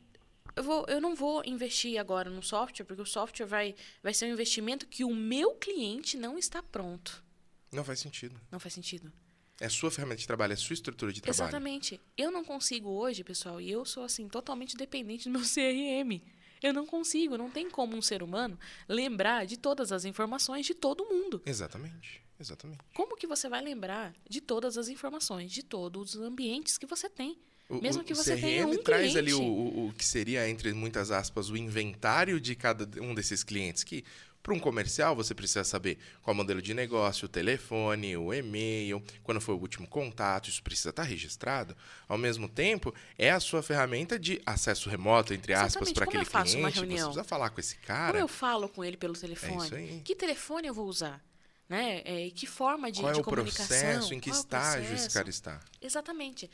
eu, 0.55 0.63
vou, 0.63 0.85
eu 0.87 1.01
não 1.01 1.15
vou 1.15 1.43
investir 1.45 1.99
agora 1.99 2.29
no 2.29 2.43
software, 2.43 2.85
porque 2.85 3.01
o 3.01 3.05
software 3.05 3.45
vai, 3.45 3.75
vai 4.01 4.13
ser 4.13 4.25
um 4.25 4.33
investimento 4.33 4.87
que 4.87 5.03
o 5.03 5.13
meu 5.13 5.55
cliente 5.55 6.17
não 6.17 6.37
está 6.37 6.61
pronto. 6.61 7.23
Não 7.71 7.83
faz 7.83 7.99
sentido. 7.99 8.39
Não 8.51 8.59
faz 8.59 8.73
sentido. 8.73 9.11
É 9.59 9.67
a 9.67 9.69
sua 9.69 9.89
ferramenta 9.89 10.19
de 10.19 10.27
trabalho, 10.27 10.51
é 10.51 10.55
a 10.55 10.57
sua 10.57 10.73
estrutura 10.73 11.13
de 11.13 11.21
trabalho. 11.21 11.49
Exatamente. 11.49 12.01
Eu 12.17 12.31
não 12.31 12.43
consigo 12.43 12.89
hoje, 12.89 13.23
pessoal, 13.23 13.61
e 13.61 13.71
eu 13.71 13.85
sou 13.85 14.03
assim 14.03 14.27
totalmente 14.27 14.75
dependente 14.75 15.29
do 15.29 15.31
meu 15.31 15.41
CRM. 15.41 16.21
Eu 16.61 16.73
não 16.73 16.85
consigo, 16.85 17.37
não 17.37 17.49
tem 17.49 17.69
como 17.69 17.95
um 17.95 18.01
ser 18.01 18.23
humano 18.23 18.59
lembrar 18.87 19.45
de 19.45 19.57
todas 19.57 19.91
as 19.91 20.03
informações 20.03 20.65
de 20.65 20.73
todo 20.73 21.05
mundo. 21.05 21.41
Exatamente. 21.45 22.21
Exatamente. 22.39 22.79
Como 22.93 23.15
que 23.15 23.27
você 23.27 23.47
vai 23.47 23.61
lembrar 23.61 24.13
de 24.29 24.41
todas 24.41 24.77
as 24.77 24.89
informações 24.89 25.51
de 25.51 25.63
todos 25.63 26.15
os 26.15 26.21
ambientes 26.21 26.77
que 26.77 26.85
você 26.85 27.09
tem? 27.09 27.39
O, 27.67 27.81
Mesmo 27.81 28.03
que 28.03 28.13
você 28.13 28.35
CRM 28.35 28.41
tenha 28.41 28.67
um 28.67 28.77
traz 28.77 29.11
cliente. 29.11 29.17
ali 29.17 29.33
o, 29.33 29.41
o, 29.41 29.87
o, 29.87 29.93
que 29.93 30.05
seria, 30.05 30.47
entre 30.47 30.71
muitas 30.73 31.09
aspas, 31.09 31.49
o 31.49 31.57
inventário 31.57 32.39
de 32.39 32.55
cada 32.55 32.87
um 33.01 33.15
desses 33.15 33.43
clientes. 33.43 33.83
Que, 33.83 34.03
para 34.43 34.53
um 34.53 34.59
comercial, 34.59 35.15
você 35.15 35.33
precisa 35.33 35.63
saber 35.63 35.97
qual 36.21 36.31
é 36.31 36.35
o 36.35 36.37
modelo 36.37 36.61
de 36.61 36.75
negócio, 36.75 37.25
o 37.25 37.27
telefone, 37.27 38.15
o 38.15 38.31
e-mail, 38.31 39.01
quando 39.23 39.41
foi 39.41 39.55
o 39.55 39.57
último 39.57 39.87
contato, 39.87 40.47
isso 40.47 40.61
precisa 40.61 40.91
estar 40.91 41.01
registrado. 41.01 41.75
Ao 42.07 42.19
mesmo 42.19 42.47
tempo, 42.47 42.93
é 43.17 43.31
a 43.31 43.39
sua 43.39 43.63
ferramenta 43.63 44.19
de 44.19 44.39
acesso 44.45 44.87
remoto, 44.87 45.33
entre 45.33 45.55
aspas, 45.55 45.91
para 45.91 46.05
aquele 46.05 46.23
cliente. 46.23 46.57
Uma 46.57 46.69
reunião? 46.69 46.97
Você 46.97 47.03
precisa 47.05 47.23
falar 47.23 47.49
com 47.49 47.59
esse 47.59 47.77
cara. 47.77 48.11
Como 48.11 48.23
eu 48.23 48.27
falo 48.27 48.69
com 48.69 48.83
ele 48.83 48.95
pelo 48.95 49.15
telefone? 49.15 49.55
É 49.55 49.65
isso 49.65 49.75
aí. 49.75 50.01
Que 50.05 50.15
telefone 50.15 50.67
eu 50.67 50.73
vou 50.75 50.85
usar? 50.85 51.19
Né? 51.67 52.03
É, 52.05 52.29
que 52.29 52.45
forma 52.45 52.91
de, 52.91 53.01
qual 53.01 53.11
de 53.11 53.17
é 53.17 53.21
o 53.23 53.25
comunicação? 53.25 53.65
processo? 53.65 54.13
Em 54.13 54.19
que 54.19 54.29
qual 54.29 54.39
estágio 54.39 54.93
esse 54.93 55.09
cara 55.09 55.27
está? 55.27 55.59
Exatamente 55.81 56.47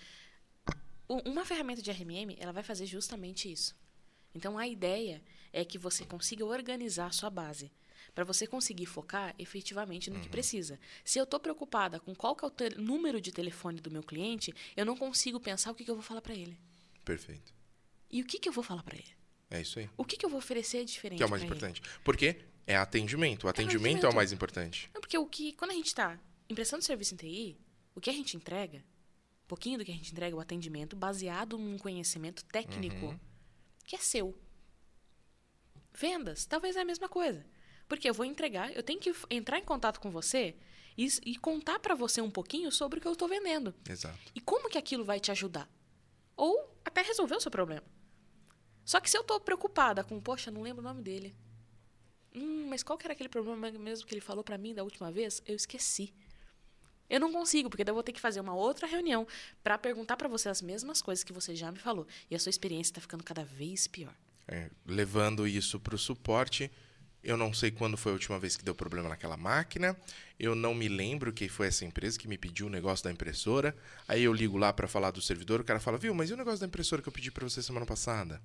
uma 1.08 1.46
ferramenta 1.46 1.82
de 1.82 1.92
RMM, 1.92 2.36
ela 2.40 2.52
vai 2.52 2.64
fazer 2.64 2.86
justamente 2.86 3.52
isso. 3.52 3.76
Então, 4.34 4.58
a 4.58 4.68
ideia 4.68 5.22
é 5.52 5.66
que 5.66 5.78
você 5.78 6.06
consiga 6.06 6.46
organizar 6.46 7.08
a 7.08 7.12
sua 7.12 7.30
base 7.30 7.72
para 8.14 8.24
você 8.24 8.46
conseguir 8.46 8.86
focar 8.86 9.34
efetivamente 9.38 10.10
no 10.10 10.18
uhum. 10.18 10.22
que 10.22 10.30
precisa. 10.30 10.80
Se 11.04 11.20
eu 11.20 11.24
estou 11.24 11.40
preocupada 11.40 12.00
com 12.00 12.14
qual 12.16 12.36
que 12.36 12.46
é 12.46 12.48
o 12.48 12.82
número 12.82 13.22
de 13.22 13.32
telefone 13.32 13.80
do 13.80 13.92
meu 13.92 14.04
cliente, 14.04 14.54
eu 14.76 14.86
não 14.86 14.98
consigo 14.98 15.40
pensar 15.40 15.72
o 15.72 15.76
que, 15.76 15.84
que 15.84 15.92
eu 15.92 15.96
vou 15.96 16.04
falar 16.04 16.22
para 16.22 16.34
ele. 16.34 16.58
Perfeito. 17.06 17.54
E 18.10 18.22
o 18.22 18.26
que, 18.26 18.40
que 18.40 18.50
eu 18.50 18.54
vou 18.54 18.64
falar 18.64 18.84
para 18.84 18.96
ele? 18.96 19.12
É 19.50 19.62
isso 19.62 19.80
aí. 19.80 19.90
O 19.98 20.06
que, 20.06 20.18
que 20.18 20.26
eu 20.26 20.30
vou 20.30 20.40
oferecer 20.40 20.84
diferente 20.86 21.18
Que 21.18 21.24
é 21.24 21.26
o 21.26 21.30
mais 21.30 21.44
importante. 21.44 21.82
Ele? 21.82 21.90
Porque 22.04 22.38
é 22.68 22.76
atendimento. 22.76 23.46
O 23.46 23.50
atendimento, 23.50 23.76
é, 23.76 23.80
atendimento 23.80 24.06
é 24.06 24.10
o 24.10 24.16
mais 24.16 24.32
importante. 24.32 24.90
Não, 24.94 25.02
porque 25.02 25.18
o 25.18 25.26
que, 25.26 25.54
quando 25.54 25.72
a 25.72 25.74
gente 25.74 25.88
está 25.88 26.20
emprestando 26.50 26.84
serviço 26.84 27.14
em 27.14 27.18
TI, 27.18 27.58
o 27.96 28.02
que 28.02 28.10
a 28.10 28.14
gente 28.14 28.36
entrega 28.36 28.84
pouquinho 29.52 29.78
do 29.78 29.84
que 29.84 29.92
a 29.92 29.94
gente 29.94 30.14
entrega, 30.14 30.34
o 30.34 30.40
atendimento, 30.40 30.96
baseado 30.96 31.58
num 31.58 31.78
conhecimento 31.78 32.46
técnico 32.46 33.08
uhum. 33.08 33.20
que 33.84 33.98
é 33.98 34.00
seu. 34.00 34.34
Vendas, 35.94 36.46
talvez 36.46 36.78
é 36.78 36.80
a 36.80 36.86
mesma 36.86 37.10
coisa. 37.10 37.46
Porque 37.86 38.10
eu 38.10 38.14
vou 38.14 38.26
entregar, 38.26 38.74
eu 38.74 38.82
tenho 38.82 39.02
que 39.02 39.14
entrar 39.30 39.60
em 39.60 39.64
contato 39.66 40.00
com 40.00 40.10
você 40.10 40.56
e, 40.98 41.06
e 41.26 41.36
contar 41.36 41.80
para 41.80 41.94
você 41.94 42.22
um 42.22 42.32
pouquinho 42.32 42.72
sobre 42.72 42.98
o 43.00 43.02
que 43.02 43.08
eu 43.10 43.12
estou 43.12 43.28
vendendo. 43.28 43.76
Exato. 43.90 44.18
E 44.34 44.40
como 44.40 44.70
que 44.70 44.78
aquilo 44.78 45.04
vai 45.04 45.20
te 45.20 45.32
ajudar. 45.32 45.70
Ou 46.38 46.74
até 46.86 47.02
resolver 47.02 47.36
o 47.36 47.42
seu 47.42 47.52
problema. 47.52 47.84
Só 48.86 49.02
que 49.02 49.10
se 49.10 49.18
eu 49.18 49.22
estou 49.22 49.38
preocupada 49.42 50.02
com, 50.02 50.22
poxa, 50.22 50.50
não 50.50 50.62
lembro 50.62 50.82
o 50.82 50.88
nome 50.88 51.02
dele. 51.02 51.36
Hum, 52.34 52.68
mas 52.70 52.84
qual 52.84 52.98
que 52.98 53.06
era 53.06 53.12
aquele 53.12 53.28
problema 53.28 53.70
mesmo 53.72 54.08
que 54.08 54.14
ele 54.14 54.22
falou 54.22 54.46
para 54.46 54.58
mim 54.58 54.74
da 54.74 54.82
última 54.82 55.12
vez? 55.12 55.44
Eu 55.46 55.58
esqueci. 55.58 56.14
Eu 57.12 57.20
não 57.20 57.30
consigo, 57.30 57.70
porque 57.70 57.84
daí 57.84 57.92
eu 57.92 57.96
vou 57.96 58.04
ter 58.04 58.14
que 58.14 58.22
fazer 58.22 58.40
uma 58.40 58.56
outra 58.56 58.88
reunião 58.88 59.28
para 59.62 59.78
perguntar 59.78 60.16
para 60.16 60.30
você 60.30 60.48
as 60.48 60.62
mesmas 60.62 61.02
coisas 61.02 61.26
que 61.26 61.34
você 61.34 61.54
já 61.54 61.70
me 61.70 61.78
falou. 61.78 62.08
E 62.30 62.36
a 62.36 62.40
sua 62.40 62.50
experiência 62.50 62.92
está 62.92 63.02
ficando 63.02 63.22
cada 63.22 63.44
vez 63.44 63.86
pior. 63.86 64.16
É, 64.48 64.70
levando 64.86 65.46
isso 65.46 65.78
para 65.78 65.94
o 65.94 65.98
suporte, 65.98 66.72
eu 67.24 67.36
não 67.36 67.54
sei 67.54 67.70
quando 67.70 67.98
foi 67.98 68.14
a 68.14 68.16
última 68.16 68.40
vez 68.40 68.56
que 68.56 68.64
deu 68.64 68.74
problema 68.74 69.10
naquela 69.10 69.36
máquina. 69.36 69.96
Eu 70.40 70.56
não 70.56 70.74
me 70.74 70.88
lembro 70.88 71.32
quem 71.32 71.48
foi 71.48 71.68
essa 71.68 71.86
empresa 71.86 72.18
que 72.18 72.28
me 72.28 72.38
pediu 72.38 72.66
o 72.66 72.70
negócio 72.70 73.04
da 73.04 73.12
impressora. 73.12 73.76
Aí 74.08 74.24
eu 74.24 74.34
ligo 74.34 74.58
lá 74.58 74.74
para 74.74 74.88
falar 74.88 75.12
do 75.12 75.22
servidor, 75.22 75.62
o 75.62 75.64
cara 75.64 75.80
fala: 75.80 75.98
"Viu, 75.98 76.16
mas 76.16 76.32
e 76.32 76.34
o 76.34 76.38
negócio 76.38 76.62
da 76.62 76.66
impressora 76.66 77.02
que 77.02 77.08
eu 77.08 77.14
pedi 77.14 77.30
para 77.30 77.48
você 77.48 77.62
semana 77.62 77.86
passada?" 77.86 78.42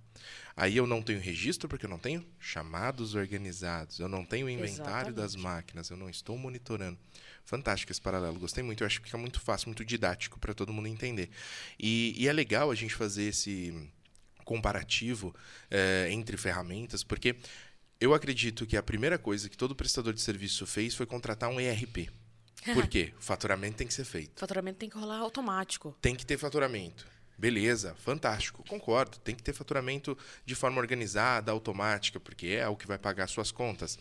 Aí 0.54 0.76
eu 0.76 0.86
não 0.86 1.00
tenho 1.00 1.20
registro 1.20 1.68
porque 1.68 1.86
eu 1.86 1.90
não 1.90 1.98
tenho 1.98 2.26
chamados 2.38 3.14
organizados. 3.14 3.98
Eu 3.98 4.08
não 4.08 4.26
tenho 4.26 4.50
inventário 4.50 5.10
Exatamente. 5.10 5.14
das 5.14 5.36
máquinas, 5.36 5.88
eu 5.88 5.96
não 5.96 6.10
estou 6.10 6.36
monitorando. 6.36 6.98
Fantástico 7.46 7.92
esse 7.92 8.00
paralelo, 8.00 8.40
gostei 8.40 8.62
muito. 8.62 8.82
Eu 8.82 8.86
acho 8.88 9.00
que 9.00 9.06
fica 9.06 9.16
muito 9.16 9.40
fácil, 9.40 9.68
muito 9.68 9.84
didático 9.84 10.36
para 10.38 10.52
todo 10.52 10.72
mundo 10.72 10.88
entender. 10.88 11.30
E, 11.78 12.12
e, 12.18 12.26
é 12.26 12.32
legal 12.32 12.72
a 12.72 12.74
gente 12.74 12.92
fazer 12.92 13.22
esse 13.22 13.88
comparativo 14.44 15.32
é, 15.70 16.08
entre 16.10 16.36
ferramentas, 16.36 17.04
porque 17.04 17.36
eu 18.00 18.12
acredito 18.12 18.66
que 18.66 18.76
a 18.76 18.82
primeira 18.82 19.16
coisa 19.16 19.48
que 19.48 19.56
todo 19.56 19.76
prestador 19.76 20.12
de 20.12 20.20
serviço 20.20 20.66
fez 20.66 20.96
foi 20.96 21.06
contratar 21.06 21.48
um 21.48 21.60
ERP. 21.60 22.10
Por 22.74 22.88
quê? 22.88 23.12
O 23.16 23.22
faturamento 23.22 23.76
tem 23.76 23.86
que 23.86 23.94
ser 23.94 24.04
feito. 24.04 24.36
O 24.36 24.40
faturamento 24.40 24.78
tem 24.78 24.90
que 24.90 24.98
rolar 24.98 25.18
automático. 25.18 25.96
Tem 26.02 26.16
que 26.16 26.26
ter 26.26 26.36
faturamento. 26.36 27.06
Beleza, 27.38 27.94
fantástico, 27.96 28.64
concordo. 28.66 29.18
Tem 29.18 29.34
que 29.34 29.42
ter 29.42 29.52
faturamento 29.52 30.16
de 30.44 30.54
forma 30.54 30.80
organizada, 30.80 31.52
automática, 31.52 32.18
porque 32.18 32.48
é 32.48 32.66
o 32.66 32.76
que 32.76 32.86
vai 32.86 32.98
pagar 32.98 33.28
suas 33.28 33.50
contas. 33.50 33.98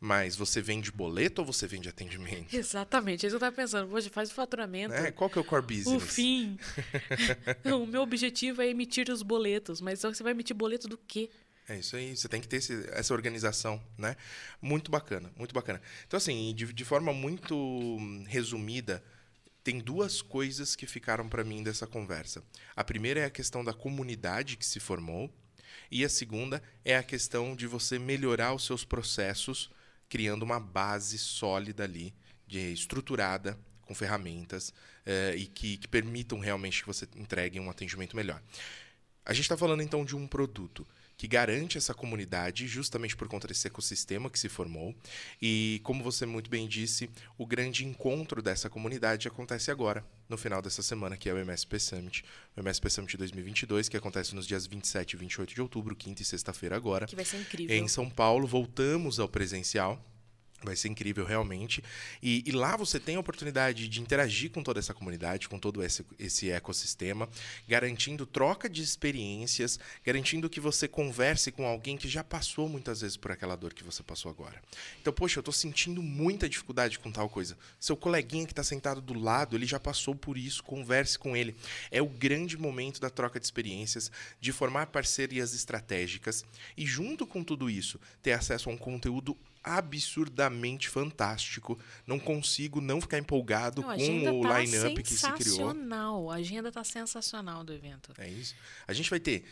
Mas 0.00 0.34
você 0.34 0.62
vende 0.62 0.90
boleto 0.90 1.42
ou 1.42 1.46
você 1.46 1.66
vende 1.66 1.88
atendimento? 1.88 2.52
Exatamente, 2.56 3.24
é 3.24 3.28
isso 3.28 3.34
eu 3.34 3.38
estava 3.38 3.54
pensando. 3.54 3.92
Hoje 3.92 4.08
faz 4.08 4.30
o 4.30 4.34
faturamento. 4.34 4.94
É, 4.94 5.10
qual 5.10 5.28
que 5.28 5.38
é 5.38 5.40
o 5.40 5.44
core 5.44 5.62
business? 5.62 5.86
O 5.86 6.00
fim. 6.00 6.58
o 7.64 7.86
meu 7.86 8.02
objetivo 8.02 8.62
é 8.62 8.68
emitir 8.68 9.10
os 9.10 9.22
boletos, 9.22 9.80
mas 9.80 10.00
você 10.00 10.22
vai 10.22 10.32
emitir 10.32 10.56
boleto 10.56 10.88
do 10.88 10.96
quê? 10.96 11.28
É 11.68 11.76
isso 11.78 11.96
aí, 11.96 12.16
você 12.16 12.26
tem 12.28 12.40
que 12.40 12.48
ter 12.48 12.56
esse, 12.56 12.88
essa 12.92 13.12
organização, 13.12 13.82
né? 13.98 14.16
Muito 14.62 14.90
bacana, 14.90 15.30
muito 15.36 15.54
bacana. 15.54 15.82
Então, 16.06 16.16
assim, 16.16 16.54
de, 16.54 16.72
de 16.72 16.84
forma 16.84 17.12
muito 17.12 17.98
resumida, 18.26 19.04
tem 19.68 19.80
duas 19.80 20.22
coisas 20.22 20.74
que 20.74 20.86
ficaram 20.86 21.28
para 21.28 21.44
mim 21.44 21.62
dessa 21.62 21.86
conversa. 21.86 22.42
A 22.74 22.82
primeira 22.82 23.20
é 23.20 23.26
a 23.26 23.30
questão 23.30 23.62
da 23.62 23.74
comunidade 23.74 24.56
que 24.56 24.64
se 24.64 24.80
formou, 24.80 25.30
e 25.90 26.02
a 26.06 26.08
segunda 26.08 26.62
é 26.86 26.96
a 26.96 27.02
questão 27.02 27.54
de 27.54 27.66
você 27.66 27.98
melhorar 27.98 28.54
os 28.54 28.64
seus 28.64 28.82
processos, 28.82 29.70
criando 30.08 30.42
uma 30.42 30.58
base 30.58 31.18
sólida 31.18 31.84
ali, 31.84 32.14
de, 32.46 32.72
estruturada, 32.72 33.58
com 33.82 33.94
ferramentas, 33.94 34.72
eh, 35.04 35.34
e 35.36 35.46
que, 35.46 35.76
que 35.76 35.86
permitam 35.86 36.38
realmente 36.38 36.80
que 36.80 36.86
você 36.86 37.06
entregue 37.14 37.60
um 37.60 37.68
atendimento 37.68 38.16
melhor. 38.16 38.42
A 39.22 39.34
gente 39.34 39.44
está 39.44 39.56
falando 39.58 39.82
então 39.82 40.02
de 40.02 40.16
um 40.16 40.26
produto 40.26 40.86
que 41.18 41.26
garante 41.26 41.76
essa 41.76 41.92
comunidade 41.92 42.68
justamente 42.68 43.16
por 43.16 43.26
conta 43.26 43.48
desse 43.48 43.66
ecossistema 43.66 44.30
que 44.30 44.38
se 44.38 44.48
formou. 44.48 44.94
E, 45.42 45.80
como 45.82 46.02
você 46.02 46.24
muito 46.24 46.48
bem 46.48 46.68
disse, 46.68 47.10
o 47.36 47.44
grande 47.44 47.84
encontro 47.84 48.40
dessa 48.40 48.70
comunidade 48.70 49.26
acontece 49.26 49.68
agora, 49.68 50.06
no 50.28 50.38
final 50.38 50.62
dessa 50.62 50.80
semana, 50.80 51.16
que 51.16 51.28
é 51.28 51.34
o 51.34 51.38
MSP 51.38 51.80
Summit. 51.80 52.24
O 52.56 52.60
MSP 52.60 52.88
Summit 52.88 53.16
2022, 53.16 53.88
que 53.88 53.96
acontece 53.96 54.32
nos 54.32 54.46
dias 54.46 54.64
27 54.64 55.14
e 55.14 55.16
28 55.16 55.54
de 55.54 55.60
outubro, 55.60 55.96
quinta 55.96 56.22
e 56.22 56.24
sexta-feira 56.24 56.76
agora. 56.76 57.06
Que 57.06 57.16
vai 57.16 57.24
ser 57.24 57.40
incrível. 57.40 57.76
Em 57.76 57.88
São 57.88 58.08
Paulo, 58.08 58.46
voltamos 58.46 59.18
ao 59.18 59.28
presencial. 59.28 60.00
Vai 60.62 60.74
ser 60.74 60.88
incrível, 60.88 61.24
realmente. 61.24 61.84
E, 62.20 62.42
e, 62.44 62.50
lá 62.50 62.76
você 62.76 62.98
tem 62.98 63.14
a 63.14 63.20
oportunidade 63.20 63.86
de 63.86 64.00
interagir 64.00 64.50
com 64.50 64.60
toda 64.60 64.80
essa 64.80 64.92
comunidade, 64.92 65.48
com 65.48 65.56
todo 65.56 65.84
esse, 65.84 66.04
esse 66.18 66.50
ecossistema, 66.50 67.28
garantindo 67.68 68.26
troca 68.26 68.68
de 68.68 68.82
experiências, 68.82 69.78
garantindo 70.04 70.50
que 70.50 70.58
você 70.58 70.88
converse 70.88 71.52
com 71.52 71.64
alguém 71.64 71.96
que 71.96 72.08
já 72.08 72.24
passou 72.24 72.68
muitas 72.68 73.02
vezes 73.02 73.16
por 73.16 73.30
aquela 73.30 73.54
dor 73.54 73.72
que 73.72 73.84
você 73.84 74.02
passou 74.02 74.32
agora. 74.32 74.60
Então, 75.00 75.12
poxa, 75.12 75.38
eu 75.38 75.42
estou 75.42 75.54
sentindo 75.54 76.02
muita 76.02 76.48
dificuldade 76.48 76.98
com 76.98 77.12
tal 77.12 77.28
coisa. 77.28 77.56
Seu 77.78 77.96
coleguinha 77.96 78.44
que 78.44 78.52
está 78.52 78.64
sentado 78.64 79.00
do 79.00 79.14
lado, 79.14 79.54
ele 79.54 79.66
já 79.66 79.78
passou 79.78 80.14
por 80.14 80.36
isso, 80.36 80.64
converse 80.64 81.16
com 81.16 81.36
ele. 81.36 81.54
É 81.88 82.02
o 82.02 82.08
grande 82.08 82.58
momento 82.58 83.00
da 83.00 83.10
troca 83.10 83.38
de 83.38 83.46
experiências, 83.46 84.10
de 84.40 84.50
formar 84.50 84.86
parcerias 84.86 85.54
estratégicas 85.54 86.44
e, 86.76 86.84
junto 86.84 87.24
com 87.28 87.44
tudo 87.44 87.70
isso, 87.70 88.00
ter 88.20 88.32
acesso 88.32 88.68
a 88.68 88.72
um 88.72 88.76
conteúdo 88.76 89.36
absurdamente 89.76 90.88
fantástico. 90.88 91.78
Não 92.06 92.18
consigo 92.18 92.80
não 92.80 93.00
ficar 93.00 93.18
empolgado 93.18 93.82
não, 93.82 93.96
com 93.96 94.40
o 94.40 94.42
tá 94.42 94.60
line-up 94.60 95.02
que 95.02 95.14
se 95.14 95.32
criou. 95.32 95.56
Sensacional. 95.58 96.30
A 96.30 96.34
agenda 96.36 96.68
está 96.68 96.84
sensacional 96.84 97.64
do 97.64 97.72
evento. 97.72 98.12
É 98.18 98.28
isso. 98.28 98.54
A 98.86 98.92
gente 98.92 99.10
vai 99.10 99.20
ter 99.20 99.44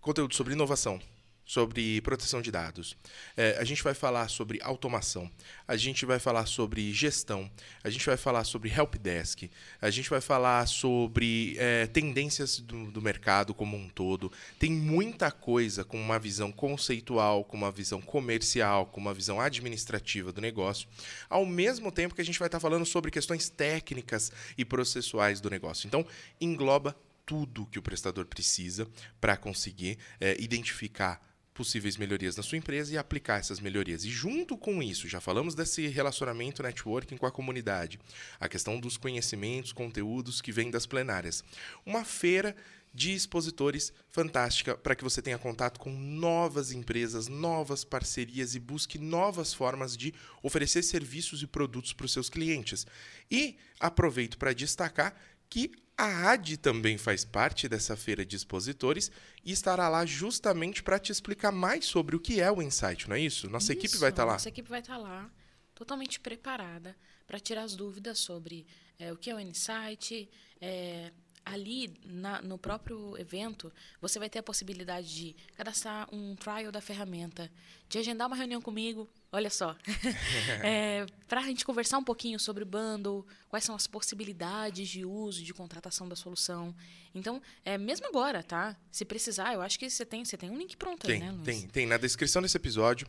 conteúdo 0.00 0.34
sobre 0.34 0.52
inovação, 0.52 1.00
sobre 1.46 2.00
proteção 2.00 2.42
de 2.42 2.50
dados. 2.50 2.96
É, 3.36 3.56
a 3.60 3.64
gente 3.64 3.82
vai 3.82 3.94
falar 3.94 4.28
sobre 4.28 4.58
automação. 4.60 5.30
A 5.66 5.76
gente 5.76 6.04
vai 6.04 6.18
falar 6.18 6.44
sobre 6.46 6.92
gestão. 6.92 7.48
A 7.84 7.88
gente 7.88 8.04
vai 8.04 8.16
falar 8.16 8.42
sobre 8.42 8.68
helpdesk. 8.68 9.48
A 9.80 9.88
gente 9.88 10.10
vai 10.10 10.20
falar 10.20 10.66
sobre 10.66 11.54
é, 11.56 11.86
tendências 11.86 12.58
do, 12.58 12.90
do, 12.90 13.00
mercado 13.00 13.54
como 13.54 13.76
um 13.76 13.88
todo. 13.88 14.32
Tem 14.58 14.72
muita 14.72 15.30
coisa 15.30 15.84
com 15.84 16.00
uma 16.00 16.18
visão 16.18 16.50
conceitual, 16.50 17.44
com 17.44 17.56
uma 17.56 17.70
visão 17.70 18.02
comercial, 18.02 18.86
com 18.86 19.00
uma 19.00 19.14
visão 19.14 19.40
administrativa 19.40 20.32
do 20.32 20.40
negócio. 20.40 20.88
Ao 21.30 21.46
mesmo 21.46 21.92
tempo 21.92 22.16
que 22.16 22.20
a 22.20 22.24
gente 22.24 22.40
vai 22.40 22.48
estar 22.48 22.58
falando 22.58 22.84
sobre 22.84 23.12
questões 23.12 23.48
técnicas 23.48 24.32
e 24.58 24.64
processuais 24.64 25.40
do 25.40 25.48
negócio. 25.48 25.86
Então, 25.86 26.04
engloba 26.40 26.96
tudo 27.24 27.66
que 27.66 27.78
o 27.78 27.82
prestador 27.82 28.24
precisa 28.26 28.88
para 29.20 29.36
conseguir 29.36 29.98
é, 30.20 30.36
identificar 30.40 31.20
possíveis 31.56 31.96
melhorias 31.96 32.36
na 32.36 32.42
sua 32.42 32.58
empresa 32.58 32.92
e 32.92 32.98
aplicar 32.98 33.40
essas 33.40 33.58
melhorias. 33.58 34.04
E 34.04 34.10
junto 34.10 34.56
com 34.56 34.82
isso, 34.82 35.08
já 35.08 35.20
falamos 35.20 35.54
desse 35.54 35.86
relacionamento 35.86 36.62
networking 36.62 37.16
com 37.16 37.26
a 37.26 37.32
comunidade, 37.32 37.98
a 38.38 38.48
questão 38.48 38.78
dos 38.78 38.96
conhecimentos, 38.96 39.72
conteúdos 39.72 40.40
que 40.40 40.52
vêm 40.52 40.70
das 40.70 40.86
plenárias. 40.86 41.42
Uma 41.84 42.04
feira 42.04 42.54
de 42.92 43.12
expositores 43.12 43.92
fantástica 44.08 44.76
para 44.76 44.94
que 44.94 45.04
você 45.04 45.20
tenha 45.20 45.38
contato 45.38 45.78
com 45.78 45.90
novas 45.90 46.72
empresas, 46.72 47.28
novas 47.28 47.84
parcerias 47.84 48.54
e 48.54 48.60
busque 48.60 48.98
novas 48.98 49.52
formas 49.52 49.96
de 49.96 50.14
oferecer 50.42 50.82
serviços 50.82 51.42
e 51.42 51.46
produtos 51.46 51.92
para 51.92 52.06
os 52.06 52.12
seus 52.12 52.30
clientes. 52.30 52.86
E 53.30 53.56
aproveito 53.78 54.38
para 54.38 54.54
destacar 54.54 55.14
que 55.48 55.72
a 55.96 56.32
AD 56.32 56.58
também 56.58 56.98
faz 56.98 57.24
parte 57.24 57.68
dessa 57.68 57.96
feira 57.96 58.24
de 58.24 58.36
expositores 58.36 59.10
e 59.44 59.50
estará 59.50 59.88
lá 59.88 60.04
justamente 60.04 60.82
para 60.82 60.98
te 60.98 61.10
explicar 61.10 61.50
mais 61.50 61.86
sobre 61.86 62.14
o 62.14 62.20
que 62.20 62.40
é 62.40 62.50
o 62.50 62.60
Insight, 62.60 63.08
não 63.08 63.16
é 63.16 63.20
isso? 63.20 63.48
Nossa 63.48 63.72
isso, 63.72 63.80
equipe 63.80 63.96
vai 63.96 64.10
estar 64.10 64.22
tá 64.22 64.26
lá. 64.26 64.32
Nossa 64.34 64.48
equipe 64.48 64.68
vai 64.68 64.80
estar 64.80 64.96
tá 64.96 64.98
lá, 64.98 65.30
totalmente 65.74 66.20
preparada 66.20 66.94
para 67.26 67.40
tirar 67.40 67.62
as 67.62 67.74
dúvidas 67.74 68.18
sobre 68.18 68.66
é, 68.98 69.12
o 69.12 69.16
que 69.16 69.30
é 69.30 69.34
o 69.34 69.40
Insight, 69.40 70.28
é, 70.60 71.12
ali 71.46 71.94
na, 72.04 72.42
no 72.42 72.58
próprio 72.58 73.16
evento, 73.16 73.72
você 74.00 74.18
vai 74.18 74.28
ter 74.28 74.40
a 74.40 74.42
possibilidade 74.42 75.14
de 75.14 75.36
cadastrar 75.56 76.12
um 76.12 76.34
trial 76.34 76.72
da 76.72 76.80
ferramenta, 76.80 77.48
de 77.88 77.98
agendar 77.98 78.26
uma 78.26 78.34
reunião 78.34 78.60
comigo, 78.60 79.08
olha 79.30 79.48
só, 79.48 79.76
é, 80.64 81.06
para 81.28 81.40
a 81.40 81.44
gente 81.44 81.64
conversar 81.64 81.98
um 81.98 82.04
pouquinho 82.04 82.40
sobre 82.40 82.64
o 82.64 82.66
bundle, 82.66 83.24
quais 83.48 83.64
são 83.64 83.76
as 83.76 83.86
possibilidades 83.86 84.88
de 84.88 85.04
uso, 85.04 85.44
de 85.44 85.54
contratação 85.54 86.08
da 86.08 86.16
solução. 86.16 86.74
Então, 87.14 87.40
é, 87.64 87.78
mesmo 87.78 88.08
agora, 88.08 88.42
tá? 88.42 88.76
Se 88.90 89.04
precisar, 89.04 89.54
eu 89.54 89.62
acho 89.62 89.78
que 89.78 89.88
você 89.88 90.04
tem, 90.04 90.24
você 90.24 90.36
tem 90.36 90.50
um 90.50 90.58
link 90.58 90.76
pronto 90.76 91.06
tem, 91.06 91.14
aí, 91.14 91.20
né, 91.20 91.30
Luiz? 91.30 91.44
Tem, 91.44 91.68
tem. 91.68 91.86
Na 91.86 91.96
descrição 91.96 92.42
desse 92.42 92.56
episódio, 92.56 93.06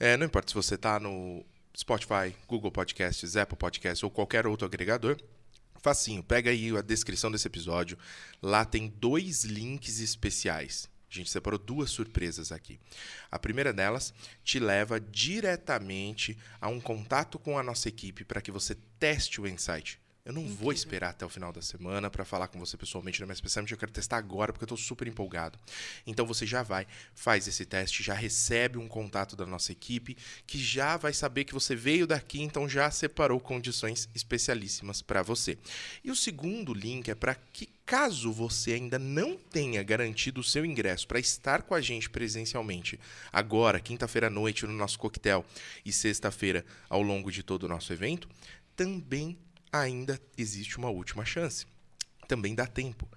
é, 0.00 0.16
não 0.16 0.24
importa 0.24 0.48
se 0.48 0.54
você 0.54 0.76
está 0.76 0.98
no 0.98 1.44
Spotify, 1.76 2.34
Google 2.48 2.72
Podcasts, 2.72 3.36
Apple 3.36 3.58
Podcasts 3.58 4.02
ou 4.02 4.10
qualquer 4.10 4.46
outro 4.46 4.66
agregador, 4.66 5.18
Facinho, 5.84 6.24
pega 6.24 6.48
aí 6.50 6.74
a 6.74 6.80
descrição 6.80 7.30
desse 7.30 7.46
episódio. 7.46 7.98
Lá 8.40 8.64
tem 8.64 8.88
dois 8.88 9.44
links 9.44 10.00
especiais. 10.00 10.88
A 11.10 11.14
gente 11.14 11.30
separou 11.30 11.58
duas 11.58 11.90
surpresas 11.90 12.50
aqui. 12.50 12.80
A 13.30 13.38
primeira 13.38 13.70
delas 13.70 14.14
te 14.42 14.58
leva 14.58 14.98
diretamente 14.98 16.38
a 16.58 16.68
um 16.68 16.80
contato 16.80 17.38
com 17.38 17.58
a 17.58 17.62
nossa 17.62 17.86
equipe 17.86 18.24
para 18.24 18.40
que 18.40 18.50
você 18.50 18.74
teste 18.98 19.42
o 19.42 19.46
insight. 19.46 20.00
Eu 20.24 20.32
não 20.32 20.40
Incrível. 20.40 20.64
vou 20.64 20.72
esperar 20.72 21.10
até 21.10 21.26
o 21.26 21.28
final 21.28 21.52
da 21.52 21.60
semana 21.60 22.08
para 22.08 22.24
falar 22.24 22.48
com 22.48 22.58
você 22.58 22.78
pessoalmente 22.78 23.20
no 23.20 23.26
MSP 23.26 23.48
Summit. 23.50 23.72
Eu 23.72 23.78
quero 23.78 23.92
testar 23.92 24.16
agora 24.16 24.52
porque 24.52 24.64
eu 24.64 24.66
estou 24.66 24.78
super 24.78 25.06
empolgado. 25.06 25.58
Então 26.06 26.24
você 26.24 26.46
já 26.46 26.62
vai, 26.62 26.86
faz 27.14 27.46
esse 27.46 27.66
teste, 27.66 28.02
já 28.02 28.14
recebe 28.14 28.78
um 28.78 28.88
contato 28.88 29.36
da 29.36 29.44
nossa 29.44 29.70
equipe 29.70 30.16
que 30.46 30.58
já 30.58 30.96
vai 30.96 31.12
saber 31.12 31.44
que 31.44 31.52
você 31.52 31.76
veio 31.76 32.06
daqui, 32.06 32.40
então 32.40 32.66
já 32.66 32.90
separou 32.90 33.38
condições 33.38 34.08
especialíssimas 34.14 35.02
para 35.02 35.22
você. 35.22 35.58
E 36.02 36.10
o 36.10 36.16
segundo 36.16 36.72
link 36.72 37.10
é 37.10 37.14
para 37.14 37.34
que 37.34 37.68
Caso 37.86 38.32
você 38.32 38.72
ainda 38.72 38.98
não 38.98 39.36
tenha 39.36 39.82
garantido 39.82 40.40
o 40.40 40.44
seu 40.44 40.64
ingresso 40.64 41.06
para 41.06 41.20
estar 41.20 41.60
com 41.62 41.74
a 41.74 41.82
gente 41.82 42.08
presencialmente, 42.08 42.98
agora, 43.30 43.78
quinta-feira 43.78 44.28
à 44.28 44.30
noite, 44.30 44.64
no 44.64 44.72
nosso 44.72 44.98
coquetel, 44.98 45.44
e 45.84 45.92
sexta-feira 45.92 46.64
ao 46.88 47.02
longo 47.02 47.30
de 47.30 47.42
todo 47.42 47.64
o 47.64 47.68
nosso 47.68 47.92
evento, 47.92 48.26
também 48.74 49.36
ainda 49.80 50.20
existe 50.38 50.78
uma 50.78 50.88
última 50.88 51.24
chance. 51.24 51.66
Também 52.28 52.54
dá 52.54 52.66
tempo. 52.66 53.08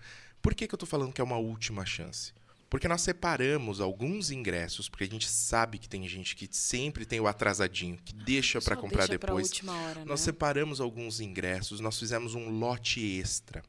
Por 0.42 0.56
que, 0.56 0.68
que 0.68 0.74
eu 0.74 0.78
estou 0.78 0.88
falando 0.88 1.14
que 1.14 1.22
é 1.22 1.24
uma 1.24 1.38
última 1.38 1.86
chance? 1.86 2.34
Porque 2.70 2.88
nós 2.88 3.02
separamos 3.02 3.80
alguns 3.80 4.30
ingressos, 4.30 4.90
porque 4.90 5.06
a 5.06 5.08
gente 5.08 5.30
sabe 5.30 5.78
que 5.78 5.88
tem 5.88 6.06
gente 6.08 6.36
que 6.36 6.50
sempre 6.52 7.06
tem 7.06 7.20
o 7.20 7.28
atrasadinho, 7.28 7.98
que 8.04 8.14
deixa 8.14 8.60
para 8.60 8.76
comprar 8.76 9.08
deixa 9.08 9.18
depois. 9.18 9.52
Hora, 9.66 10.04
nós 10.04 10.20
né? 10.20 10.26
separamos 10.26 10.82
alguns 10.82 11.22
ingressos, 11.22 11.80
nós 11.80 11.98
fizemos 11.98 12.36
um 12.36 12.50
lote 12.50 13.00
extra. 13.20 13.64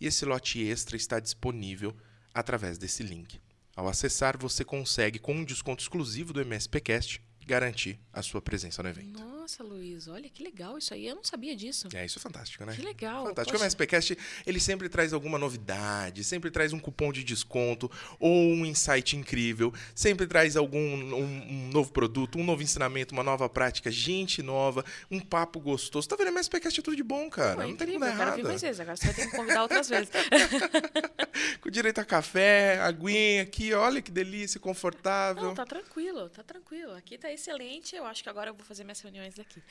E 0.00 0.06
esse 0.06 0.24
lote 0.24 0.62
extra 0.66 0.96
está 0.96 1.20
disponível 1.20 1.94
através 2.32 2.78
desse 2.78 3.02
link. 3.02 3.38
Ao 3.76 3.86
acessar, 3.86 4.38
você 4.38 4.64
consegue, 4.64 5.18
com 5.18 5.34
um 5.34 5.44
desconto 5.44 5.82
exclusivo 5.82 6.32
do 6.32 6.40
MSPcast, 6.40 7.20
garantir 7.46 7.98
a 8.12 8.22
sua 8.22 8.40
presença 8.40 8.82
no 8.82 8.88
evento. 8.88 9.20
Nossa, 9.20 9.37
Luiz, 9.60 10.08
olha 10.08 10.28
que 10.28 10.42
legal 10.42 10.76
isso 10.76 10.92
aí. 10.92 11.06
Eu 11.06 11.16
não 11.16 11.24
sabia 11.24 11.56
disso. 11.56 11.88
É, 11.94 12.04
isso 12.04 12.18
é 12.18 12.22
fantástico, 12.22 12.64
né? 12.64 12.74
Que 12.74 12.82
legal. 12.82 13.26
Fantástico. 13.26 13.52
Poxa. 13.52 13.64
O 13.64 13.66
MSPcast, 13.66 14.18
ele 14.46 14.60
sempre 14.60 14.88
traz 14.88 15.12
alguma 15.12 15.38
novidade, 15.38 16.22
sempre 16.22 16.50
traz 16.50 16.72
um 16.72 16.78
cupom 16.78 17.12
de 17.12 17.24
desconto 17.24 17.90
ou 18.20 18.30
um 18.30 18.66
insight 18.66 19.16
incrível, 19.16 19.72
sempre 19.94 20.26
traz 20.26 20.56
algum 20.56 20.78
um, 20.78 21.14
um 21.14 21.70
novo 21.72 21.90
produto, 21.92 22.38
um 22.38 22.44
novo 22.44 22.62
ensinamento, 22.62 23.14
uma 23.14 23.22
nova 23.22 23.48
prática, 23.48 23.90
gente 23.90 24.42
nova, 24.42 24.84
um 25.10 25.18
papo 25.18 25.58
gostoso. 25.58 26.08
Tá 26.08 26.16
vendo? 26.16 26.28
O 26.28 26.32
MSPcast 26.32 26.80
é 26.80 26.82
tudo 26.82 26.96
de 26.96 27.02
bom, 27.02 27.30
cara. 27.30 27.56
Pô, 27.56 27.62
é 27.62 27.66
não 27.66 27.76
tem 27.76 27.86
como 27.86 28.00
dar 28.00 28.08
errado. 28.08 28.28
Eu 28.28 28.34
quero 28.34 28.48
mais 28.48 28.60
vezes. 28.60 28.80
Agora 28.80 28.96
você 28.96 29.06
vai 29.06 29.14
ter 29.14 29.30
que 29.30 29.36
convidar 29.36 29.62
outras 29.62 29.88
vezes. 29.88 30.10
Com 31.60 31.70
direito 31.70 32.00
a 32.00 32.04
café, 32.04 32.78
aguinha 32.80 33.42
aqui, 33.42 33.72
olha 33.72 34.02
que 34.02 34.10
delícia, 34.10 34.60
confortável. 34.60 35.44
Não, 35.44 35.54
tá 35.54 35.64
tranquilo, 35.64 36.28
tá 36.28 36.42
tranquilo. 36.42 36.92
Aqui 36.94 37.16
tá 37.16 37.32
excelente. 37.32 37.96
Eu 37.96 38.04
acho 38.04 38.22
que 38.22 38.28
agora 38.28 38.50
eu 38.50 38.54
vou 38.54 38.64
fazer 38.64 38.84
minhas 38.84 39.00
reuniões 39.00 39.37
daqui. 39.38 39.62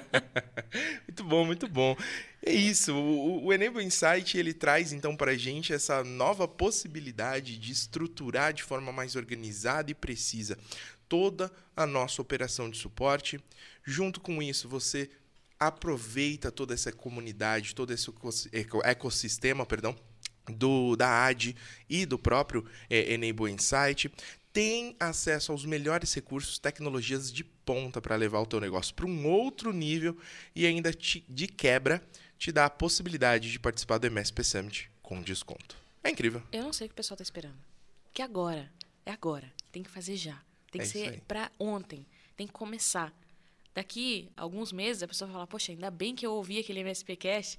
muito 1.08 1.24
bom, 1.24 1.44
muito 1.44 1.68
bom. 1.68 1.96
É 2.44 2.52
isso. 2.52 2.94
O, 2.94 3.46
o 3.46 3.52
Enable 3.52 3.82
Insight 3.82 4.38
ele 4.38 4.54
traz 4.54 4.92
então 4.92 5.16
para 5.16 5.32
a 5.32 5.36
gente 5.36 5.72
essa 5.72 6.04
nova 6.04 6.46
possibilidade 6.46 7.58
de 7.58 7.72
estruturar 7.72 8.52
de 8.52 8.62
forma 8.62 8.92
mais 8.92 9.16
organizada 9.16 9.90
e 9.90 9.94
precisa 9.94 10.56
toda 11.08 11.50
a 11.76 11.86
nossa 11.86 12.20
operação 12.22 12.70
de 12.70 12.78
suporte. 12.78 13.40
Junto 13.84 14.20
com 14.20 14.42
isso, 14.42 14.68
você 14.68 15.10
aproveita 15.58 16.52
toda 16.52 16.74
essa 16.74 16.92
comunidade, 16.92 17.74
todo 17.74 17.92
esse 17.92 18.12
ecossistema, 18.84 19.64
perdão, 19.64 19.96
do 20.48 20.94
da 20.94 21.24
AD 21.26 21.56
e 21.88 22.06
do 22.06 22.18
próprio 22.18 22.64
é, 22.88 23.14
Enable 23.14 23.50
Insight 23.50 24.12
tem 24.56 24.96
acesso 24.98 25.52
aos 25.52 25.66
melhores 25.66 26.14
recursos, 26.14 26.58
tecnologias 26.58 27.30
de 27.30 27.44
ponta 27.66 28.00
para 28.00 28.16
levar 28.16 28.40
o 28.40 28.46
teu 28.46 28.60
negócio 28.60 28.94
para 28.94 29.04
um 29.04 29.26
outro 29.26 29.72
nível 29.72 30.16
e 30.54 30.64
ainda 30.64 30.92
te, 30.92 31.22
de 31.28 31.46
quebra 31.46 32.02
te 32.38 32.52
dá 32.52 32.66
a 32.66 32.70
possibilidade 32.70 33.50
de 33.50 33.58
participar 33.58 33.98
do 33.98 34.06
MSP 34.06 34.44
Summit 34.44 34.90
com 35.02 35.20
desconto. 35.20 35.76
É 36.02 36.10
incrível. 36.10 36.42
Eu 36.52 36.62
não 36.62 36.72
sei 36.72 36.86
o 36.86 36.88
que 36.88 36.94
o 36.94 36.96
pessoal 36.96 37.16
está 37.16 37.24
esperando. 37.24 37.58
Que 38.14 38.22
agora, 38.22 38.72
é 39.04 39.10
agora. 39.10 39.52
Tem 39.72 39.82
que 39.82 39.90
fazer 39.90 40.16
já. 40.16 40.40
Tem 40.70 40.80
que 40.80 40.86
é 40.86 40.90
ser 40.90 41.20
para 41.22 41.50
ontem. 41.58 42.06
Tem 42.36 42.46
que 42.46 42.52
começar. 42.52 43.12
Daqui 43.74 44.30
alguns 44.36 44.72
meses 44.72 45.02
a 45.02 45.08
pessoa 45.08 45.26
vai 45.26 45.34
falar: 45.34 45.46
"Poxa, 45.46 45.72
ainda 45.72 45.90
bem 45.90 46.14
que 46.14 46.24
eu 46.24 46.32
ouvi 46.32 46.58
aquele 46.58 46.80
MSP 46.80 47.16
Cash 47.16 47.58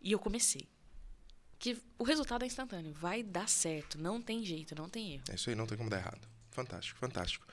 e 0.00 0.12
eu 0.12 0.18
comecei" 0.18 0.66
que 1.58 1.78
o 1.98 2.04
resultado 2.04 2.42
é 2.42 2.46
instantâneo. 2.46 2.92
Vai 2.92 3.22
dar 3.22 3.48
certo. 3.48 3.98
Não 3.98 4.20
tem 4.20 4.44
jeito, 4.44 4.74
não 4.74 4.86
tem 4.86 5.14
erro. 5.14 5.24
É 5.30 5.34
isso 5.34 5.48
aí, 5.48 5.56
não 5.56 5.66
tem 5.66 5.78
como 5.78 5.88
dar 5.88 5.96
errado. 5.96 6.28
Fantástico, 6.50 6.98
fantástico. 6.98 7.46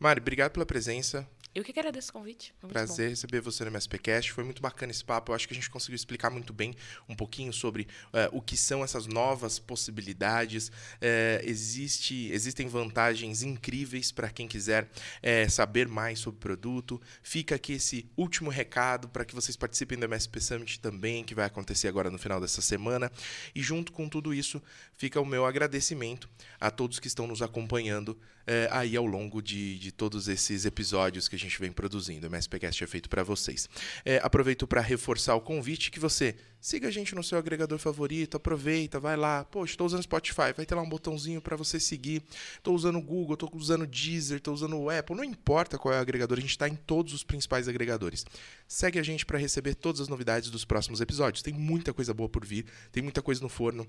Mari, 0.00 0.18
obrigado 0.18 0.52
pela 0.52 0.64
presença. 0.64 1.28
Eu 1.52 1.64
que 1.64 1.72
agradeço 1.72 2.10
o 2.10 2.12
convite. 2.12 2.54
Prazer 2.68 3.06
bom. 3.06 3.10
receber 3.10 3.40
você 3.40 3.64
no 3.64 3.70
MSPcast. 3.72 4.32
Foi 4.32 4.44
muito 4.44 4.62
bacana 4.62 4.92
esse 4.92 5.04
papo. 5.04 5.32
Eu 5.32 5.34
acho 5.34 5.48
que 5.48 5.52
a 5.52 5.56
gente 5.56 5.68
conseguiu 5.68 5.96
explicar 5.96 6.30
muito 6.30 6.52
bem 6.52 6.76
um 7.08 7.14
pouquinho 7.16 7.52
sobre 7.52 7.88
uh, 8.14 8.30
o 8.30 8.40
que 8.40 8.56
são 8.56 8.84
essas 8.84 9.08
novas 9.08 9.58
possibilidades. 9.58 10.68
Uh, 10.68 11.42
existe, 11.42 12.30
existem 12.30 12.68
vantagens 12.68 13.42
incríveis 13.42 14.12
para 14.12 14.30
quem 14.30 14.46
quiser 14.46 14.84
uh, 14.84 15.50
saber 15.50 15.88
mais 15.88 16.20
sobre 16.20 16.38
o 16.38 16.40
produto. 16.40 17.00
Fica 17.20 17.56
aqui 17.56 17.72
esse 17.72 18.08
último 18.16 18.48
recado 18.48 19.08
para 19.08 19.24
que 19.24 19.34
vocês 19.34 19.56
participem 19.56 19.98
do 19.98 20.04
MSP 20.04 20.40
Summit 20.40 20.78
também, 20.78 21.24
que 21.24 21.34
vai 21.34 21.46
acontecer 21.46 21.88
agora 21.88 22.12
no 22.12 22.18
final 22.18 22.40
dessa 22.40 22.62
semana. 22.62 23.10
E 23.56 23.60
junto 23.60 23.90
com 23.90 24.08
tudo 24.08 24.32
isso, 24.32 24.62
fica 24.94 25.20
o 25.20 25.26
meu 25.26 25.44
agradecimento 25.44 26.30
a 26.60 26.70
todos 26.70 27.00
que 27.00 27.08
estão 27.08 27.26
nos 27.26 27.42
acompanhando 27.42 28.16
aí 28.70 28.96
ao 28.96 29.06
longo 29.06 29.40
de, 29.40 29.78
de 29.78 29.89
todos 29.92 30.28
esses 30.28 30.64
episódios 30.64 31.28
que 31.28 31.36
a 31.36 31.38
gente 31.38 31.58
vem 31.60 31.72
produzindo. 31.72 32.26
O 32.26 32.30
MSPcast 32.30 32.84
é 32.84 32.86
feito 32.86 33.08
para 33.08 33.22
vocês. 33.22 33.68
É, 34.04 34.20
aproveito 34.22 34.66
para 34.66 34.80
reforçar 34.80 35.34
o 35.34 35.40
convite 35.40 35.90
que 35.90 36.00
você 36.00 36.36
siga 36.60 36.88
a 36.88 36.90
gente 36.90 37.14
no 37.14 37.22
seu 37.22 37.38
agregador 37.38 37.78
favorito, 37.78 38.36
aproveita, 38.36 39.00
vai 39.00 39.16
lá. 39.16 39.44
Poxa, 39.44 39.72
estou 39.72 39.86
usando 39.86 40.02
Spotify, 40.02 40.52
vai 40.56 40.66
ter 40.66 40.74
lá 40.74 40.82
um 40.82 40.88
botãozinho 40.88 41.40
para 41.40 41.56
você 41.56 41.80
seguir. 41.80 42.22
Estou 42.56 42.74
usando 42.74 43.00
Google, 43.00 43.34
estou 43.34 43.50
usando 43.54 43.86
Deezer, 43.86 44.38
estou 44.38 44.52
usando 44.52 44.76
o 44.76 44.90
Apple, 44.90 45.16
não 45.16 45.24
importa 45.24 45.78
qual 45.78 45.94
é 45.94 45.98
o 45.98 46.00
agregador, 46.00 46.38
a 46.38 46.40
gente 46.40 46.50
está 46.50 46.68
em 46.68 46.76
todos 46.76 47.14
os 47.14 47.24
principais 47.24 47.68
agregadores. 47.68 48.26
Segue 48.68 48.98
a 48.98 49.02
gente 49.02 49.24
para 49.24 49.38
receber 49.38 49.74
todas 49.74 50.00
as 50.00 50.08
novidades 50.08 50.50
dos 50.50 50.64
próximos 50.64 51.00
episódios. 51.00 51.42
Tem 51.42 51.54
muita 51.54 51.92
coisa 51.92 52.12
boa 52.12 52.28
por 52.28 52.44
vir, 52.44 52.66
tem 52.92 53.02
muita 53.02 53.22
coisa 53.22 53.40
no 53.40 53.48
forno 53.48 53.86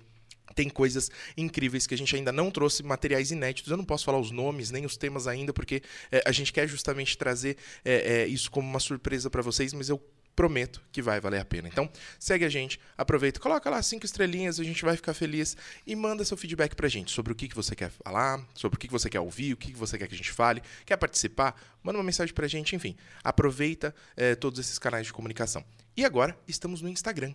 tem 0.53 0.69
coisas 0.69 1.09
incríveis 1.37 1.87
que 1.87 1.93
a 1.93 1.97
gente 1.97 2.13
ainda 2.15 2.31
não 2.31 2.51
trouxe, 2.51 2.83
materiais 2.83 3.31
inéditos. 3.31 3.71
Eu 3.71 3.77
não 3.77 3.85
posso 3.85 4.03
falar 4.03 4.19
os 4.19 4.31
nomes 4.31 4.69
nem 4.69 4.85
os 4.85 4.97
temas 4.97 5.27
ainda, 5.27 5.53
porque 5.53 5.81
é, 6.11 6.21
a 6.25 6.31
gente 6.31 6.51
quer 6.51 6.67
justamente 6.67 7.17
trazer 7.17 7.57
é, 7.85 7.93
é, 8.23 8.27
isso 8.27 8.51
como 8.51 8.67
uma 8.67 8.79
surpresa 8.79 9.29
para 9.29 9.41
vocês, 9.41 9.73
mas 9.73 9.87
eu 9.89 10.01
prometo 10.35 10.81
que 10.91 11.01
vai 11.01 11.19
valer 11.19 11.39
a 11.39 11.45
pena. 11.45 11.67
Então, 11.67 11.89
segue 12.19 12.45
a 12.45 12.49
gente, 12.49 12.79
aproveita, 12.97 13.39
coloca 13.39 13.69
lá 13.69 13.81
cinco 13.81 14.05
estrelinhas, 14.05 14.59
a 14.59 14.63
gente 14.63 14.83
vai 14.83 14.95
ficar 14.95 15.13
feliz 15.13 15.55
e 15.85 15.95
manda 15.95 16.25
seu 16.25 16.37
feedback 16.37 16.75
pra 16.75 16.87
gente 16.87 17.11
sobre 17.11 17.31
o 17.31 17.35
que, 17.35 17.47
que 17.47 17.55
você 17.55 17.75
quer 17.75 17.89
falar, 17.89 18.45
sobre 18.53 18.77
o 18.77 18.79
que, 18.79 18.87
que 18.87 18.93
você 18.93 19.09
quer 19.09 19.19
ouvir, 19.19 19.53
o 19.53 19.57
que, 19.57 19.71
que 19.71 19.77
você 19.77 19.97
quer 19.97 20.07
que 20.07 20.13
a 20.13 20.17
gente 20.17 20.31
fale, 20.31 20.61
quer 20.85 20.97
participar, 20.97 21.59
manda 21.83 21.97
uma 21.97 22.03
mensagem 22.03 22.33
pra 22.33 22.47
gente, 22.47 22.75
enfim. 22.75 22.95
Aproveita 23.23 23.93
é, 24.15 24.35
todos 24.35 24.59
esses 24.59 24.79
canais 24.79 25.05
de 25.05 25.13
comunicação. 25.13 25.63
E 25.95 26.05
agora, 26.05 26.37
estamos 26.47 26.81
no 26.81 26.89
Instagram. 26.89 27.33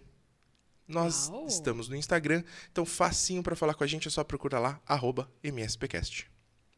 Nós 0.89 1.29
Uau. 1.29 1.47
estamos 1.47 1.89
no 1.89 1.97
Instagram, 1.97 2.45
então 2.71 2.87
facinho 2.87 3.43
para 3.43 3.57
falar 3.57 3.75
com 3.75 3.83
a 3.83 3.87
gente, 3.87 4.07
é 4.07 4.11
só 4.11 4.23
procurar 4.23 4.61
lá, 4.61 4.81
arroba 4.87 5.29
MSPcast. 5.43 6.31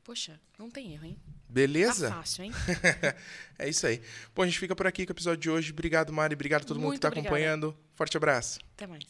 Poxa, 0.08 0.40
não 0.58 0.70
tem 0.70 0.94
erro, 0.94 1.04
hein? 1.04 1.18
Beleza? 1.46 2.08
Tá 2.08 2.16
fácil, 2.16 2.44
hein? 2.44 2.52
é 3.58 3.68
isso 3.68 3.86
aí. 3.86 4.00
Bom, 4.34 4.40
a 4.40 4.46
gente 4.46 4.58
fica 4.58 4.74
por 4.74 4.86
aqui 4.86 5.04
com 5.04 5.10
o 5.10 5.14
episódio 5.14 5.38
de 5.38 5.50
hoje. 5.50 5.70
Obrigado, 5.70 6.10
Mari. 6.14 6.34
Obrigado 6.34 6.62
a 6.62 6.64
todo 6.64 6.78
Muito 6.78 6.84
mundo 6.84 6.92
que 6.92 7.06
está 7.06 7.08
acompanhando. 7.08 7.76
Forte 7.94 8.16
abraço. 8.16 8.58
Até 8.72 8.86
mais. 8.86 9.04